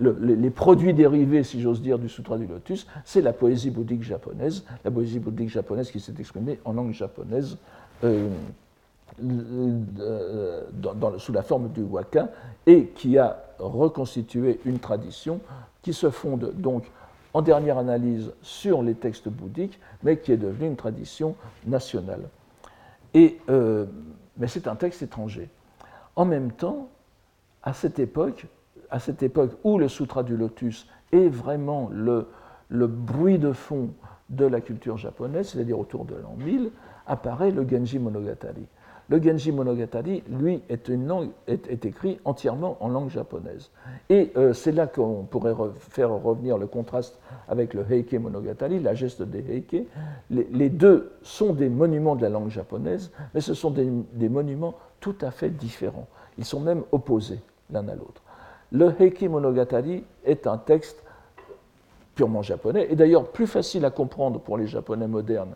les, 0.00 0.50
produits 0.50 0.94
dérivés, 0.94 1.42
si 1.42 1.60
j'ose 1.60 1.82
dire, 1.82 1.98
du 1.98 2.08
Sutra 2.08 2.38
du 2.38 2.46
Lotus, 2.46 2.86
c'est 3.04 3.20
la 3.20 3.32
poésie 3.32 3.70
bouddhique 3.70 4.04
japonaise, 4.04 4.64
la 4.84 4.90
poésie 4.90 5.18
bouddhique 5.18 5.50
japonaise 5.50 5.90
qui 5.90 5.98
s'est 5.98 6.14
exprimée 6.18 6.60
en 6.64 6.72
langue 6.72 6.92
japonaise 6.92 7.58
euh, 8.04 8.28
sous 11.18 11.32
la 11.32 11.42
forme 11.42 11.68
du 11.70 11.82
waka 11.82 12.28
et 12.66 12.86
qui 12.94 13.18
a 13.18 13.44
reconstitué 13.58 14.60
une 14.64 14.78
tradition 14.78 15.40
qui 15.82 15.92
se 15.92 16.10
fonde 16.10 16.52
donc 16.56 16.84
en 17.34 17.42
dernière 17.42 17.78
analyse 17.78 18.32
sur 18.42 18.82
les 18.82 18.94
textes 18.94 19.28
bouddhiques, 19.28 19.80
mais 20.02 20.18
qui 20.18 20.32
est 20.32 20.36
devenu 20.36 20.68
une 20.68 20.76
tradition 20.76 21.34
nationale. 21.66 22.28
Euh, 23.16 23.86
mais 24.36 24.46
c'est 24.46 24.66
un 24.66 24.76
texte 24.76 25.02
étranger. 25.02 25.48
En 26.16 26.24
même 26.24 26.52
temps, 26.52 26.88
à 27.62 27.72
cette 27.72 27.98
époque, 27.98 28.46
à 28.90 28.98
où 29.64 29.78
le 29.78 29.88
Sutra 29.88 30.22
du 30.22 30.36
Lotus 30.36 30.86
est 31.12 31.28
vraiment 31.28 31.88
le, 31.92 32.28
le 32.68 32.86
bruit 32.86 33.38
de 33.38 33.52
fond 33.52 33.90
de 34.30 34.46
la 34.46 34.60
culture 34.60 34.96
japonaise, 34.96 35.48
c'est-à-dire 35.48 35.78
autour 35.78 36.04
de 36.04 36.14
l'an 36.14 36.36
1000, 36.38 36.70
apparaît 37.06 37.50
le 37.50 37.68
Genji 37.68 37.98
Monogatari. 37.98 38.66
Le 39.10 39.22
Genji 39.22 39.52
Monogatari, 39.52 40.22
lui, 40.28 40.62
est, 40.68 41.84
écrit 41.84 42.18
entièrement 42.24 42.78
en 42.80 42.88
langue 42.88 43.10
japonaise. 43.10 43.70
Et 44.08 44.32
euh, 44.36 44.54
c'est 44.54 44.72
là 44.72 44.86
qu'on 44.86 45.24
pourrait 45.24 45.54
faire 45.78 46.10
revenir 46.10 46.56
le 46.56 46.66
contraste 46.66 47.18
avec 47.48 47.74
le 47.74 47.84
Heike 47.90 48.14
Monogatari, 48.14 48.80
la 48.80 48.94
geste 48.94 49.22
des 49.22 49.44
Heike. 49.56 49.86
Les, 50.30 50.70
deux 50.70 51.12
sont 51.22 51.52
des 51.52 51.68
monuments 51.68 52.16
de 52.16 52.22
la 52.22 52.30
langue 52.30 52.48
japonaise, 52.48 53.10
mais 53.34 53.40
ce 53.40 53.52
sont 53.52 53.70
des 53.70 54.28
monuments 54.28 54.74
tout 55.00 55.16
à 55.20 55.30
fait 55.30 55.50
différents. 55.50 56.06
Ils 56.38 56.44
sont 56.44 56.60
même 56.60 56.82
opposés 56.92 57.40
l'un 57.70 57.86
à 57.88 57.94
l'autre. 57.94 58.22
Le 58.72 58.92
Heike 58.98 59.22
Monogatari 59.22 60.04
est 60.24 60.46
un 60.46 60.58
texte 60.58 61.02
purement 62.14 62.42
japonais, 62.42 62.86
et 62.90 62.96
d'ailleurs 62.96 63.28
plus 63.28 63.46
facile 63.46 63.84
à 63.84 63.90
comprendre 63.90 64.40
pour 64.40 64.56
les 64.56 64.66
japonais 64.66 65.06
modernes, 65.06 65.54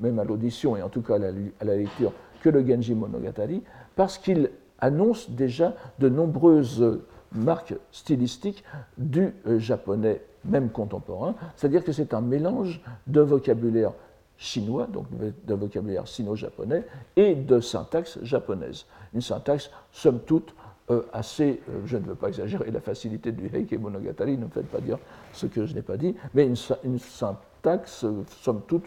même 0.00 0.18
à 0.18 0.24
l'audition 0.24 0.76
et 0.76 0.82
en 0.82 0.88
tout 0.88 1.02
cas 1.02 1.16
à 1.16 1.18
la, 1.64 1.76
lecture, 1.76 2.12
que 2.42 2.48
le 2.48 2.66
Genji 2.66 2.94
Monogatari, 2.94 3.62
parce 3.94 4.18
qu'il 4.18 4.50
annonce 4.78 5.30
déjà 5.30 5.74
de 5.98 6.08
nombreuses 6.08 7.00
marques 7.32 7.74
stylistiques 7.92 8.64
du 8.98 9.34
euh, 9.46 9.58
japonais, 9.58 10.22
même 10.44 10.70
contemporain, 10.70 11.34
c'est-à-dire 11.56 11.84
que 11.84 11.92
c'est 11.92 12.14
un 12.14 12.20
mélange 12.20 12.80
de 13.06 13.20
vocabulaire 13.20 13.92
chinois, 14.38 14.86
donc 14.86 15.06
de 15.10 15.54
vocabulaire 15.54 16.06
sino-japonais, 16.06 16.84
et 17.16 17.34
de 17.34 17.60
syntaxe 17.60 18.18
japonaise. 18.22 18.86
Une 19.14 19.22
syntaxe, 19.22 19.70
somme 19.92 20.20
toute, 20.20 20.54
euh, 20.90 21.02
assez, 21.12 21.60
euh, 21.68 21.80
je 21.84 21.96
ne 21.96 22.04
veux 22.04 22.14
pas 22.14 22.28
exagérer 22.28 22.70
la 22.70 22.80
facilité 22.80 23.32
du 23.32 23.46
Heike 23.52 23.72
Monogatari, 23.80 24.36
ne 24.36 24.44
me 24.44 24.50
faites 24.50 24.68
pas 24.68 24.80
dire 24.80 24.98
ce 25.32 25.46
que 25.46 25.66
je 25.66 25.74
n'ai 25.74 25.82
pas 25.82 25.96
dit, 25.96 26.14
mais 26.34 26.46
une, 26.46 26.98
syntaxe, 26.98 28.04
somme 28.42 28.60
toute, 28.68 28.84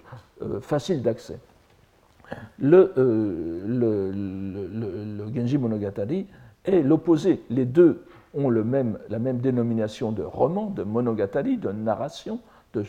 facile 0.62 1.02
d'accès. 1.02 1.40
Le, 2.60 2.94
le, 3.68 4.14
Genji 5.34 5.58
Monogatari 5.58 6.28
est 6.66 6.82
l'opposé. 6.82 7.44
Les 7.50 7.66
deux 7.66 8.04
ont 8.34 8.50
le 8.50 8.64
même, 8.64 8.98
la 9.10 9.20
même 9.20 9.40
dénomination 9.40 10.12
de 10.12 10.24
roman, 10.24 10.70
de 10.70 10.84
monogatari, 10.84 11.58
de 11.58 11.72
narration, 11.72 12.40
de, 12.74 12.86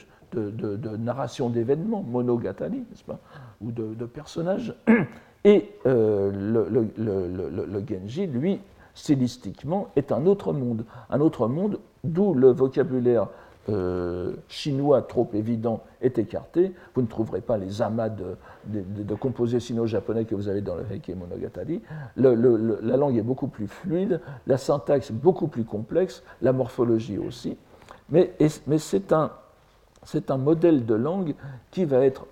narration 0.97 1.51
d'événements, 1.51 2.03
monogatari, 2.03 2.85
ou 3.61 3.71
de, 3.71 4.05
personnages. 4.07 4.75
Et 5.45 5.71
le, 5.85 6.67
le, 6.99 7.85
Genji, 7.89 8.27
lui, 8.27 8.61
stylistiquement, 8.95 9.89
est 9.97 10.13
un 10.13 10.27
autre 10.27 10.53
monde. 10.53 10.85
Un 11.09 11.21
autre 11.21 11.49
monde 11.49 11.79
d'où 12.05 12.35
le 12.35 12.51
vocabulaire 12.51 13.29
euh, 13.69 14.33
chinois 14.49 15.03
trop 15.03 15.29
évident 15.35 15.83
est 16.01 16.19
écarté. 16.19 16.73
Vous 16.95 17.03
ne 17.03 17.07
trouverez 17.07 17.41
pas 17.41 17.59
les 17.59 17.83
amas 17.83 18.09
de, 18.09 18.37
de, 18.67 19.15
composés 19.15 19.61
sino-japonais 19.61 20.25
que 20.25 20.35
vous 20.35 20.49
avez 20.49 20.63
dans 20.63 20.77
le 20.77 20.85
Heike 20.91 21.11
Monogatari. 21.11 21.83
la 22.17 22.97
langue 22.97 23.17
est 23.17 23.23
beaucoup 23.23 23.49
plus 23.49 23.69
fluide, 23.69 24.21
la 24.47 24.57
syntaxe 24.57 25.13
beaucoup 25.13 25.47
plus 25.47 25.65
complexe, 25.65 26.23
la 26.41 26.53
morphologie 26.53 27.19
aussi. 27.19 27.57
Mais, 28.09 28.35
mais 28.67 28.79
c'est 28.79 29.13
un, 29.13 29.31
un 30.29 30.39
modèle 30.39 30.87
de 30.87 30.95
langue 30.95 31.35
qui 31.71 31.85
va 31.85 32.05
être 32.05 32.27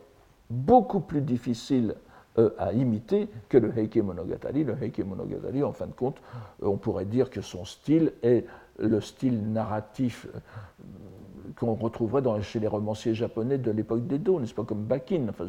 beaucoup 0.51 1.01
plus 1.01 1.21
difficile 1.21 1.95
euh, 2.39 2.51
à 2.59 2.73
imiter 2.73 3.29
que 3.49 3.59
le 3.59 3.77
Heike 3.77 3.97
Monogatari. 3.99 4.65
Le 4.65 4.77
Heike 4.81 5.01
Monogatari, 5.01 5.63
en 5.63 5.73
fin 5.73 5.87
de 5.87 5.93
compte, 5.93 6.17
euh, 6.63 6.67
on 6.67 6.77
pourrait 6.77 7.05
dire 7.05 7.31
que 7.31 7.43
son 7.43 7.65
style 7.65 8.13
est 8.23 8.47
le 8.79 9.01
style 9.01 9.53
narratif 9.53 10.29
qu'on 11.59 11.75
retrouverait 11.75 12.23
chez 12.43 12.61
les 12.61 12.67
romanciers 12.67 13.15
japonais 13.15 13.59
de 13.59 13.71
l'époque 13.71 14.07
d'Edo, 14.07 14.41
n'est-ce 14.41 14.55
pas, 14.55 14.65
comme 14.65 14.85
Bakin, 14.85 15.27
enfin, 15.29 15.47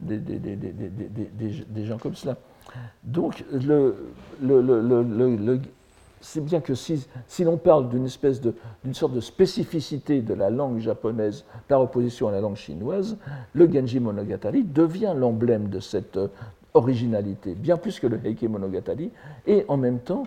des, 0.00 1.84
gens 1.84 1.98
comme 1.98 2.14
cela. 2.14 2.36
Donc, 3.02 3.44
c'est 6.20 6.40
bien 6.42 6.60
que 6.60 6.74
si, 6.74 7.06
si 7.28 7.44
l'on 7.44 7.56
parle 7.56 7.88
d'une 7.88 8.08
d'une 8.84 8.94
sorte 8.94 9.12
de 9.12 9.20
spécificité 9.20 10.22
de 10.22 10.34
la 10.34 10.50
langue 10.50 10.78
japonaise 10.78 11.44
par 11.68 11.80
opposition 11.82 12.28
à 12.28 12.32
la 12.32 12.40
langue 12.40 12.56
chinoise, 12.56 13.16
le 13.52 13.70
Genji 13.70 14.00
Monogatari 14.00 14.64
devient 14.64 15.14
l'emblème 15.16 15.68
de 15.68 15.80
cette 15.80 16.16
euh, 16.16 16.28
originalité, 16.72 17.54
bien 17.54 17.76
plus 17.76 18.00
que 18.00 18.06
le 18.06 18.18
Heike 18.24 18.42
Monogatari, 18.44 19.10
et 19.46 19.64
en 19.68 19.76
même 19.76 20.00
temps, 20.00 20.24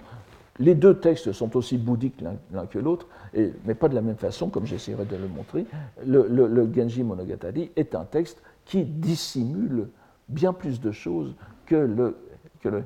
les 0.60 0.76
deux 0.76 1.00
textes 1.00 1.34
sont 1.34 1.56
aussi 1.58 1.78
bouddhiques 1.78 2.22
l'un 2.52 2.66
que 2.66 2.80
l'autre, 2.80 3.08
mais 3.34 3.76
pas 3.76 3.90
de 3.90 3.96
la 3.96 4.02
même 4.02 4.16
façon, 4.18 4.50
comme 4.50 4.66
j'essaierai 4.66 5.06
de 5.06 5.16
le 5.16 5.28
montrer. 5.28 5.66
Le, 6.06 6.70
Genji 6.74 7.04
Monogatari 7.04 7.72
est 7.76 7.96
un 7.96 8.06
texte 8.06 8.42
qui 8.66 8.84
dissimule 8.84 9.90
bien 10.28 10.54
plus 10.54 10.80
de 10.80 10.92
choses 10.92 11.36
que 11.66 11.76
le, 11.76 12.16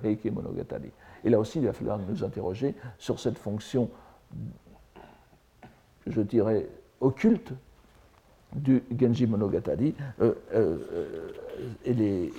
Heike 0.04 0.26
Monogatari. 0.32 0.92
Et 1.24 1.30
là 1.30 1.40
aussi, 1.40 1.60
il 1.60 1.66
va 1.66 1.74
falloir 1.74 1.98
nous 1.98 2.24
interroger 2.24 2.76
sur 3.00 3.20
cette 3.20 3.38
fonction, 3.38 3.90
je 6.06 6.22
dirais, 6.22 6.68
occulte 7.00 7.52
du 8.54 8.84
Genji 9.00 9.26
Monogatari 9.26 9.96
euh, 10.22 10.34
euh, 10.54 10.78
et, 11.86 11.94
les, 11.94 12.32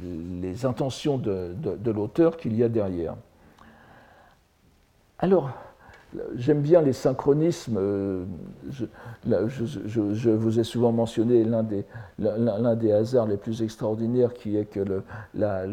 les, 0.00 0.66
intentions 0.66 1.18
de, 1.18 1.54
de 1.54 1.90
l'auteur 1.90 2.36
qu'il 2.36 2.54
y 2.54 2.62
a 2.62 2.68
derrière. 2.68 3.16
Alors, 5.18 5.50
J'aime 6.36 6.60
bien 6.60 6.80
les 6.80 6.92
synchronismes. 6.92 7.76
Euh, 7.78 8.24
je, 8.70 10.30
vous 10.30 10.60
ai 10.60 10.64
souvent 10.64 10.92
mentionné 10.92 11.44
l'un 11.44 11.62
des, 11.62 11.84
des, 12.18 12.92
hasards 12.92 13.26
les 13.26 13.36
plus 13.36 13.62
extraordinaires 13.62 14.32
qui 14.32 14.56
est 14.56 14.66
que 14.66 14.80
euh, 14.80 15.66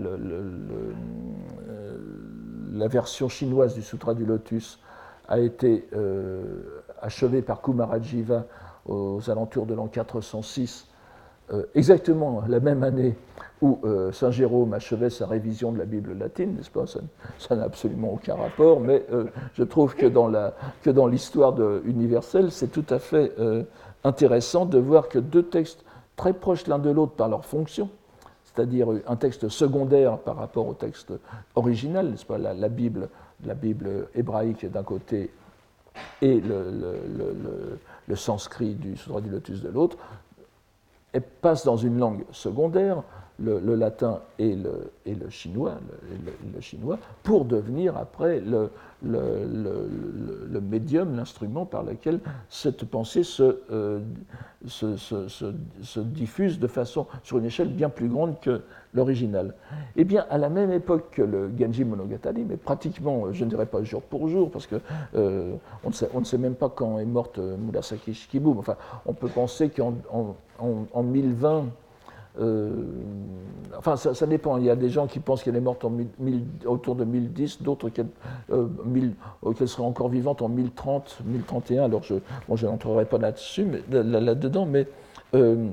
la, 2.72 2.88
version 2.88 3.30
chinoise 3.30 3.76
du 3.76 3.82
Sutra 3.82 4.14
du 4.14 4.26
Lotus 4.26 4.80
a 5.28 5.40
été 5.40 5.88
euh, 5.94 6.44
achevée 7.02 7.42
par 7.42 7.62
Kumarajiva 7.62 8.46
aux 8.86 9.22
alentours 9.30 9.66
de 9.66 9.74
l'an 9.76 9.88
406 9.88 10.88
euh, 10.88 10.91
exactement 11.76 12.44
la 12.48 12.60
même 12.60 12.84
année 12.84 13.16
où 13.62 13.80
euh, 13.84 14.12
Saint 14.12 14.32
Jérôme 14.32 14.74
achevait 14.74 15.10
sa 15.10 15.28
révision 15.28 15.72
de 15.72 15.78
la 15.78 15.86
Bible 15.86 16.18
latine, 16.18 16.56
n'est-ce 16.56 16.72
pas? 16.72 16.86
Ça 17.38 17.56
n'a 17.56 17.64
absolument 17.64 18.14
aucun 18.14 18.36
rapport, 18.36 18.80
mais 18.80 19.04
euh, 19.12 19.26
je 19.54 19.64
trouve 19.64 19.96
que 19.96 20.08
dans 20.08 21.08
l'histoire 21.08 21.56
universelle, 21.86 22.52
c'est 22.52 22.72
tout 22.72 22.86
à 22.90 23.00
fait 23.00 23.32
intéressant 24.04 24.66
de 24.66 24.80
voir 24.80 25.10
que 25.10 25.20
deux 25.20 25.44
textes 25.44 25.84
très 26.16 26.34
proches 26.34 26.68
l'un 26.68 26.80
de 26.80 26.90
l'autre 26.90 27.14
par 27.14 27.30
leur 27.30 27.46
fonction, 27.46 27.90
c'est-à-dire 28.44 28.88
un 29.08 29.16
texte 29.16 29.50
secondaire 29.50 30.18
par 30.18 30.36
rapport 30.36 30.68
au 30.68 30.74
texte 30.74 31.14
original, 31.56 32.10
n'est-ce 32.10 32.26
pas? 32.26 32.38
La, 32.38 32.70
Bible, 32.70 33.10
la 33.46 33.54
Bible 33.54 34.08
hébraïque 34.16 34.70
d'un 34.70 34.84
côté 34.84 35.32
et 36.22 36.42
le, 36.42 38.16
sanskrit 38.16 38.76
du 38.76 38.98
Sutra 38.98 39.22
du 39.22 39.30
Lotus 39.30 39.62
de 39.62 39.70
l'autre, 39.70 39.98
passe 41.20 41.66
dans 41.66 41.78
une 41.78 41.98
langue 41.98 42.24
secondaire, 42.32 43.04
le, 43.40 43.76
latin 43.76 44.22
et 44.40 44.56
le, 44.56 45.30
chinois, 45.30 45.74
le, 46.54 46.62
chinois, 46.62 47.00
pour 47.24 47.46
devenir 47.46 47.98
après 47.98 48.40
le, 48.42 48.70
médium, 50.62 51.16
l'instrument 51.16 51.66
par 51.66 51.84
lequel 51.84 52.20
cette 52.50 52.86
pensée 52.86 53.24
euh, 53.40 54.00
se, 54.68 54.96
se, 54.98 56.00
diffuse 56.00 56.60
de 56.60 56.68
façon 56.68 57.08
sur 57.24 57.40
une 57.40 57.46
échelle 57.46 57.70
bien 57.70 57.90
plus 57.90 58.10
grande 58.10 58.40
que 58.40 58.62
l'original. 58.94 59.54
Eh 59.96 60.04
bien, 60.04 60.26
à 60.30 60.38
la 60.38 60.50
même 60.50 60.72
époque 60.72 61.12
que 61.12 61.22
le 61.22 61.52
Genji 61.58 61.86
Monogatari, 61.86 62.46
mais 62.48 62.58
pratiquement, 62.58 63.32
je 63.32 63.46
ne 63.46 63.50
dirais 63.50 63.66
pas 63.66 63.84
jour 63.84 64.02
pour 64.02 64.28
jour, 64.28 64.52
parce 64.52 64.68
qu'on 64.68 64.80
euh, 65.16 65.56
ne, 65.86 65.92
sait, 65.92 66.10
on 66.14 66.20
ne 66.20 66.26
sait 66.26 66.38
même 66.38 66.56
pas 66.56 66.70
quand 66.70 67.00
est 67.00 67.06
morte 67.06 67.40
euh, 67.40 67.58
Murasaki 67.58 68.14
Shikibu, 68.14 68.50
enfin, 68.58 68.76
on 69.06 69.14
peut 69.14 69.30
penser 69.30 69.70
qu'en 69.70 69.94
en, 70.12 71.04
1020, 71.04 71.66
euh, 72.40 72.70
enfin, 73.78 73.96
ça, 73.98 74.26
dépend. 74.26 74.58
Il 74.58 74.66
y 74.66 74.70
a 74.70 74.76
des 74.76 74.90
gens 74.90 75.08
qui 75.08 75.20
pensent 75.20 75.44
qu'elle 75.44 75.56
est 75.56 75.62
morte 75.62 75.84
en 75.84 75.92
autour 76.66 76.96
de 76.96 77.04
1010, 77.04 77.62
d'autres 77.62 77.90
qu'elle 77.90 78.08
euh, 78.52 78.68
euh 79.46 79.66
serait 79.66 79.84
encore 79.84 80.10
vivante 80.10 80.42
en 80.42 80.50
1030, 80.50 81.20
1031. 81.26 81.84
Alors, 81.84 82.04
je, 82.04 82.16
je 82.56 82.66
n'entrerai 82.66 83.06
pas 83.06 83.18
là-dessus, 83.18 83.68
là-dedans, 83.90 84.66
mais 84.66 84.88
euh, 85.34 85.68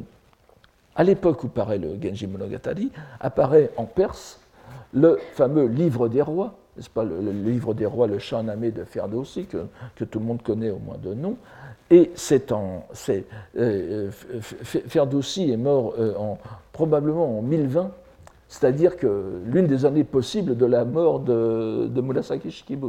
à 0.99 1.05
l'époque 1.05 1.45
où 1.45 1.49
paraît 1.49 1.79
le 1.79 1.97
Genji 2.03 2.27
Monogatari, 2.27 2.91
apparaît 3.21 3.71
en 3.77 3.85
Perse 3.85 4.41
le 4.93 5.19
fameux 5.35 5.67
livre 5.67 6.09
des 6.09 6.23
rois, 6.23 6.55
n'est-ce 6.77 6.91
pas, 6.91 7.05
le, 7.05 7.21
livre 7.31 7.73
des 7.73 7.87
rois, 7.87 8.09
le 8.09 8.19
Shahnameh 8.19 8.73
de 8.73 8.83
Ferdowsi, 8.83 9.47
que, 9.47 10.05
tout 10.05 10.19
le 10.19 10.25
monde 10.25 10.43
connaît 10.43 10.71
au 10.71 10.81
moins 10.81 10.99
de 10.99 11.15
nom. 11.15 11.37
Et 11.91 12.11
c'est 12.17 12.51
en, 12.53 12.85
c'est, 12.93 13.25
Ferdowsi 14.63 15.53
est 15.53 15.57
mort 15.57 15.95
en, 16.19 16.37
probablement 16.73 17.39
en 17.39 17.43
1020 17.43 17.93
c'est-à-dire 18.49 18.97
que 18.97 19.43
l'une 19.45 19.67
des 19.67 19.85
années 19.85 20.05
possibles 20.05 20.57
de 20.57 20.65
la 20.65 20.87
mort 20.87 21.21
de, 21.21 21.87
de 21.87 22.01
Murasaki 22.01 22.51
Shikibu, 22.51 22.87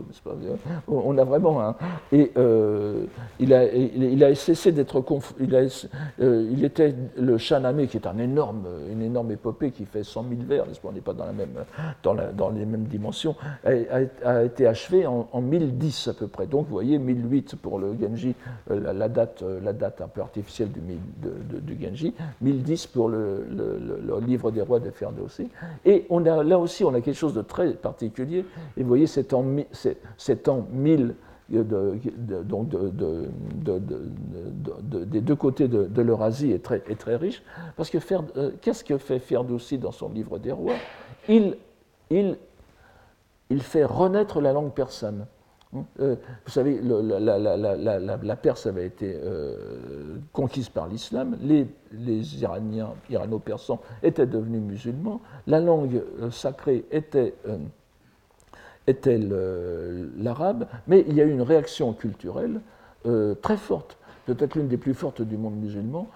on 0.88 1.18
a 1.18 1.24
vraiment 1.26 1.62
un. 1.62 1.76
Et 2.14 2.32
euh, 2.38 3.04
il, 3.40 3.54
a, 3.54 3.66
il, 3.66 4.24
a, 4.24 4.34
cessé 4.36 4.72
d'être. 4.72 5.04
Il, 5.38 5.54
euh, 5.54 6.50
il, 6.50 6.64
était 6.64 6.96
le 7.18 7.38
Shaname, 7.38 7.88
qui 7.88 7.98
est 7.98 8.08
un 8.08 8.18
énorme, 8.20 8.68
une 8.90 9.02
énorme 9.02 9.32
épopée 9.32 9.72
qui 9.72 9.84
fait 9.84 10.04
100 10.04 10.26
000 10.30 10.42
vers, 10.48 10.64
on 10.86 10.92
n'est 10.94 11.02
pas 11.02 11.14
dans, 11.14 11.26
la 11.26 11.34
même, 11.34 11.50
dans, 12.04 12.50
les 12.50 12.66
mêmes 12.66 12.86
dimensions, 12.86 13.36
a, 13.66 14.44
été 14.44 14.66
achevé 14.66 15.06
en, 15.06 15.28
en, 15.30 15.42
1010 15.42 16.08
à 16.08 16.14
peu 16.14 16.28
près. 16.28 16.48
Donc 16.48 16.68
vous 16.68 16.74
voyez, 16.74 16.98
1008 16.98 17.58
pour 17.58 17.80
le 17.80 17.96
Genji, 18.00 18.34
euh, 18.72 18.94
la, 18.94 19.10
date, 19.10 19.44
la 19.62 19.74
date 19.74 20.00
un 20.00 20.08
peu 20.08 20.22
artificielle 20.22 20.70
du, 20.72 20.82
du 21.62 21.84
Genji, 21.84 22.14
1010 22.42 22.88
pour 22.88 23.10
le, 23.10 23.46
livre 24.26 24.52
des 24.52 24.62
rois 24.62 24.80
de 24.80 24.90
Et 25.86 26.06
on 26.10 26.26
a, 26.26 26.44
là 26.44 26.60
aussi, 26.60 26.84
on 26.84 26.94
a 26.94 27.02
quelque 27.02 27.18
chose 27.18 27.34
de 27.34 27.42
très 27.42 27.74
particulier. 27.74 28.46
Et 28.78 28.84
vous 28.84 28.88
voyez, 28.88 29.08
en, 29.34 29.44
1000 29.44 31.16
donc 31.52 32.70
des 35.08 35.22
deux 35.22 35.36
côtés 35.36 35.68
de, 35.68 36.02
l'Eurasie 36.02 36.52
est 36.52 36.64
très, 36.64 37.16
riche. 37.16 37.42
Parce 37.76 37.90
que 37.90 37.98
euh, 38.38 38.52
qu'est-ce 38.62 38.84
que 38.84 38.98
fait 38.98 39.20
Ferdowsi 39.20 39.78
dans 39.78 39.92
son 39.92 40.10
livre 40.10 40.38
des 40.38 40.52
rois? 40.52 40.76
Il 41.28 41.56
fait 43.62 43.86
renaître 43.86 44.42
la 44.42 44.54
langue 44.54 44.74
persane. 44.74 45.26
Euh, 45.76 46.16
vous 46.46 46.52
savez, 46.52 46.82
la, 46.82 48.36
Perse 48.36 48.66
avait 48.66 48.88
été 48.88 49.16
euh, 49.24 50.18
conquise 50.34 50.68
par 50.68 50.88
l'islam, 50.88 51.38
les, 51.42 51.68
Iraniens, 52.42 52.94
irano-persans 53.10 53.80
étaient 54.02 54.26
devenus 54.26 54.62
musulmans, 54.62 55.22
la 55.46 55.60
langue 55.60 56.02
euh, 56.22 56.32
sacrée 56.32 56.86
était, 56.92 57.36
était 58.88 59.20
l'arabe, 60.18 60.66
mais 60.88 61.06
il 61.08 61.16
y 61.16 61.22
a 61.22 61.24
eu 61.24 61.32
une 61.32 61.44
réaction 61.44 61.94
culturelle 61.94 62.62
très 63.42 63.58
forte, 63.58 63.98
peut-être 64.26 64.56
l'une 64.56 64.68
des 64.68 64.78
plus 64.78 64.94
fortes 64.94 65.22
du 65.22 65.38
monde 65.38 65.56
musulman, 65.56 66.08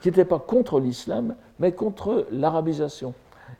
qui 0.00 0.08
n'était 0.08 0.24
pas 0.24 0.38
contre 0.38 0.80
l'islam, 0.80 1.36
mais 1.60 1.72
contre 1.72 2.26
l'arabisation. 2.32 3.14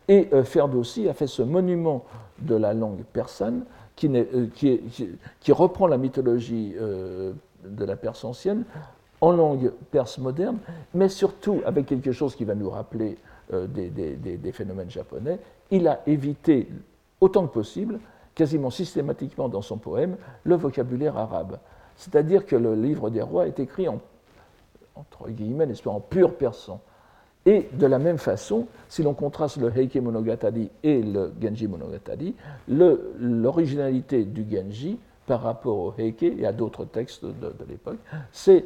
Et 0.08 0.28
Ferdowsi 0.42 1.08
a 1.08 1.14
fait 1.14 1.28
ce 1.28 1.42
monument 1.42 2.04
de 2.40 2.56
la 2.56 2.74
langue 2.74 3.04
persane 3.12 3.64
euh, 4.04 4.46
qui, 4.54 5.52
reprend 5.52 5.86
la 5.86 5.98
mythologie 5.98 6.74
euh, 6.80 7.32
de 7.64 7.84
la 7.84 7.96
Perse 7.96 8.24
ancienne 8.24 8.64
en 9.20 9.30
langue 9.30 9.72
perse 9.92 10.18
moderne, 10.18 10.58
mais 10.94 11.08
surtout 11.08 11.60
avec 11.64 11.86
quelque 11.86 12.10
chose 12.10 12.34
qui 12.34 12.44
va 12.44 12.56
nous 12.56 12.68
rappeler 12.68 13.16
euh, 13.52 13.68
des, 13.68 14.52
phénomènes 14.52 14.90
japonais. 14.90 15.38
Il 15.70 15.86
a 15.86 16.00
évité 16.06 16.68
autant 17.20 17.46
que 17.46 17.52
possible, 17.52 18.00
quasiment 18.34 18.70
systématiquement 18.70 19.48
dans 19.48 19.62
son 19.62 19.76
poème, 19.76 20.16
le 20.42 20.56
vocabulaire 20.56 21.16
arabe. 21.16 21.58
C'est-à-dire 21.96 22.44
que 22.44 22.56
le 22.56 22.74
livre 22.74 23.10
des 23.10 23.22
rois 23.22 23.46
est 23.46 23.60
écrit 23.60 23.86
en, 23.86 24.00
entre 24.96 25.28
guillemets, 25.28 25.68
en 25.86 26.00
pur 26.00 26.34
persan. 26.34 26.80
Et 27.44 27.68
de 27.72 27.86
la 27.86 27.98
même 27.98 28.18
façon, 28.18 28.66
si 28.88 29.02
l'on 29.02 29.14
contraste 29.14 29.56
le 29.56 29.76
Heike 29.76 29.96
Monogatari 29.96 30.70
et 30.82 31.02
le 31.02 31.32
Genji 31.40 31.66
Monogatari, 31.66 32.34
l'originalité 32.68 34.24
du 34.24 34.46
Genji 34.48 34.98
par 35.26 35.42
rapport 35.42 35.78
au 35.78 35.94
Heike 35.98 36.22
et 36.22 36.46
à 36.46 36.52
d'autres 36.52 36.84
textes 36.84 37.24
de, 37.24 37.52
l'époque, 37.68 37.98
c'est 38.30 38.64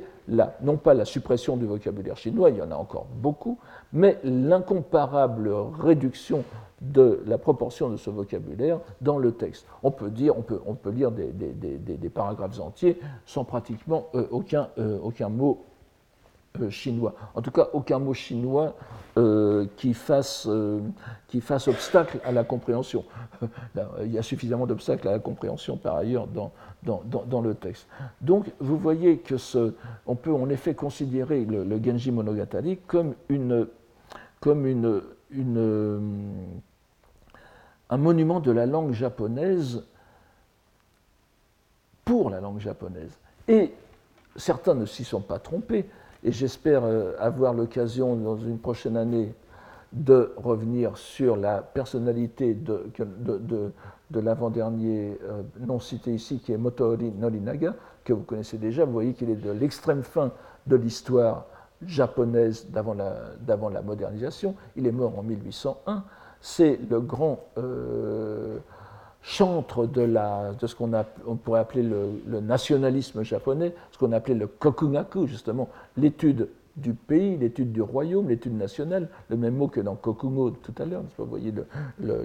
non 0.63 0.77
pas 0.77 0.95
la 0.95 1.05
suppression 1.05 1.57
du 1.57 1.65
vocabulaire 1.65 2.17
chinois, 2.17 2.51
il 2.51 2.57
y 2.57 2.63
en 2.63 2.71
a 2.71 2.75
encore 2.75 3.07
beaucoup, 3.23 3.59
mais 3.93 4.19
l'incomparable 4.25 5.51
réduction 5.81 6.45
de 6.83 7.23
la 7.27 7.39
proportion 7.39 7.89
de 7.89 7.97
ce 7.97 8.11
vocabulaire 8.11 8.81
dans 9.01 9.19
le 9.19 9.33
texte. 9.33 9.67
On 9.83 9.91
peut, 9.91 10.11
dire, 10.11 10.37
on 10.37 10.43
peut, 10.43 10.61
on 10.67 10.75
peut 10.75 10.91
lire 10.91 11.11
des, 11.11 12.11
paragraphes 12.13 12.61
entiers 12.61 12.99
sans 13.25 13.45
pratiquement 13.45 14.09
euh, 14.15 14.27
aucun, 14.31 14.69
euh, 14.79 14.99
aucun 15.03 15.29
mot 15.29 15.65
chinois. 16.71 17.15
En 17.35 17.43
tout 17.43 17.51
cas, 17.51 17.69
aucun 17.73 17.99
mot 17.99 18.15
chinois 18.15 18.75
euh, 19.19 19.67
qui, 19.77 19.95
fasse, 19.95 20.47
euh, 20.47 20.81
qui 21.29 21.41
fasse 21.41 21.69
obstacle 21.69 22.21
à 22.25 22.33
la 22.33 22.45
compréhension. 22.45 23.05
Il 24.03 24.13
y 24.13 24.19
a 24.19 24.23
suffisamment 24.23 24.67
d'obstacles 24.67 25.09
à 25.09 25.13
la 25.13 25.19
compréhension 25.19 25.77
par 25.77 25.97
ailleurs 25.97 26.27
dans, 26.27 26.53
dans, 26.83 27.03
dans, 27.05 27.41
le 27.41 27.55
texte. 27.55 27.87
Donc, 28.21 28.53
vous 28.61 28.77
voyez 28.77 29.19
que 29.19 29.39
ce, 29.39 29.75
on 30.07 30.17
peut 30.17 30.33
en 30.33 30.49
effet 30.51 30.75
considérer 30.75 31.45
le, 31.45 31.83
Genji 31.83 32.11
Monogatari 32.11 32.79
comme, 32.87 33.15
une, 33.29 33.67
comme 34.41 34.67
une, 34.67 35.03
un 37.89 37.97
monument 37.97 38.41
de 38.41 38.51
la 38.51 38.67
langue 38.67 38.93
japonaise 38.93 39.83
pour 42.05 42.31
la 42.31 42.41
langue 42.41 42.61
japonaise. 42.61 43.19
Et 43.49 43.73
certains 44.37 44.75
ne 44.75 44.87
s'y 44.87 45.05
sont 45.05 45.21
pas 45.21 45.39
trompés 45.39 45.89
et 46.27 46.33
j'espère 46.33 46.85
euh, 46.85 47.13
avoir 47.21 47.55
l'occasion 47.55 48.17
dans 48.17 48.37
une 48.37 48.59
prochaine 48.59 48.97
année 48.97 49.33
de 49.93 50.35
revenir 50.37 50.99
sur 50.99 51.37
la 51.37 51.63
personnalité 51.63 52.53
de, 52.53 52.91
de, 52.99 53.73
de, 54.11 54.21
l'avant-dernier 54.21 55.19
euh, 55.23 55.43
non 55.61 55.79
cité 55.79 56.13
ici, 56.13 56.41
qui 56.41 56.53
est 56.53 56.57
Motoori 56.59 57.13
Norinaga, 57.13 57.77
que 58.03 58.13
vous 58.13 58.25
connaissez 58.25 58.59
déjà. 58.59 58.85
Vous 58.85 58.93
voyez 58.93 59.13
qu'il 59.13 59.31
est 59.31 59.37
de 59.37 59.53
l'extrême 59.53 60.03
fin 60.03 60.33
de 60.67 60.75
l'histoire 60.75 61.47
japonaise 61.87 62.67
d'avant 62.71 62.95
la, 62.95 63.15
la, 63.47 63.83
modernisation. 63.83 64.57
Il 64.75 64.89
est 64.89 64.93
mort 64.93 65.17
en 65.17 65.23
1801. 65.23 66.03
C'est 66.41 66.81
le 66.91 67.01
grand 67.01 67.45
euh, 67.57 68.59
chantre 69.27 69.87
de, 69.87 70.03
la, 70.03 70.53
de 70.53 70.67
ce 70.69 70.77
qu'on 70.77 70.93
on 71.27 71.35
pourrait 71.35 71.59
appeler 71.59 71.83
le, 71.83 72.41
nationalisme 72.41 73.25
japonais, 73.25 73.75
ce 73.91 73.99
qu'on 73.99 74.13
appelait 74.13 74.37
le 74.37 74.47
kokugaku, 74.47 75.27
justement, 75.27 75.69
l'étude 75.97 76.49
du 76.77 76.95
pays, 76.95 77.37
l'étude 77.37 77.73
du 77.73 77.83
royaume, 77.83 78.29
l'étude 78.29 78.57
nationale, 78.57 79.09
le 79.29 79.37
même 79.37 79.57
mot 79.57 79.67
que 79.67 79.81
dans 79.81 79.97
kokugo 79.97 80.51
tout 80.51 80.75
à 80.79 80.85
l'heure, 80.85 81.03
vous 81.19 81.25
voyez 81.25 81.53
le, 81.99 82.23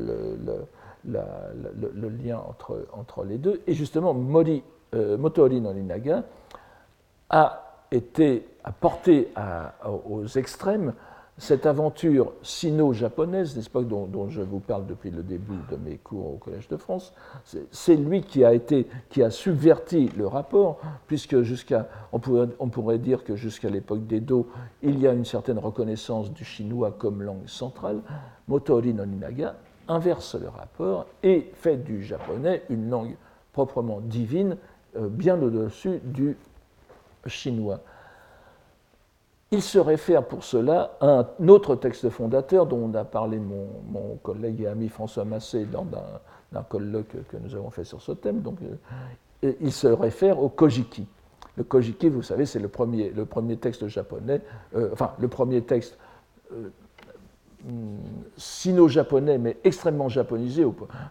le, 1.03 2.09
lien 2.23 2.37
entre, 2.47 2.85
entre 2.93 3.23
les 3.23 3.39
deux. 3.39 3.61
Et 3.65 3.73
justement, 3.73 4.13
Mori, 4.13 4.61
euh, 4.93 5.17
Motori 5.17 5.59
a 7.31 7.63
été 7.91 8.45
a 8.63 8.71
porté 8.71 9.29
aux 10.07 10.27
extrêmes 10.27 10.93
cette 11.41 11.65
aventure 11.65 12.33
sino-japonaise, 12.43 13.55
n'est-ce 13.55 13.69
pas, 13.71 13.81
dont, 13.81 14.29
je 14.29 14.43
vous 14.43 14.59
parle 14.59 14.85
depuis 14.85 15.09
le 15.09 15.23
début 15.23 15.57
de 15.71 15.75
mes 15.75 15.97
cours 15.97 16.35
au 16.35 16.37
Collège 16.37 16.67
de 16.67 16.77
France, 16.77 17.15
c'est 17.71 17.95
lui 17.95 18.21
qui 18.21 18.43
a, 18.43 19.31
subverti 19.31 20.11
le 20.15 20.27
rapport, 20.27 20.79
puisque 21.07 21.41
jusqu'à, 21.41 21.89
on 22.11 22.19
pourrait, 22.19 22.99
dire 22.99 23.23
que 23.23 23.35
jusqu'à 23.35 23.71
l'époque 23.71 24.05
d'Edo, 24.05 24.49
il 24.83 24.99
y 24.99 25.07
a 25.07 25.13
une 25.13 25.25
certaine 25.25 25.57
reconnaissance 25.57 26.31
du 26.31 26.45
chinois 26.45 26.95
comme 26.95 27.23
langue 27.23 27.47
centrale. 27.47 28.01
Motori 28.47 28.93
Noninaga 28.93 29.55
inverse 29.87 30.35
le 30.35 30.47
rapport 30.47 31.07
et 31.23 31.49
fait 31.55 31.77
du 31.77 32.03
japonais 32.03 32.61
une 32.69 32.87
langue 32.87 33.15
proprement 33.51 33.99
divine, 33.99 34.57
euh, 34.95 35.09
bien 35.09 35.41
au-dessus 35.41 36.01
du 36.03 36.37
chinois. 37.25 37.79
Il 39.53 39.61
se 39.61 39.79
réfère 39.79 40.25
pour 40.25 40.45
cela 40.45 40.95
à 41.01 41.25
un 41.39 41.47
autre 41.49 41.75
texte 41.75 42.09
fondateur 42.09 42.65
dont 42.65 42.89
on 42.89 42.93
a 42.93 43.03
parlé 43.03 43.37
mon, 43.37 44.15
collègue 44.23 44.61
et 44.61 44.67
ami 44.67 44.87
François 44.87 45.25
Massé 45.25 45.65
dans 45.65 45.85
un, 46.55 46.63
colloque 46.63 47.17
que 47.27 47.35
nous 47.35 47.53
avons 47.53 47.69
fait 47.69 47.83
sur 47.83 48.01
ce 48.01 48.13
thème. 48.13 48.39
Donc, 48.39 48.59
euh, 49.43 49.51
il 49.59 49.73
se 49.73 49.87
réfère 49.87 50.41
au 50.41 50.47
Kojiki. 50.47 51.05
Le 51.57 51.65
Kojiki, 51.65 52.07
vous 52.07 52.21
savez, 52.21 52.45
c'est 52.45 52.59
le 52.59 52.69
premier, 52.69 53.11
texte 53.57 53.87
japonais, 53.89 54.39
euh, 54.73 54.89
enfin 54.93 55.11
le 55.19 55.27
premier 55.27 55.61
texte 55.63 55.97
euh, 56.53 56.69
sino-japonais, 58.37 59.37
mais 59.37 59.57
extrêmement 59.65 60.07
japonisé. 60.07 60.65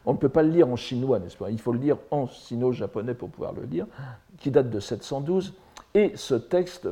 On 0.07 0.13
ne 0.15 0.19
peut 0.19 0.31
pas 0.31 0.43
le 0.43 0.49
lire 0.49 0.69
en 0.69 0.77
chinois, 0.77 1.19
n'est-ce 1.19 1.37
pas? 1.37 1.51
Il 1.51 1.61
faut 1.61 1.73
le 1.73 1.79
lire 1.79 1.99
en 2.11 2.27
sino-japonais 2.27 3.13
pour 3.13 3.29
pouvoir 3.29 3.53
le 3.53 3.65
lire, 3.65 3.87
qui 4.39 4.51
date 4.51 4.71
de 4.71 4.81
712. 4.81 5.53
Et 5.93 6.13
ce 6.15 6.37
texte 6.37 6.89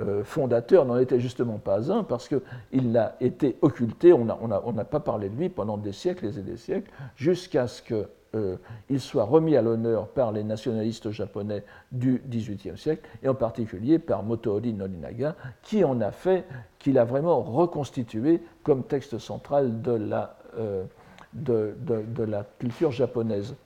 euh, 0.00 0.22
fondateur 0.22 0.84
n'en 0.84 0.98
était 0.98 1.18
justement 1.18 1.58
pas 1.58 1.90
un 1.90 2.04
parce 2.04 2.28
qu'il 2.28 2.96
a 2.96 3.16
été 3.20 3.56
occulté, 3.62 4.12
on 4.12 4.24
n'a 4.24 4.84
pas 4.84 5.00
parlé 5.00 5.28
de 5.28 5.36
lui 5.36 5.48
pendant 5.48 5.76
des 5.76 5.92
siècles 5.92 6.26
et 6.26 6.42
des 6.42 6.56
siècles, 6.56 6.90
jusqu'à 7.16 7.66
ce 7.66 7.82
qu'il 7.82 8.06
euh, 8.36 8.56
soit 8.98 9.24
remis 9.24 9.56
à 9.56 9.62
l'honneur 9.62 10.06
par 10.08 10.30
les 10.30 10.44
nationalistes 10.44 11.10
japonais 11.10 11.64
du 11.90 12.22
XVIIIe 12.28 12.78
siècle, 12.78 13.08
et 13.22 13.28
en 13.28 13.34
particulier 13.34 13.98
par 13.98 14.22
Motoori 14.22 14.72
Norinaga, 14.72 15.34
qui 15.62 15.82
en 15.82 16.00
a 16.00 16.12
fait, 16.12 16.44
qu'il 16.78 16.96
a 16.96 17.04
vraiment 17.04 17.40
reconstitué 17.42 18.40
comme 18.62 18.84
texte 18.84 19.18
central 19.18 19.82
de 19.82 19.92
la, 19.92 20.36
euh, 20.58 20.84
de, 21.32 21.74
la 22.22 22.44
culture 22.60 22.92
japonaise. 22.92 23.56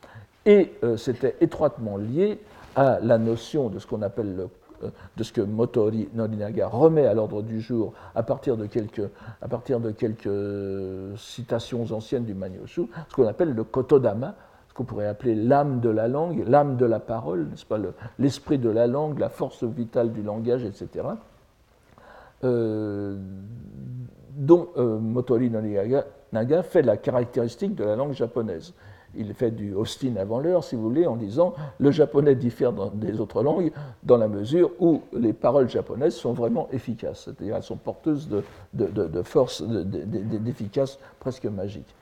Et 0.47 0.73
c'était 0.97 1.37
étroitement 1.41 1.97
lié 1.97 2.41
à 2.75 2.99
la 3.01 3.17
notion 3.17 3.69
de 3.69 3.79
ce 3.79 3.87
qu'on 3.87 4.03
appelle 4.03 4.35
le 4.35 4.49
de 5.17 5.23
ce 5.23 5.33
que 5.33 5.41
Motori 5.41 6.09
Norinaga 6.15 6.69
remet 6.69 7.07
à 7.07 7.15
l'ordre 7.15 7.43
du 7.43 7.61
jour 7.61 7.93
à 8.15 8.23
partir 8.23 8.57
de 8.57 8.67
quelques, 8.67 9.09
à 9.41 9.49
partir 9.49 9.81
de 9.81 9.91
quelques 9.91 11.19
citations 11.19 11.85
anciennes 11.93 12.25
du 12.25 12.35
Manyoshu, 12.35 12.89
ce 13.09 13.15
qu'on 13.15 13.27
appelle 13.27 13.55
le 13.55 13.65
Kotodama, 13.65 14.35
ce 14.69 14.75
qu'on 14.75 14.85
pourrait 14.85 15.07
appeler 15.07 15.35
l'âme 15.35 15.81
de 15.81 15.91
la 15.91 16.09
langue, 16.09 16.45
l'âme 16.47 16.77
de 16.77 16.87
la 16.87 16.99
parole, 16.99 17.49
n'est-ce 17.51 17.67
pas, 17.67 17.79
l'esprit 18.19 18.59
de 18.59 18.71
la 18.71 18.87
langue, 18.87 19.19
la 19.19 19.29
force 19.29 19.65
vitale 19.65 20.13
du 20.13 20.23
langage, 20.23 20.65
etc. 20.65 21.07
Euh, 22.45 23.19
dont 24.35 24.69
euh, 24.79 24.99
Motori 24.99 25.51
Norinaga 25.51 26.05
fait 26.63 26.83
la 26.83 26.97
caractéristique 26.97 27.75
de 27.75 27.85
la 27.85 27.97
langue 27.97 28.15
japonaise 28.15 28.73
il 29.15 29.35
fait 29.35 29.51
du 29.51 29.75
Austin 29.75 30.17
avant 30.17 30.41
l'heure, 30.41 30.65
si 30.65 30.77
vous 30.77 30.83
voulez, 30.83 31.07
en 31.07 31.17
disant 31.17 31.55
le 31.79 31.91
japonais 31.91 32.35
diffère 32.35 32.73
des 32.73 33.21
autres 33.21 33.43
langues 33.43 33.73
dans 34.03 34.17
la 34.17 34.29
mesure 34.29 34.71
où 34.81 35.03
les 35.13 35.33
paroles 35.33 35.69
japonaises 35.69 36.15
sont 36.15 36.33
vraiment 36.33 36.69
efficaces, 36.73 37.25
c'est-à-dire 37.25 37.57
elles 37.57 37.63
sont 37.63 37.77
porteuses 37.77 38.29
de, 38.29 39.23
force, 39.23 39.63
d'efficace 39.63 40.99
presque 41.21 41.47
magique. 41.47 41.95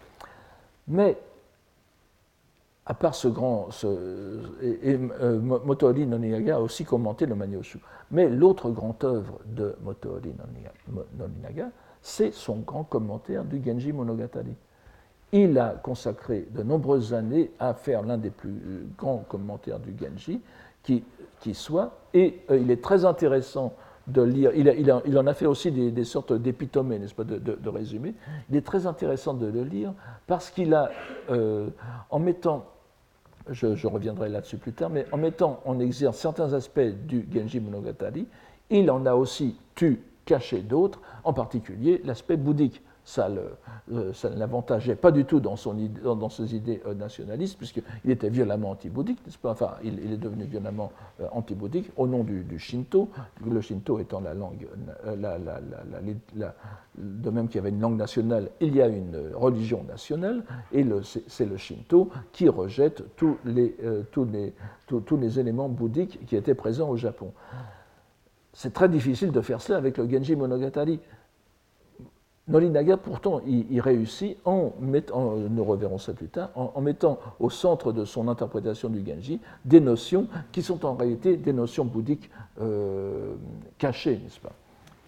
Mais, 0.89 1.17
à 2.87 2.95
part 2.95 3.15
ce 3.15 3.29
grand. 3.29 3.71
Ce, 3.71 3.87
et, 4.63 4.99
euh, 5.21 6.07
Noniaga 6.07 6.57
a 6.57 6.61
aussi 6.61 6.85
commenté 6.85 7.27
le 7.27 7.35
Manyoshu. 7.35 7.79
Mais 8.11 8.29
l'autre 8.29 8.71
grande 8.71 9.03
œuvre 9.05 9.39
de 9.47 9.77
Motori 9.83 10.35
Noninaga, 11.17 11.71
c'est 12.03 12.33
son 12.33 12.57
grand 12.57 12.83
commentaire 12.85 13.45
du 13.45 13.63
Genji 13.65 13.93
Monogatari 13.93 14.57
il 15.33 15.59
a 15.59 15.71
consacré 15.71 16.47
de 16.51 16.63
nombreuses 16.63 17.15
années 17.15 17.51
à 17.59 17.75
faire 17.75 18.03
l'un 18.03 18.19
des 18.19 18.31
plus 18.31 18.87
grands 18.99 19.25
commentaires 19.29 19.79
du 19.79 19.95
Genji 19.99 20.41
qui, 20.83 21.05
soit, 21.55 21.99
et 22.15 22.41
euh, 22.51 22.59
il 22.59 22.71
est 22.71 22.83
très 22.83 23.05
intéressant 23.05 23.75
de 24.07 24.23
lire, 24.23 24.51
il, 24.55 24.67
il, 25.07 25.19
en 25.19 25.27
a 25.27 25.35
fait 25.35 25.47
aussi 25.47 25.71
des, 25.71 26.05
sortes 26.05 26.33
d'épitomées, 26.33 26.99
n'est-ce 26.99 27.15
pas, 27.15 27.25
de, 27.25 27.39
de, 27.39 27.69
résumés, 27.69 28.15
il 28.51 28.57
est 28.57 28.67
très 28.67 28.87
intéressant 28.87 29.35
de 29.35 29.47
le 29.47 29.63
lire 29.63 29.93
parce 30.27 30.51
qu'il 30.51 30.75
a, 30.75 30.91
euh, 31.31 31.69
en 32.11 32.19
mettant, 32.19 32.67
je, 33.49 33.87
reviendrai 33.87 34.29
là-dessus 34.29 34.57
plus 34.57 34.73
tard, 34.73 34.91
mais 34.91 35.07
en 35.13 35.17
mettant 35.17 35.61
en 35.65 35.79
exergue 35.79 36.15
certains 36.15 36.53
aspects 36.55 36.81
du 36.81 37.27
Genji 37.33 37.61
Monogatari, 37.61 38.27
il 38.71 38.91
en 38.91 39.07
a 39.07 39.15
aussi 39.15 39.57
tu 39.75 40.03
caché 40.25 40.61
d'autres, 40.61 41.01
en 41.25 41.33
particulier 41.33 42.01
l'aspect 42.05 42.37
bouddhique 42.37 42.83
ça, 43.11 43.29
ne 43.29 44.39
l'avantageait 44.39 44.95
pas 44.95 45.11
du 45.11 45.25
tout 45.25 45.41
dans, 45.41 45.57
ses 45.57 46.55
idées 46.55 46.81
euh, 46.87 46.95
nationalistes, 46.95 47.59
puisqu'il 47.59 48.11
était 48.11 48.31
violemment 48.31 48.71
anti-bouddhique, 48.71 49.19
n'est-ce 49.27 49.39
pas? 49.39 49.51
Enfin, 49.51 49.73
il, 49.83 50.13
est 50.13 50.17
devenu 50.17 50.45
violemment 50.45 50.93
euh, 51.21 51.27
anti-bouddhique 51.33 51.91
au 51.97 52.07
nom 52.07 52.23
du, 52.23 52.59
Shinto, 52.59 53.09
le 53.45 53.61
Shinto 53.61 53.99
étant 53.99 54.21
la 54.21 54.35
langue, 54.35 54.69
euh, 55.07 55.17
de 56.97 57.31
même 57.31 57.49
qu'il 57.49 57.57
y 57.57 57.59
avait 57.59 57.71
une 57.71 57.81
langue 57.81 57.97
nationale, 57.97 58.51
il 58.61 58.77
y 58.77 58.83
a 58.83 58.87
une 58.87 59.33
religion 59.35 59.83
nationale, 59.83 60.45
et 60.73 60.87
c'est 61.27 61.47
le 61.47 61.57
Shinto 61.57 62.11
qui 62.33 62.49
rejette 62.49 63.03
tous 63.17 63.39
les 63.45 65.41
éléments 65.41 65.69
bouddhiques 65.69 66.25
qui 66.27 66.37
étaient 66.37 66.55
présents 66.55 66.89
au 66.89 66.97
Japon. 66.97 67.33
C'est 68.53 68.73
très 68.73 68.89
difficile 68.89 69.31
de 69.33 69.41
faire 69.41 69.61
cela 69.61 69.79
avec 69.79 69.97
le 69.97 70.09
Genji 70.09 70.35
Monogatari. 70.37 71.01
Norinaga, 72.51 72.97
pourtant, 72.97 73.41
il, 73.47 73.81
réussit 73.81 74.37
en 74.45 74.73
mettant, 74.81 75.37
nous 75.37 75.65
reverrons 75.65 75.99
ça 75.99 76.13
plus 76.13 76.29
tard, 76.29 76.51
en, 76.57 76.81
mettant 76.81 77.21
au 77.39 77.49
centre 77.49 77.93
de 77.93 78.05
son 78.05 78.27
interprétation 78.27 78.89
du 78.89 79.07
Genji 79.07 79.41
des 79.65 79.81
notions 79.81 80.27
qui 80.51 80.63
sont 80.63 80.85
en 80.85 80.95
réalité 80.95 81.37
des 81.37 81.53
notions 81.53 81.85
bouddhiques 81.85 82.29
euh, 82.61 83.35
cachées, 83.79 84.19
n'est-ce 84.23 84.41
pas? 84.41 84.53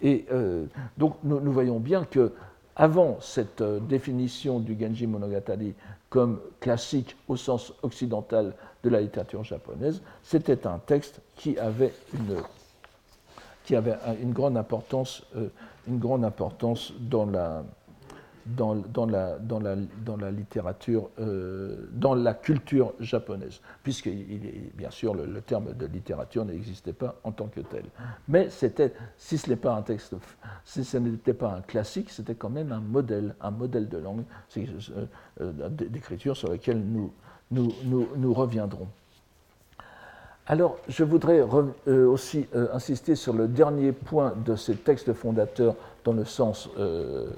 Et 0.01 0.25
euh, 0.31 0.65
donc, 0.97 1.15
nous, 1.23 1.51
voyons 1.51 1.79
bien 1.79 2.05
que 2.05 2.31
avant 2.75 3.17
cette 3.19 3.61
euh, 3.61 3.79
définition 3.79 4.59
du 4.59 4.77
Genji 4.79 5.05
Monogatari 5.05 5.73
comme 6.09 6.39
classique 6.61 7.17
au 7.27 7.35
sens 7.35 7.73
occidental 7.83 8.53
de 8.83 8.89
la 8.89 9.01
littérature 9.01 9.43
japonaise, 9.43 10.01
c'était 10.23 10.65
un 10.65 10.79
texte 10.79 11.19
qui 11.35 11.57
avait 11.57 11.93
une 14.21 14.31
grande 14.31 14.55
importance 14.57 15.25
une 15.87 15.99
grande 15.99 16.23
importance 16.23 16.93
dans 16.99 17.25
la, 17.25 17.63
dans, 18.45 18.75
dans, 18.75 19.05
la, 19.05 19.37
dans, 19.39 19.59
la, 19.59 19.75
dans 20.05 20.17
la, 20.17 20.31
littérature, 20.31 21.09
euh, 21.19 21.87
dans 21.93 22.15
la 22.15 22.33
culture 22.33 22.93
japonaise, 22.99 23.61
puisque 23.83 24.09
bien 24.09 24.89
sûr 24.89 25.13
le, 25.13 25.41
terme 25.41 25.73
de 25.73 25.85
littérature 25.85 26.45
n'existait 26.45 26.93
pas 26.93 27.15
en 27.23 27.31
tant 27.31 27.47
que 27.47 27.61
tel. 27.61 27.85
Mais 28.27 28.49
c'était, 28.49 28.93
si 29.17 29.37
ce 29.37 29.49
n'est 29.49 29.55
pas 29.55 29.75
un 29.75 29.81
texte, 29.81 30.15
si 30.65 30.83
ce 30.83 30.97
n'était 30.97 31.33
pas 31.33 31.53
un 31.53 31.61
classique, 31.61 32.09
c'était 32.09 32.35
quand 32.35 32.49
même 32.49 32.71
un 32.71 32.81
modèle, 32.81 33.35
un 33.41 33.51
modèle 33.51 33.87
de 33.87 33.97
langue, 33.97 34.23
euh, 34.57 35.05
euh, 35.41 35.69
d'écriture 35.69 36.35
sur 36.35 36.49
lequel 36.51 36.79
nous, 36.83 37.13
nous, 37.51 37.71
nous, 37.85 38.07
nous 38.15 38.33
reviendrons. 38.33 38.87
Alors, 40.45 40.77
je 40.89 41.05
voudrais 41.05 41.39
euh, 41.39 42.07
aussi 42.07 42.47
euh, 42.53 42.67
insister 42.73 43.15
sur 43.15 43.33
le 43.33 43.47
dernier 43.47 43.93
point 43.93 44.33
de 44.45 44.57
ces 44.57 44.75
textes 44.75 45.13
fondateurs 45.13 45.75
dans 46.03 46.11
le 46.11 46.25
sens 46.25 46.69
euh, 46.77 47.29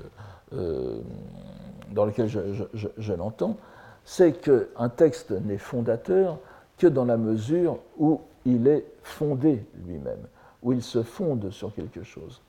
dans 1.91 2.05
lequel 2.05 2.27
je, 2.27 3.13
l'entends, 3.13 3.57
c'est 4.05 4.33
qu'un 4.33 4.89
texte 4.89 5.31
n'est 5.31 5.59
fondateur 5.59 6.39
que 6.77 6.87
dans 6.87 7.05
la 7.05 7.17
mesure 7.17 7.77
où 7.97 8.21
il 8.43 8.67
est 8.67 8.85
fondé 9.03 9.63
lui-même, 9.85 10.25
où 10.63 10.73
il 10.73 10.81
se 10.81 11.03
fonde 11.03 11.51
sur 11.51 11.73
quelque 11.75 12.03
chose. 12.03 12.41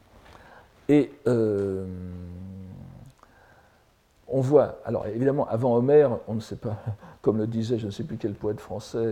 Et 0.89 1.11
on 4.29 4.41
voit, 4.41 4.79
alors 4.85 5.07
évidemment, 5.07 5.49
avant 5.49 5.75
Homère, 5.77 6.19
on 6.29 6.35
ne 6.35 6.41
sait 6.41 6.57
pas, 6.57 6.77
comme 7.27 7.39
le 7.39 7.49
disait 7.49 7.77
je 7.77 7.87
ne 7.87 7.91
sais 7.91 8.05
plus 8.05 8.19
quel 8.19 8.35
poète 8.35 8.61
français, 8.61 9.05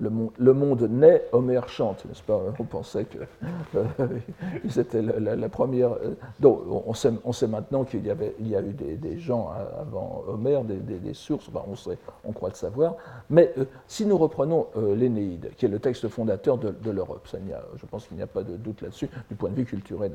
le, 0.00 0.52
monde, 0.52 0.82
naît, 0.90 1.22
Homère 1.30 1.68
chante, 1.68 2.04
pas 2.26 2.42
On 2.58 2.64
pensait 2.64 3.04
que 3.04 3.18
euh, 3.76 3.84
la, 5.36 5.48
première. 5.48 5.92
Euh, 5.92 6.16
donc 6.40 6.62
on 6.66 6.92
sait, 6.94 7.46
maintenant 7.46 7.84
qu'il 7.84 8.04
y, 8.04 8.10
avait, 8.10 8.34
il 8.40 8.48
y 8.48 8.56
a 8.56 8.60
eu 8.60 8.72
des, 8.72 9.18
gens 9.20 9.52
avant 9.80 10.24
Homère, 10.26 10.64
des, 10.64 11.14
sources, 11.14 11.48
on, 11.54 11.76
sait, 11.76 11.98
on 12.24 12.32
croit 12.32 12.48
le 12.48 12.56
savoir. 12.56 12.96
Mais 13.30 13.52
euh, 13.56 13.66
si 13.86 14.04
nous 14.04 14.18
reprenons 14.18 14.66
l'Énéide, 14.96 15.52
qui 15.56 15.66
est 15.66 15.68
le 15.68 15.78
texte 15.78 16.08
fondateur 16.08 16.58
de, 16.58 16.90
l'Europe, 16.90 17.28
je 17.76 17.86
pense 17.86 18.08
qu'il 18.08 18.16
n'y 18.16 18.22
a 18.24 18.26
pas 18.26 18.42
de 18.42 18.56
doute 18.56 18.82
là-dessus 18.82 19.08
du 19.30 19.36
point 19.36 19.50
de 19.50 19.54
vue 19.54 19.64
culturel. 19.64 20.10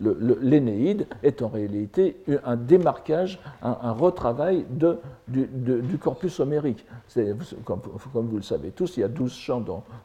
L'Énéide 0.00 1.06
est 1.22 1.42
en 1.42 1.48
réalité 1.48 2.16
un 2.44 2.56
démarquage, 2.56 3.40
un, 3.62 3.92
retravail 3.92 4.64
de, 4.70 4.98
du, 5.28 5.98
corpus 5.98 6.38
Comme, 7.64 7.80
vous 8.14 8.36
le 8.36 8.42
savez 8.42 8.70
tous, 8.70 8.96
il 8.96 9.00
y 9.00 9.04
a 9.04 9.08
12 9.08 9.32
chants 9.32 9.60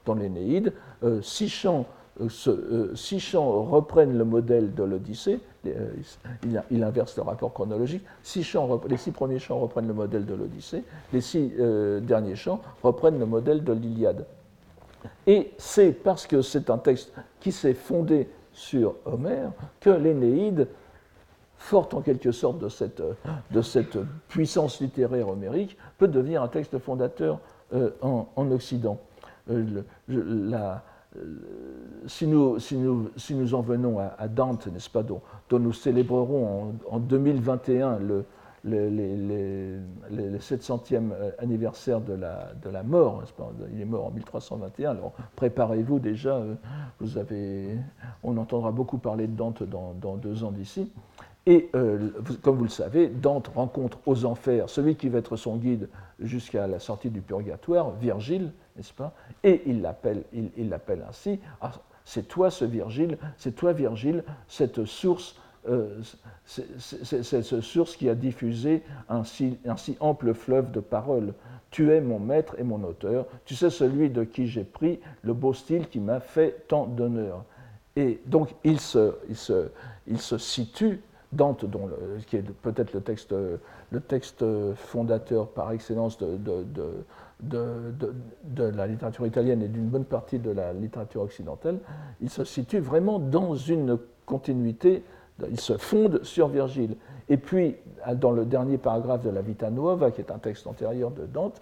dans, 0.06 0.14
l'Énéide. 0.14 0.74
Euh, 1.04 1.22
six, 1.22 1.50
chants, 1.50 1.86
euh, 2.20 2.28
euh, 2.48 2.96
six 2.96 3.20
chants 3.20 3.64
reprennent 3.64 4.18
le 4.18 4.26
modèle 4.26 4.74
de 4.74 4.84
l'Odyssée. 4.84 5.40
Il, 6.72 6.84
inverse 6.84 7.16
le 7.18 7.24
rapport 7.24 7.54
chronologique. 7.54 8.04
Six 8.24 8.44
chants, 8.44 8.82
les 8.88 8.98
six 8.98 9.12
premiers 9.12 9.40
chants 9.40 9.60
reprennent 9.60 9.88
le 9.88 9.94
modèle 9.94 10.26
de 10.26 10.34
l'Odyssée. 10.34 10.84
Les 11.14 11.22
six 11.22 11.52
derniers 12.02 12.36
chants 12.36 12.62
reprennent 12.82 13.20
le 13.20 13.28
modèle 13.28 13.64
de 13.64 13.74
l'Iliade. 13.74 14.26
Et 15.28 15.52
c'est 15.58 15.92
parce 15.92 16.28
que 16.28 16.42
c'est 16.42 16.70
un 16.70 16.78
texte 16.78 17.14
qui 17.40 17.52
s'est 17.52 17.74
fondé 17.74 18.30
sur 18.54 18.96
Homère 19.06 19.52
que 19.80 19.90
l'Énéide, 19.90 20.68
forte 21.62 21.94
en 21.94 22.02
quelque 22.02 22.32
sorte 22.32 22.58
de 22.58 22.70
cette, 22.70 23.04
de 23.52 23.62
cette 23.62 23.98
puissance 24.28 24.82
littéraire 24.82 25.30
homérique, 25.30 25.78
peut 26.02 26.08
devenir 26.08 26.42
un 26.42 26.48
texte 26.48 26.80
fondateur 26.80 27.38
euh, 27.76 27.92
en, 28.02 28.52
Occident. 28.52 28.98
Euh, 29.52 29.84
euh, 30.10 30.76
si, 32.08 32.26
nous, 32.26 32.58
si, 32.58 32.76
nous, 32.76 33.12
si, 33.18 33.36
nous, 33.36 33.54
en 33.54 33.62
venons 33.62 34.00
à, 34.00 34.28
Dante, 34.28 34.66
n'est-ce 34.66 34.90
pas, 34.90 35.04
dont, 35.04 35.22
nous 35.52 35.74
célébrerons 35.74 36.74
en, 36.90 36.96
en 36.96 37.00
2021 37.00 38.00
le, 38.00 38.26
le, 38.64 40.38
700e 40.40 41.12
euh, 41.12 41.30
anniversaire 41.38 42.02
de 42.02 42.14
la, 42.14 42.50
de 42.64 42.70
la 42.72 42.82
mort. 42.82 43.22
Il 43.72 43.80
est 43.80 43.86
mort 43.86 44.08
en 44.08 44.12
1321, 44.12 44.90
alors 44.90 45.14
préparez-vous 45.36 46.00
déjà, 46.00 46.42
vous 47.00 47.20
avez, 47.20 47.78
on 48.24 48.38
entendra 48.38 48.72
beaucoup 48.72 48.98
parler 48.98 49.28
de 49.28 49.36
Dante 49.36 49.62
dans, 49.62 50.16
deux 50.16 50.44
ans 50.44 50.52
d'ici. 50.52 50.92
Et 51.48 51.70
euh, 51.74 52.10
comme 52.44 52.58
vous 52.58 52.66
le 52.66 52.70
savez, 52.70 53.08
Dante 53.08 53.48
rencontre 53.48 53.98
aux 54.06 54.26
enfers 54.26 54.70
celui 54.70 54.96
qui 54.96 55.10
va 55.10 55.20
être 55.20 55.36
son 55.38 55.58
guide 55.58 55.90
jusqu'à 56.20 56.68
la 56.68 56.80
sortie 56.80 57.10
du 57.10 57.22
purgatoire, 57.22 57.92
Virgile, 57.92 58.52
n'est-ce 58.76 58.94
pas? 58.94 59.14
Et 59.44 59.64
il 59.66 59.82
l'appelle 59.82 60.24
il, 60.34 60.72
ainsi. 61.08 61.40
Ah, 61.62 61.72
c'est 62.06 62.28
toi 62.28 62.52
ce 62.52 62.64
Virgile, 62.66 63.18
c'est 63.38 63.56
toi 63.56 63.74
Virgile, 63.74 64.24
cette 64.48 64.86
source 64.86 65.36
c'est 66.46 67.24
cette 67.24 67.62
source 67.62 67.96
qui 67.96 68.10
a 68.10 68.16
diffusé 68.16 68.82
un 69.10 69.24
si, 69.24 69.58
ample 70.00 70.34
fleuve 70.34 70.72
de 70.72 70.80
paroles. 70.80 71.34
Tu 71.70 71.92
es 71.92 72.02
mon 72.02 72.20
maître 72.20 72.56
et 72.60 72.64
mon 72.64 72.84
auteur, 72.84 73.26
tu 73.46 73.56
sais 73.56 73.70
celui 73.70 74.10
de 74.10 74.24
qui 74.24 74.48
j'ai 74.48 74.64
pris 74.64 75.00
le 75.22 75.34
beau 75.34 75.54
style 75.54 75.88
qui 75.88 76.00
m'a 76.00 76.20
fait 76.20 76.66
tant 76.68 76.86
d'honneur. 76.86 77.46
Et 77.96 78.20
donc 78.26 78.50
il 78.64 78.80
il 79.30 79.38
il 80.08 80.20
se 80.20 80.38
situe, 80.38 81.02
Dante, 81.34 81.66
dont 81.66 81.90
qui 82.28 82.38
est 82.38 82.42
peut-être 82.42 82.94
le 82.94 83.02
texte, 83.02 83.34
le 83.34 84.00
texte 84.02 84.44
fondateur 84.76 85.48
par 85.48 85.72
excellence 85.72 86.18
de, 86.18 86.38
de, 86.38 86.64
de, 87.42 88.64
la 88.64 88.88
littérature 88.88 89.26
italienne 89.26 89.62
et 89.62 89.68
d'une 89.68 89.88
bonne 89.88 90.06
partie 90.06 90.40
de 90.40 90.52
la 90.52 90.74
littérature 90.74 91.22
occidentale, 91.22 91.80
il 92.22 92.30
se 92.30 92.44
situe 92.44 92.80
vraiment 92.80 93.20
dans 93.20 93.56
une 93.56 93.98
continuité, 94.26 95.04
il 95.50 95.60
se 95.60 95.78
fonde 95.78 96.24
sur 96.24 96.48
Virgile. 96.48 96.96
Et 97.30 97.38
puis, 97.38 97.76
dans 98.16 98.32
le 98.32 98.46
dernier 98.46 98.78
paragraphe 98.78 99.24
de 99.24 99.30
la 99.30 99.42
Vita 99.42 99.70
Nuova, 99.70 100.12
qui 100.12 100.22
est 100.22 100.32
un 100.32 100.38
texte 100.38 100.68
antérieur 100.68 101.12
de 101.12 101.26
Dante, 101.26 101.62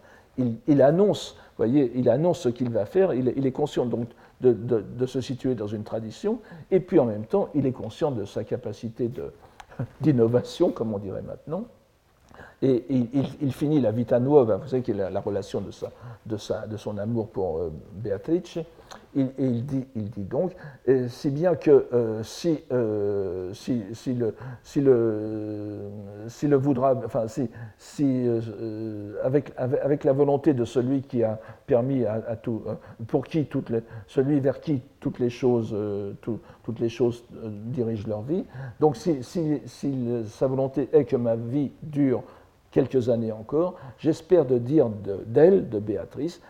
il, 0.67 0.81
annonce, 0.81 1.37
voyez, 1.57 1.91
il 1.95 2.09
annonce 2.09 2.39
ce 2.39 2.49
qu'il 2.49 2.69
va 2.69 2.85
faire, 2.85 3.13
il, 3.13 3.33
il, 3.35 3.45
est 3.45 3.51
conscient 3.51 3.85
donc 3.85 4.07
de, 4.41 5.05
se 5.05 5.19
situer 5.21 5.53
dans 5.55 5.67
une 5.67 5.83
tradition, 5.83 6.39
et 6.71 6.79
puis 6.79 6.99
en 6.99 7.05
même 7.05 7.25
temps, 7.25 7.49
il 7.53 7.65
est 7.65 7.71
conscient 7.71 8.11
de 8.11 8.25
sa 8.25 8.43
capacité 8.43 9.09
d'innovation, 10.01 10.71
comme 10.71 10.93
on 10.93 10.99
dirait 10.99 11.21
maintenant, 11.21 11.65
et 12.61 12.83
il, 12.89 13.53
finit 13.53 13.79
la 13.79 13.91
Vita 13.91 14.19
Nuova, 14.19 14.57
vous 14.57 14.67
savez, 14.67 14.81
qui 14.81 14.91
est 14.91 15.09
la, 15.09 15.21
relation 15.21 15.61
de, 15.61 15.71
sa, 15.71 15.91
de, 16.25 16.35
sa, 16.35 16.65
son 16.77 16.97
amour 16.97 17.29
pour 17.29 17.57
euh, 17.59 17.71
Beatrice. 17.93 18.59
Il, 19.15 19.31
il 19.39 19.65
dit, 19.65 20.23
donc, 20.23 20.51
si 21.07 21.31
bien 21.31 21.55
que 21.55 21.87
euh, 21.93 22.21
si, 22.21 22.59
euh, 22.71 23.51
si, 23.53 23.83
si, 23.93 24.13
le, 24.13 24.35
si, 24.61 24.81
le, 24.81 25.89
si 26.27 26.47
le 26.47 26.55
voudra, 26.57 26.93
enfin, 27.03 27.27
si, 27.27 27.49
si 27.77 28.27
avec, 29.23 29.51
avec, 29.57 30.03
la 30.03 30.13
volonté 30.13 30.53
de 30.53 30.63
celui 30.63 31.01
qui 31.01 31.23
a 31.23 31.39
permis 31.65 32.05
à, 32.05 32.35
tout, 32.35 32.61
pour 33.07 33.25
qui 33.25 33.45
toutes 33.45 33.71
les, 33.71 33.81
celui 34.05 34.39
vers 34.39 34.61
qui 34.61 34.81
toutes 34.99 35.17
les 35.17 35.31
choses, 35.31 35.75
toutes 36.21 36.79
les 36.79 36.89
choses 36.89 37.23
dirigent 37.65 38.07
leur 38.07 38.21
vie. 38.21 38.45
Donc, 38.79 38.95
si, 38.95 39.23
si, 39.23 39.61
si 39.65 40.07
sa 40.27 40.45
volonté 40.45 40.87
est 40.93 41.05
que 41.05 41.15
ma 41.15 41.35
vie 41.35 41.71
dure 41.81 42.23
quelques 42.71 43.09
années 43.09 43.31
encore, 43.31 43.75
j'espère 43.97 44.45
de 44.45 44.57
dire 44.57 44.89
d'elle, 45.25 45.69
de, 45.69 45.79
Béatrice, 45.79 46.41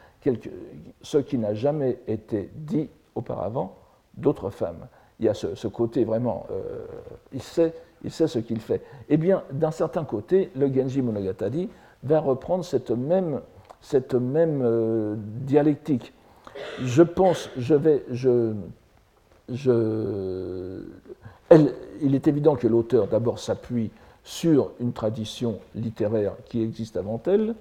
ce 1.02 1.18
qui 1.18 1.38
n'a 1.38 1.54
jamais 1.54 2.00
été 2.08 2.50
dit 2.56 2.90
auparavant 3.16 3.76
d'autres 4.16 4.50
femmes. 4.50 4.88
Il 5.20 5.26
y 5.26 5.30
a 5.30 5.34
ce, 5.34 5.68
côté 5.68 6.06
vraiment, 6.06 6.46
euh, 6.52 6.86
il, 7.34 7.42
sait, 7.42 7.74
ce 8.10 8.40
qu'il 8.40 8.60
fait. 8.60 8.82
Eh 9.10 9.18
bien, 9.18 9.44
d'un 9.52 9.72
certain 9.72 10.06
côté, 10.06 10.50
le 10.56 10.74
Genji 10.74 11.02
Monogatari 11.02 11.70
va 12.04 12.20
reprendre 12.22 12.64
cette 12.64 12.92
même, 12.92 13.42
euh, 14.64 15.16
dialectique. 15.18 16.14
Je 16.82 17.04
pense, 17.04 17.50
je 17.58 17.76
vais, 17.76 18.04
il 22.02 22.16
est 22.16 22.28
évident 22.28 22.56
que 22.56 22.68
l'auteur 22.68 23.08
d'abord 23.08 23.40
s'appuie 23.40 23.92
sur 24.24 24.72
une 24.80 24.94
tradition 24.94 25.60
littéraire 25.76 26.34
qui 26.46 26.62
existe 26.62 26.98
avant 26.98 27.22
elle. 27.26 27.56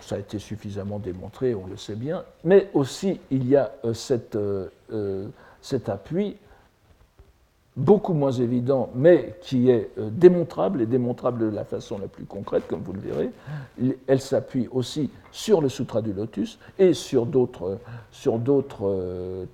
Ça 0.00 0.16
a 0.16 0.18
été 0.18 0.38
suffisamment 0.38 0.98
démontré, 0.98 1.54
on 1.54 1.66
le 1.66 1.76
sait 1.76 1.94
bien. 1.94 2.24
Mais 2.44 2.68
aussi, 2.74 3.20
il 3.30 3.48
y 3.48 3.56
a 3.56 3.72
euh, 3.84 3.94
cette, 3.94 4.36
euh, 4.36 4.68
euh, 4.92 5.28
cet 5.60 5.88
appui 5.88 6.36
beaucoup 7.76 8.12
moins 8.12 8.32
évident, 8.32 8.90
mais 8.94 9.36
qui 9.40 9.70
est 9.70 9.92
démontrable, 9.96 10.82
et 10.82 10.86
démontrable 10.86 11.38
de 11.38 11.54
la 11.54 11.64
façon 11.64 11.96
la 11.98 12.08
plus 12.08 12.24
concrète, 12.24 12.64
comme 12.66 12.82
vous 12.82 12.92
le 12.92 12.98
verrez. 12.98 13.30
Elle 14.08 14.20
s'appuie 14.20 14.66
aussi 14.72 15.10
sur 15.30 15.60
le 15.60 15.68
Sutra 15.68 16.02
du 16.02 16.12
Lotus 16.12 16.58
et 16.76 16.92
sur 16.92 17.24
d'autres 17.24 17.78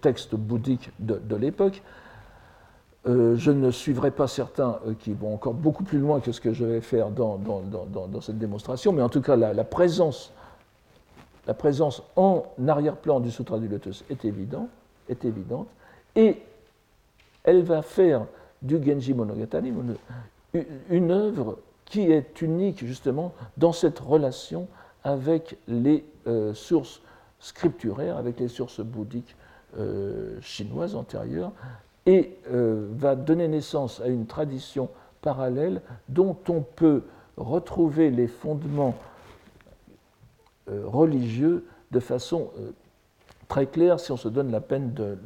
textes 0.00 0.36
bouddhiques 0.36 0.88
de, 1.00 1.20
de 1.22 1.36
l'époque. 1.36 1.82
Euh, 3.06 3.36
je 3.36 3.50
ne 3.50 3.70
suivrai 3.70 4.10
pas 4.10 4.26
certains 4.26 4.78
euh, 4.86 4.94
qui 4.98 5.12
vont 5.12 5.34
encore 5.34 5.52
beaucoup 5.52 5.84
plus 5.84 5.98
loin 5.98 6.20
que 6.20 6.32
ce 6.32 6.40
que 6.40 6.54
je 6.54 6.64
vais 6.64 6.80
faire 6.80 7.10
dans, 7.10 7.38
cette 8.22 8.38
démonstration, 8.38 8.92
mais 8.92 9.02
en 9.02 9.10
tout 9.10 9.20
cas, 9.20 9.36
la, 9.36 9.64
présence, 9.64 10.32
en 12.16 12.46
arrière-plan 12.66 13.20
du 13.20 13.30
Sutra 13.30 13.58
du 13.58 13.68
Lotus 13.68 14.04
est, 14.08 14.24
évident, 14.24 14.68
est 15.10 15.26
évidente, 15.26 15.68
et 16.16 16.40
elle 17.42 17.62
va 17.62 17.82
faire 17.82 18.24
du 18.62 18.82
Genji 18.82 19.12
Monogatari 19.12 19.68
une, 20.54 20.64
une 20.88 21.10
œuvre 21.10 21.58
qui 21.84 22.10
est 22.10 22.40
unique 22.40 22.86
justement 22.86 23.34
dans 23.58 23.72
cette 23.72 23.98
relation 23.98 24.66
avec 25.02 25.58
les 25.68 26.06
euh, 26.26 26.54
sources 26.54 27.02
scripturaires, 27.38 28.16
avec 28.16 28.40
les 28.40 28.48
sources 28.48 28.80
bouddhiques 28.80 29.36
chinoises 30.40 30.94
antérieures, 30.94 31.50
et 32.06 32.36
euh, 32.52 32.86
va 32.92 33.14
donner 33.14 33.48
naissance 33.48 34.00
à 34.00 34.08
une 34.08 34.26
tradition 34.26 34.88
parallèle 35.22 35.80
dont 36.08 36.36
on 36.48 36.60
peut 36.60 37.02
retrouver 37.36 38.10
les 38.10 38.26
fondements 38.26 38.94
euh, 40.70 40.82
religieux 40.86 41.64
de 41.90 42.00
façon 42.00 42.50
euh, 42.58 42.70
très 43.48 43.66
claire 43.66 44.00
si 44.00 44.12
on 44.12 44.16
se 44.16 44.28
donne 44.28 44.50
la 44.50 44.60
peine 44.60 44.92
de, 44.92 45.16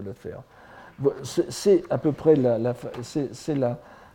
le 0.00 0.12
faire. 0.12 0.42
C'est 1.22 1.84
à 1.90 1.98
peu 1.98 2.10
près 2.10 2.34
la, 2.34 2.58
la, 2.58 2.74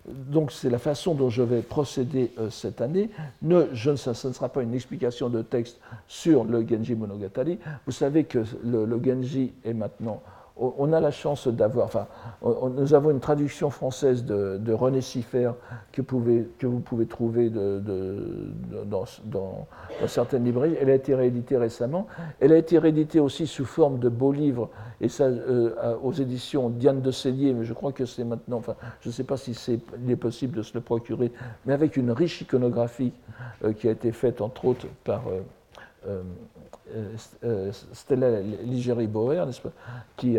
donc 0.06 0.52
la 0.64 0.80
façon 0.80 1.16
dont 1.16 1.30
je 1.30 1.42
vais 1.42 1.62
procéder 1.62 2.34
cette 2.50 2.82
année. 2.82 3.10
Ne, 3.42 3.68
je, 3.72 3.96
ça, 3.96 4.12
ne 4.12 4.34
sera 4.34 4.50
pas 4.50 4.64
une 4.64 4.74
explication 4.74 5.30
de 5.30 5.42
texte 5.42 5.80
sur 6.08 6.44
le 6.44 6.68
Genji 6.68 6.96
Monogatari. 6.96 7.58
Vous 7.86 7.94
savez 7.94 8.26
que 8.26 8.44
le 8.66 9.02
Genji 9.02 9.54
est 9.64 9.74
maintenant 9.74 10.22
on 10.56 10.94
a 10.94 11.00
la 11.00 11.10
chance 11.10 11.48
d'avoir, 11.48 11.88
enfin, 11.88 12.06
nous 12.44 12.94
avons 12.94 13.10
une 13.10 13.20
traduction 13.20 13.72
française 13.72 14.24
de, 14.24 14.74
René 14.74 15.02
Siffer 15.02 15.52
que, 15.92 16.02
vous 16.02 16.80
pouvez 16.80 17.06
trouver 17.08 17.50
dans, 17.50 19.06
certaines 20.08 20.44
librairies. 20.44 20.76
Elle 20.80 20.92
a 20.92 20.96
été 20.96 21.16
rééditée 21.16 21.58
récemment. 21.58 22.06
Elle 22.40 22.52
a 22.52 22.58
été 22.58 22.78
rééditée 22.78 23.20
aussi 23.20 23.48
sous 23.48 23.66
forme 23.66 23.98
de 23.98 24.10
beaux 24.10 24.32
livres, 24.32 24.70
et 25.02 25.10
ça 25.10 25.24
euh, 25.24 25.98
aux 26.04 26.14
éditions 26.14 26.70
Diane 26.70 27.02
de 27.02 27.12
Cellier, 27.12 27.54
mais 27.54 27.66
je 27.66 27.74
crois 27.74 27.92
que 27.92 28.06
c'est 28.06 28.24
maintenant, 28.24 28.58
enfin, 28.58 28.76
je 29.02 29.10
ne 29.10 29.14
sais 29.14 29.24
pas 29.24 29.38
si 29.38 29.58
est 30.08 30.16
possible 30.16 30.58
de 30.58 30.62
se 30.62 30.76
le 30.76 30.82
procurer, 30.82 31.32
mais 31.66 31.74
avec 31.74 31.98
une 31.98 32.12
riche 32.12 32.42
iconographie 32.42 33.14
euh, 33.64 33.74
qui 33.74 33.88
a 33.88 33.92
été 33.92 34.12
faite 34.12 34.40
entre 34.42 34.66
autres 34.66 34.88
par. 35.04 35.24
Euh, 36.08 36.22
euh, 36.94 37.16
euh, 37.44 37.72
Stella 37.94 38.42
Ligeri-Bauer, 38.42 39.48
qui, 40.18 40.38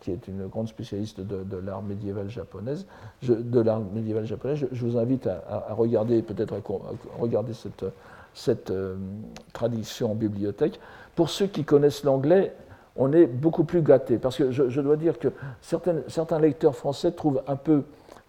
qui, 0.00 0.10
est 0.10 0.28
une 0.28 0.46
grande 0.48 0.68
spécialiste 0.68 1.20
de, 1.20 1.56
l'art 1.56 1.82
médiéval 1.82 2.28
japonaise. 2.28 2.86
de 3.22 3.60
l'art 3.60 3.80
médiéval 3.80 4.24
japonais, 4.26 4.56
je, 4.56 4.84
vous 4.84 4.98
invite 4.98 5.26
à, 5.26 5.66
regarder 5.70 6.22
peut-être 6.22 6.54
regarder 7.18 7.52
cette, 7.52 7.84
cette 8.34 8.70
euh, 8.70 8.96
tradition 9.52 10.12
en 10.12 10.14
bibliothèque. 10.14 10.80
Pour 11.14 11.30
ceux 11.30 11.46
qui 11.46 11.64
connaissent 11.64 12.04
l'anglais, 12.04 12.54
on 12.96 13.12
est 13.12 13.26
beaucoup 13.26 13.64
plus 13.64 13.82
gâté, 13.82 14.18
parce 14.18 14.36
que 14.36 14.50
je, 14.50 14.80
dois 14.80 14.96
dire 14.96 15.18
que 15.18 15.28
certains 15.60 16.38
lecteurs 16.38 16.76
français 16.76 17.12
trouvent 17.12 17.42
un 17.46 17.56
peu 17.56 17.84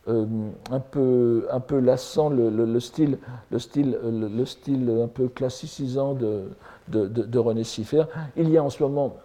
un, 0.08 0.80
peu, 0.80 1.48
un 1.52 1.60
peu 1.60 1.80
lassant 1.80 2.30
le, 2.30 2.80
style, 2.80 3.18
le, 3.52 3.60
style, 3.60 3.98
le, 4.04 4.46
style 4.46 4.90
un 5.04 5.08
peu 5.08 5.28
classicisant 5.30 6.14
de, 6.14 6.50
de, 6.88 7.40
René 7.40 7.64
Siffer. 7.64 8.04
Il 8.36 8.50
y 8.50 8.58
a 8.58 8.64
en 8.64 8.70
ce 8.70 8.84
moment 8.84 9.16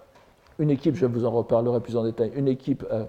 une 0.58 0.70
équipe, 0.70 0.96
je 0.96 1.06
vous 1.06 1.24
en 1.24 1.30
reparlerai 1.30 1.80
plus 1.80 1.96
en 1.96 2.04
détail, 2.04 2.32
une 2.34 2.48
équipe 2.48 2.84
euh, 2.90 3.04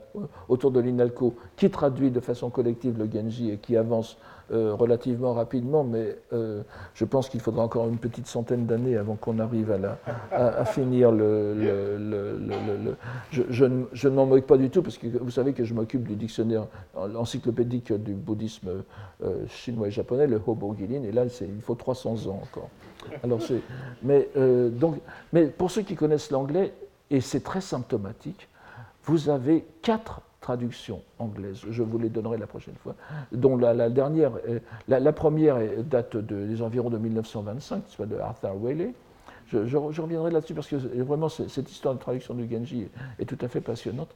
autour 0.50 0.72
de 0.72 0.80
l'INALCO 0.80 1.36
qui 1.58 1.70
traduit 1.70 2.12
de 2.12 2.20
façon 2.20 2.50
collective 2.50 2.98
le 2.98 3.10
Genji 3.12 3.52
et 3.52 3.58
qui 3.58 3.76
avance 3.76 4.18
euh, 4.52 4.74
relativement 4.74 5.34
rapidement, 5.34 5.84
mais 5.84 6.18
euh, 6.34 6.64
je 6.94 7.06
pense 7.06 7.30
qu'il 7.30 7.40
faudra 7.40 7.64
encore 7.64 7.88
une 7.88 7.98
petite 7.98 8.28
centaine 8.28 8.66
d'années 8.66 8.98
avant 8.98 9.16
qu'on 9.16 9.40
arrive 9.40 9.76
à, 10.32 10.66
finir 10.66 11.12
le. 11.12 11.56
je, 13.32 13.66
ne 13.66 14.10
m'en 14.10 14.26
moque 14.26 14.46
pas 14.46 14.58
du 14.58 14.70
tout, 14.70 14.82
parce 14.82 14.98
que 14.98 15.08
vous 15.08 15.32
savez 15.32 15.54
que 15.54 15.64
je 15.64 15.74
m'occupe 15.74 16.08
du 16.08 16.16
dictionnaire 16.16 16.68
encyclopédique 16.96 17.94
du 17.94 18.14
bouddhisme 18.14 18.84
chinois 19.48 19.88
et 19.88 19.92
japonais, 19.92 20.28
le 20.28 20.42
Hobo 20.46 20.76
Gilin, 20.78 21.04
et 21.04 21.12
là, 21.12 21.26
il 21.26 21.62
faut 21.62 21.76
300 21.76 22.28
ans 22.28 22.42
encore. 22.44 22.70
Alors 23.24 23.40
mais, 24.04 24.30
euh, 24.38 24.70
donc, 24.70 25.00
mais 25.34 25.48
pour 25.48 25.72
ceux 25.72 25.82
qui 25.82 25.96
connaissent 25.96 26.32
l'anglais, 26.32 26.74
et 27.10 27.22
c'est 27.22 27.44
très 27.44 27.62
symptomatique, 27.62 28.48
vous 29.04 29.30
avez 29.30 29.66
quatre 29.82 30.22
traductions 30.42 31.02
anglaises. 31.18 31.62
Je 31.70 31.84
vous 31.84 31.98
les 31.98 32.10
donnerai 32.10 32.38
la 32.38 32.48
prochaine 32.48 32.76
fois. 32.76 32.96
Dont 33.32 33.58
la, 33.58 33.90
dernière, 33.90 34.32
la, 34.88 35.14
première 35.14 35.58
date 35.84 36.18
de, 36.18 36.46
des 36.46 36.62
environs 36.62 36.90
de 36.90 36.98
1925, 36.98 37.84
soit 37.88 38.06
de 38.06 38.18
Arthur 38.18 38.56
Waley. 38.56 38.94
je, 39.48 39.78
reviendrai 39.78 40.32
là-dessus 40.32 40.54
parce 40.54 40.68
que 40.68 40.76
vraiment 41.02 41.30
cette 41.30 41.70
histoire 41.72 41.94
de 41.94 42.00
traduction 42.00 42.34
du 42.34 42.50
Genji 42.50 42.88
est, 43.20 43.26
tout 43.26 43.38
à 43.42 43.48
fait 43.48 43.62
passionnante. 43.62 44.10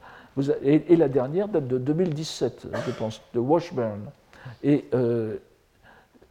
et, 0.62 0.96
la 0.96 1.08
dernière 1.08 1.48
date 1.48 1.68
de 1.68 1.78
2017, 1.78 2.68
je 2.86 2.92
pense, 2.92 3.20
de 3.34 3.38
Washburn. 3.38 4.00
Et, 4.62 4.84
euh, 4.94 5.36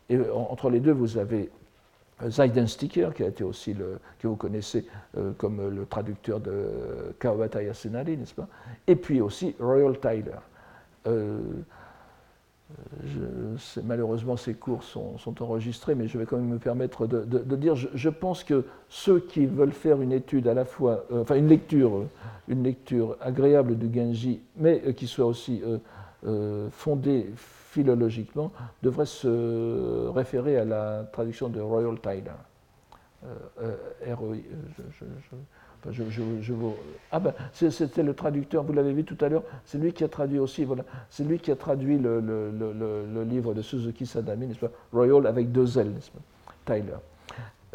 et 0.10 0.20
entre 0.32 0.70
les 0.70 0.80
deux, 0.80 0.92
vous 0.92 1.18
avez 1.18 1.50
Sticker, 2.68 3.14
qui 3.14 3.24
a 3.24 3.28
été 3.28 3.44
aussi 3.44 3.74
le, 3.74 4.00
que 4.20 4.28
vous 4.28 4.36
connaissez 4.36 4.86
euh, 5.18 5.32
comme 5.38 5.70
le 5.70 5.86
traducteur 5.86 6.40
de 6.40 6.66
Kawabata 7.20 7.64
Yasunari, 7.64 8.18
n'est-ce 8.18 8.34
pas? 8.34 8.48
Et 8.88 8.96
puis 8.96 9.22
aussi 9.22 9.56
Royal 9.60 10.00
Tyler. 10.00 10.40
Euh, 11.08 11.40
malheureusement, 13.84 14.36
ces 14.36 14.54
cours 14.54 14.84
sont, 14.84 15.16
enregistrés, 15.42 15.96
mais 15.96 16.08
je 16.08 16.18
vais 16.18 16.26
quand 16.26 16.38
même 16.38 16.48
me 16.48 16.58
permettre 16.58 17.06
de, 17.06 17.56
dire, 17.56 17.76
je, 17.76 18.10
pense 18.10 18.44
que 18.44 18.66
ceux 18.90 19.20
qui 19.20 19.46
veulent 19.46 19.72
faire 19.72 20.02
une 20.02 20.12
étude 20.12 20.48
à 20.48 20.54
la 20.54 20.66
fois, 20.66 21.06
euh, 21.12 21.22
enfin 21.22 21.36
une 21.36 21.48
lecture, 21.48 22.06
une 22.48 22.64
lecture 22.64 23.18
agréable 23.22 23.78
du 23.78 23.94
Genji, 23.94 24.42
mais 24.58 24.94
qui 24.94 25.08
soit 25.08 25.26
aussi 25.26 25.62
fondée 26.72 27.28
philologiquement, 27.74 28.52
devrait 28.84 29.08
se 29.08 30.08
référer 30.10 30.58
à 30.58 30.66
la 30.66 31.04
traduction 31.12 31.50
de 31.50 31.60
Royal 31.60 32.00
Tyler. 32.00 32.40
Euh, 33.26 33.76
ah 37.12 37.20
ben, 37.20 37.34
c'était 37.52 38.04
le 38.04 38.14
traducteur, 38.14 38.64
vous 38.64 38.74
l'avez 38.74 38.94
vu 38.94 39.04
tout 39.04 39.18
à 39.20 39.28
l'heure, 39.30 39.44
c'est 39.66 39.78
lui 39.78 39.92
qui 39.92 40.04
a 40.04 40.08
traduit 40.08 40.40
aussi, 40.40 40.64
voilà, 40.64 40.84
c'est 41.10 41.24
lui 41.24 41.40
qui 41.40 41.52
a 41.52 41.56
traduit 41.56 41.98
le, 41.98 43.24
livre 43.28 43.54
de 43.54 43.62
Suzuki 43.62 44.06
Sadami, 44.06 44.58
Royal 44.92 45.28
avec 45.28 45.52
deux 45.52 45.78
L, 45.78 45.94
Tyler. 46.66 46.94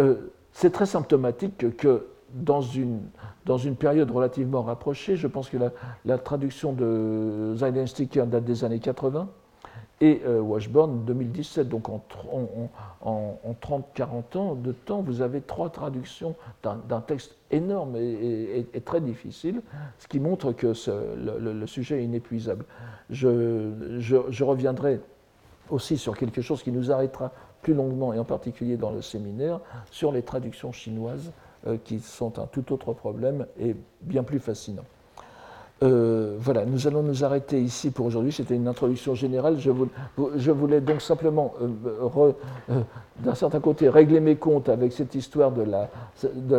Euh, 0.01 0.15
c'est 0.53 0.71
très 0.71 0.87
symptomatique 0.87 1.77
que 1.77 2.07
dans 2.33 2.63
une, 2.63 3.01
dans 3.47 3.59
une 3.59 3.77
période 3.77 4.11
relativement 4.11 4.63
rapprochée, 4.63 5.17
je 5.17 5.27
pense 5.27 5.49
que 5.49 5.59
la, 6.05 6.19
traduction 6.19 6.73
de 6.73 7.57
Sticker 7.87 8.27
date 8.27 8.45
des 8.45 8.65
années 8.65 8.81
80, 8.81 9.29
et 10.01 10.21
euh, 10.25 10.41
Washburn 10.41 11.05
2017. 11.05 11.69
Donc 11.69 11.89
en, 11.89 12.03
en, 13.03 13.39
30-40 13.63 14.39
ans 14.39 14.55
de 14.55 14.73
temps, 14.73 15.03
vous 15.03 15.23
avez 15.23 15.41
trois 15.41 15.71
traductions 15.71 16.35
d'un 16.63 17.01
texte 17.01 17.37
énorme 17.51 17.97
et, 17.97 18.67
très 18.85 19.01
difficile, 19.01 19.63
ce 19.99 20.07
qui 20.07 20.21
montre 20.21 20.53
que 20.53 20.73
le, 20.79 21.67
sujet 21.67 22.01
est 22.01 22.05
inépuisable. 22.05 22.65
Je, 23.11 24.43
reviendrai 24.45 25.01
aussi 25.71 25.99
sur 25.99 26.17
quelque 26.17 26.41
chose 26.41 26.63
qui 26.63 26.73
nous 26.73 26.91
arrêtera 26.91 27.33
plus 27.63 27.75
longuement, 27.75 28.13
et 28.13 28.19
en 28.19 28.25
particulier 28.25 28.77
dans 28.77 28.93
le 28.93 29.03
séminaire, 29.03 29.61
sur 29.91 30.13
les 30.13 30.23
traductions 30.23 30.73
chinoises, 30.73 31.33
euh, 31.67 31.77
qui 31.83 31.99
sont 31.99 32.39
un 32.39 32.47
tout 32.47 32.73
autre 32.73 32.93
problème 32.93 33.47
et 33.59 33.75
bien 34.01 34.23
plus 34.23 34.39
fascinant. 34.39 34.85
Euh, 35.85 36.37
voilà, 36.41 36.65
nous 36.65 36.89
allons 36.89 37.03
nous 37.03 37.25
arrêter 37.25 37.61
ici 37.61 37.91
pour 37.91 38.07
aujourd'hui. 38.07 38.33
C'était 38.33 38.57
une 38.57 38.67
introduction 38.67 39.15
générale. 39.15 39.59
Je, 39.59 40.51
voulais 40.51 40.81
donc 40.81 41.01
simplement, 41.01 41.55
euh, 41.63 42.33
euh, 42.71 42.81
d'un 43.21 43.35
certain 43.35 43.61
côté, 43.61 43.89
régler 43.89 44.19
mes 44.21 44.37
comptes 44.37 44.69
avec 44.69 44.93
cette 44.93 45.15
histoire 45.15 45.53
de 45.53 45.63
la, 45.63 45.89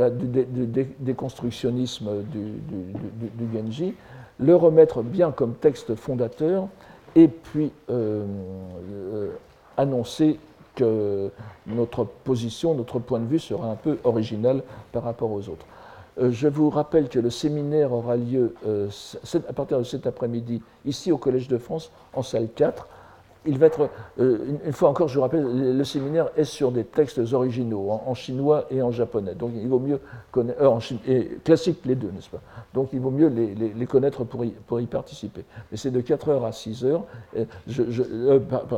du, 0.09 0.87
déconstructionnisme 0.99 2.23
du, 2.31 3.49
Genji, 3.53 3.93
le 4.39 4.55
remettre 4.55 5.01
bien 5.01 5.31
comme 5.31 5.53
texte 5.55 5.95
fondateur, 5.95 6.67
et 7.15 7.27
puis 7.27 7.71
annoncer 9.75 10.39
que 10.75 11.29
notre 11.67 12.05
position, 12.05 12.73
notre 12.73 12.99
point 12.99 13.19
de 13.19 13.25
vue 13.25 13.39
sera 13.39 13.69
un 13.69 13.75
peu 13.75 13.97
original 14.05 14.63
par 14.93 15.03
rapport 15.03 15.31
aux 15.31 15.49
autres. 15.49 15.65
Euh, 16.19 16.31
je 16.31 16.47
vous 16.47 16.69
rappelle 16.69 17.09
que 17.09 17.19
le 17.19 17.29
séminaire 17.29 17.93
aura 17.93 18.17
lieu 18.17 18.53
euh, 18.67 18.89
à 19.47 19.53
partir 19.53 19.79
de 19.79 19.83
cet 19.83 20.07
après-midi 20.07 20.61
ici 20.85 21.11
au 21.11 21.17
Collège 21.17 21.47
de 21.47 21.57
France 21.57 21.91
en 22.13 22.23
salle 22.23 22.49
4. 22.55 22.87
Il 23.45 23.57
va 23.57 23.67
être, 23.67 23.89
euh, 24.19 24.57
une, 24.65 24.73
fois 24.73 24.89
encore, 24.89 25.07
je 25.07 25.15
vous 25.15 25.21
rappelle, 25.21 25.77
le, 25.77 25.83
séminaire 25.85 26.29
est 26.35 26.43
sur 26.43 26.73
des 26.73 26.83
textes 26.83 27.19
originaux, 27.31 27.89
en, 27.89 28.13
chinois 28.13 28.65
et 28.69 28.81
en 28.81 28.91
japonais. 28.91 29.33
Donc 29.33 29.51
il 29.55 29.67
vaut 29.69 29.79
mieux 29.79 30.01
connaître, 30.29 30.61
en 30.61 30.79
classique 31.45 31.79
les 31.85 31.95
deux, 31.95 32.11
n'est-ce 32.11 32.29
pas? 32.29 32.41
Donc 32.73 32.89
il 32.91 32.99
vaut 32.99 33.11
mieux 33.11 33.27
les, 33.27 33.85
connaître 33.85 34.25
pour 34.25 34.43
y, 34.43 34.49
pour 34.49 34.81
y, 34.81 34.85
participer. 34.87 35.45
Mais 35.71 35.77
c'est 35.77 35.89
de 35.89 36.01
4h 36.01 36.45
à 36.45 36.49
6h. 36.49 37.01
Je, 37.65 38.03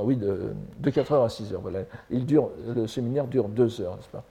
oui, 0.04 0.16
de, 0.16 0.54
de 0.80 0.92
4h 0.92 1.24
à 1.24 1.28
6h. 1.28 1.56
Voilà. 1.60 1.80
Il 2.12 2.28
dure, 2.28 2.50
le 2.68 2.86
séminaire 2.86 3.26
dure 3.26 3.50
2 3.50 3.82
heures, 3.82 3.96
n'est-ce 3.96 4.10
pas? 4.10 4.24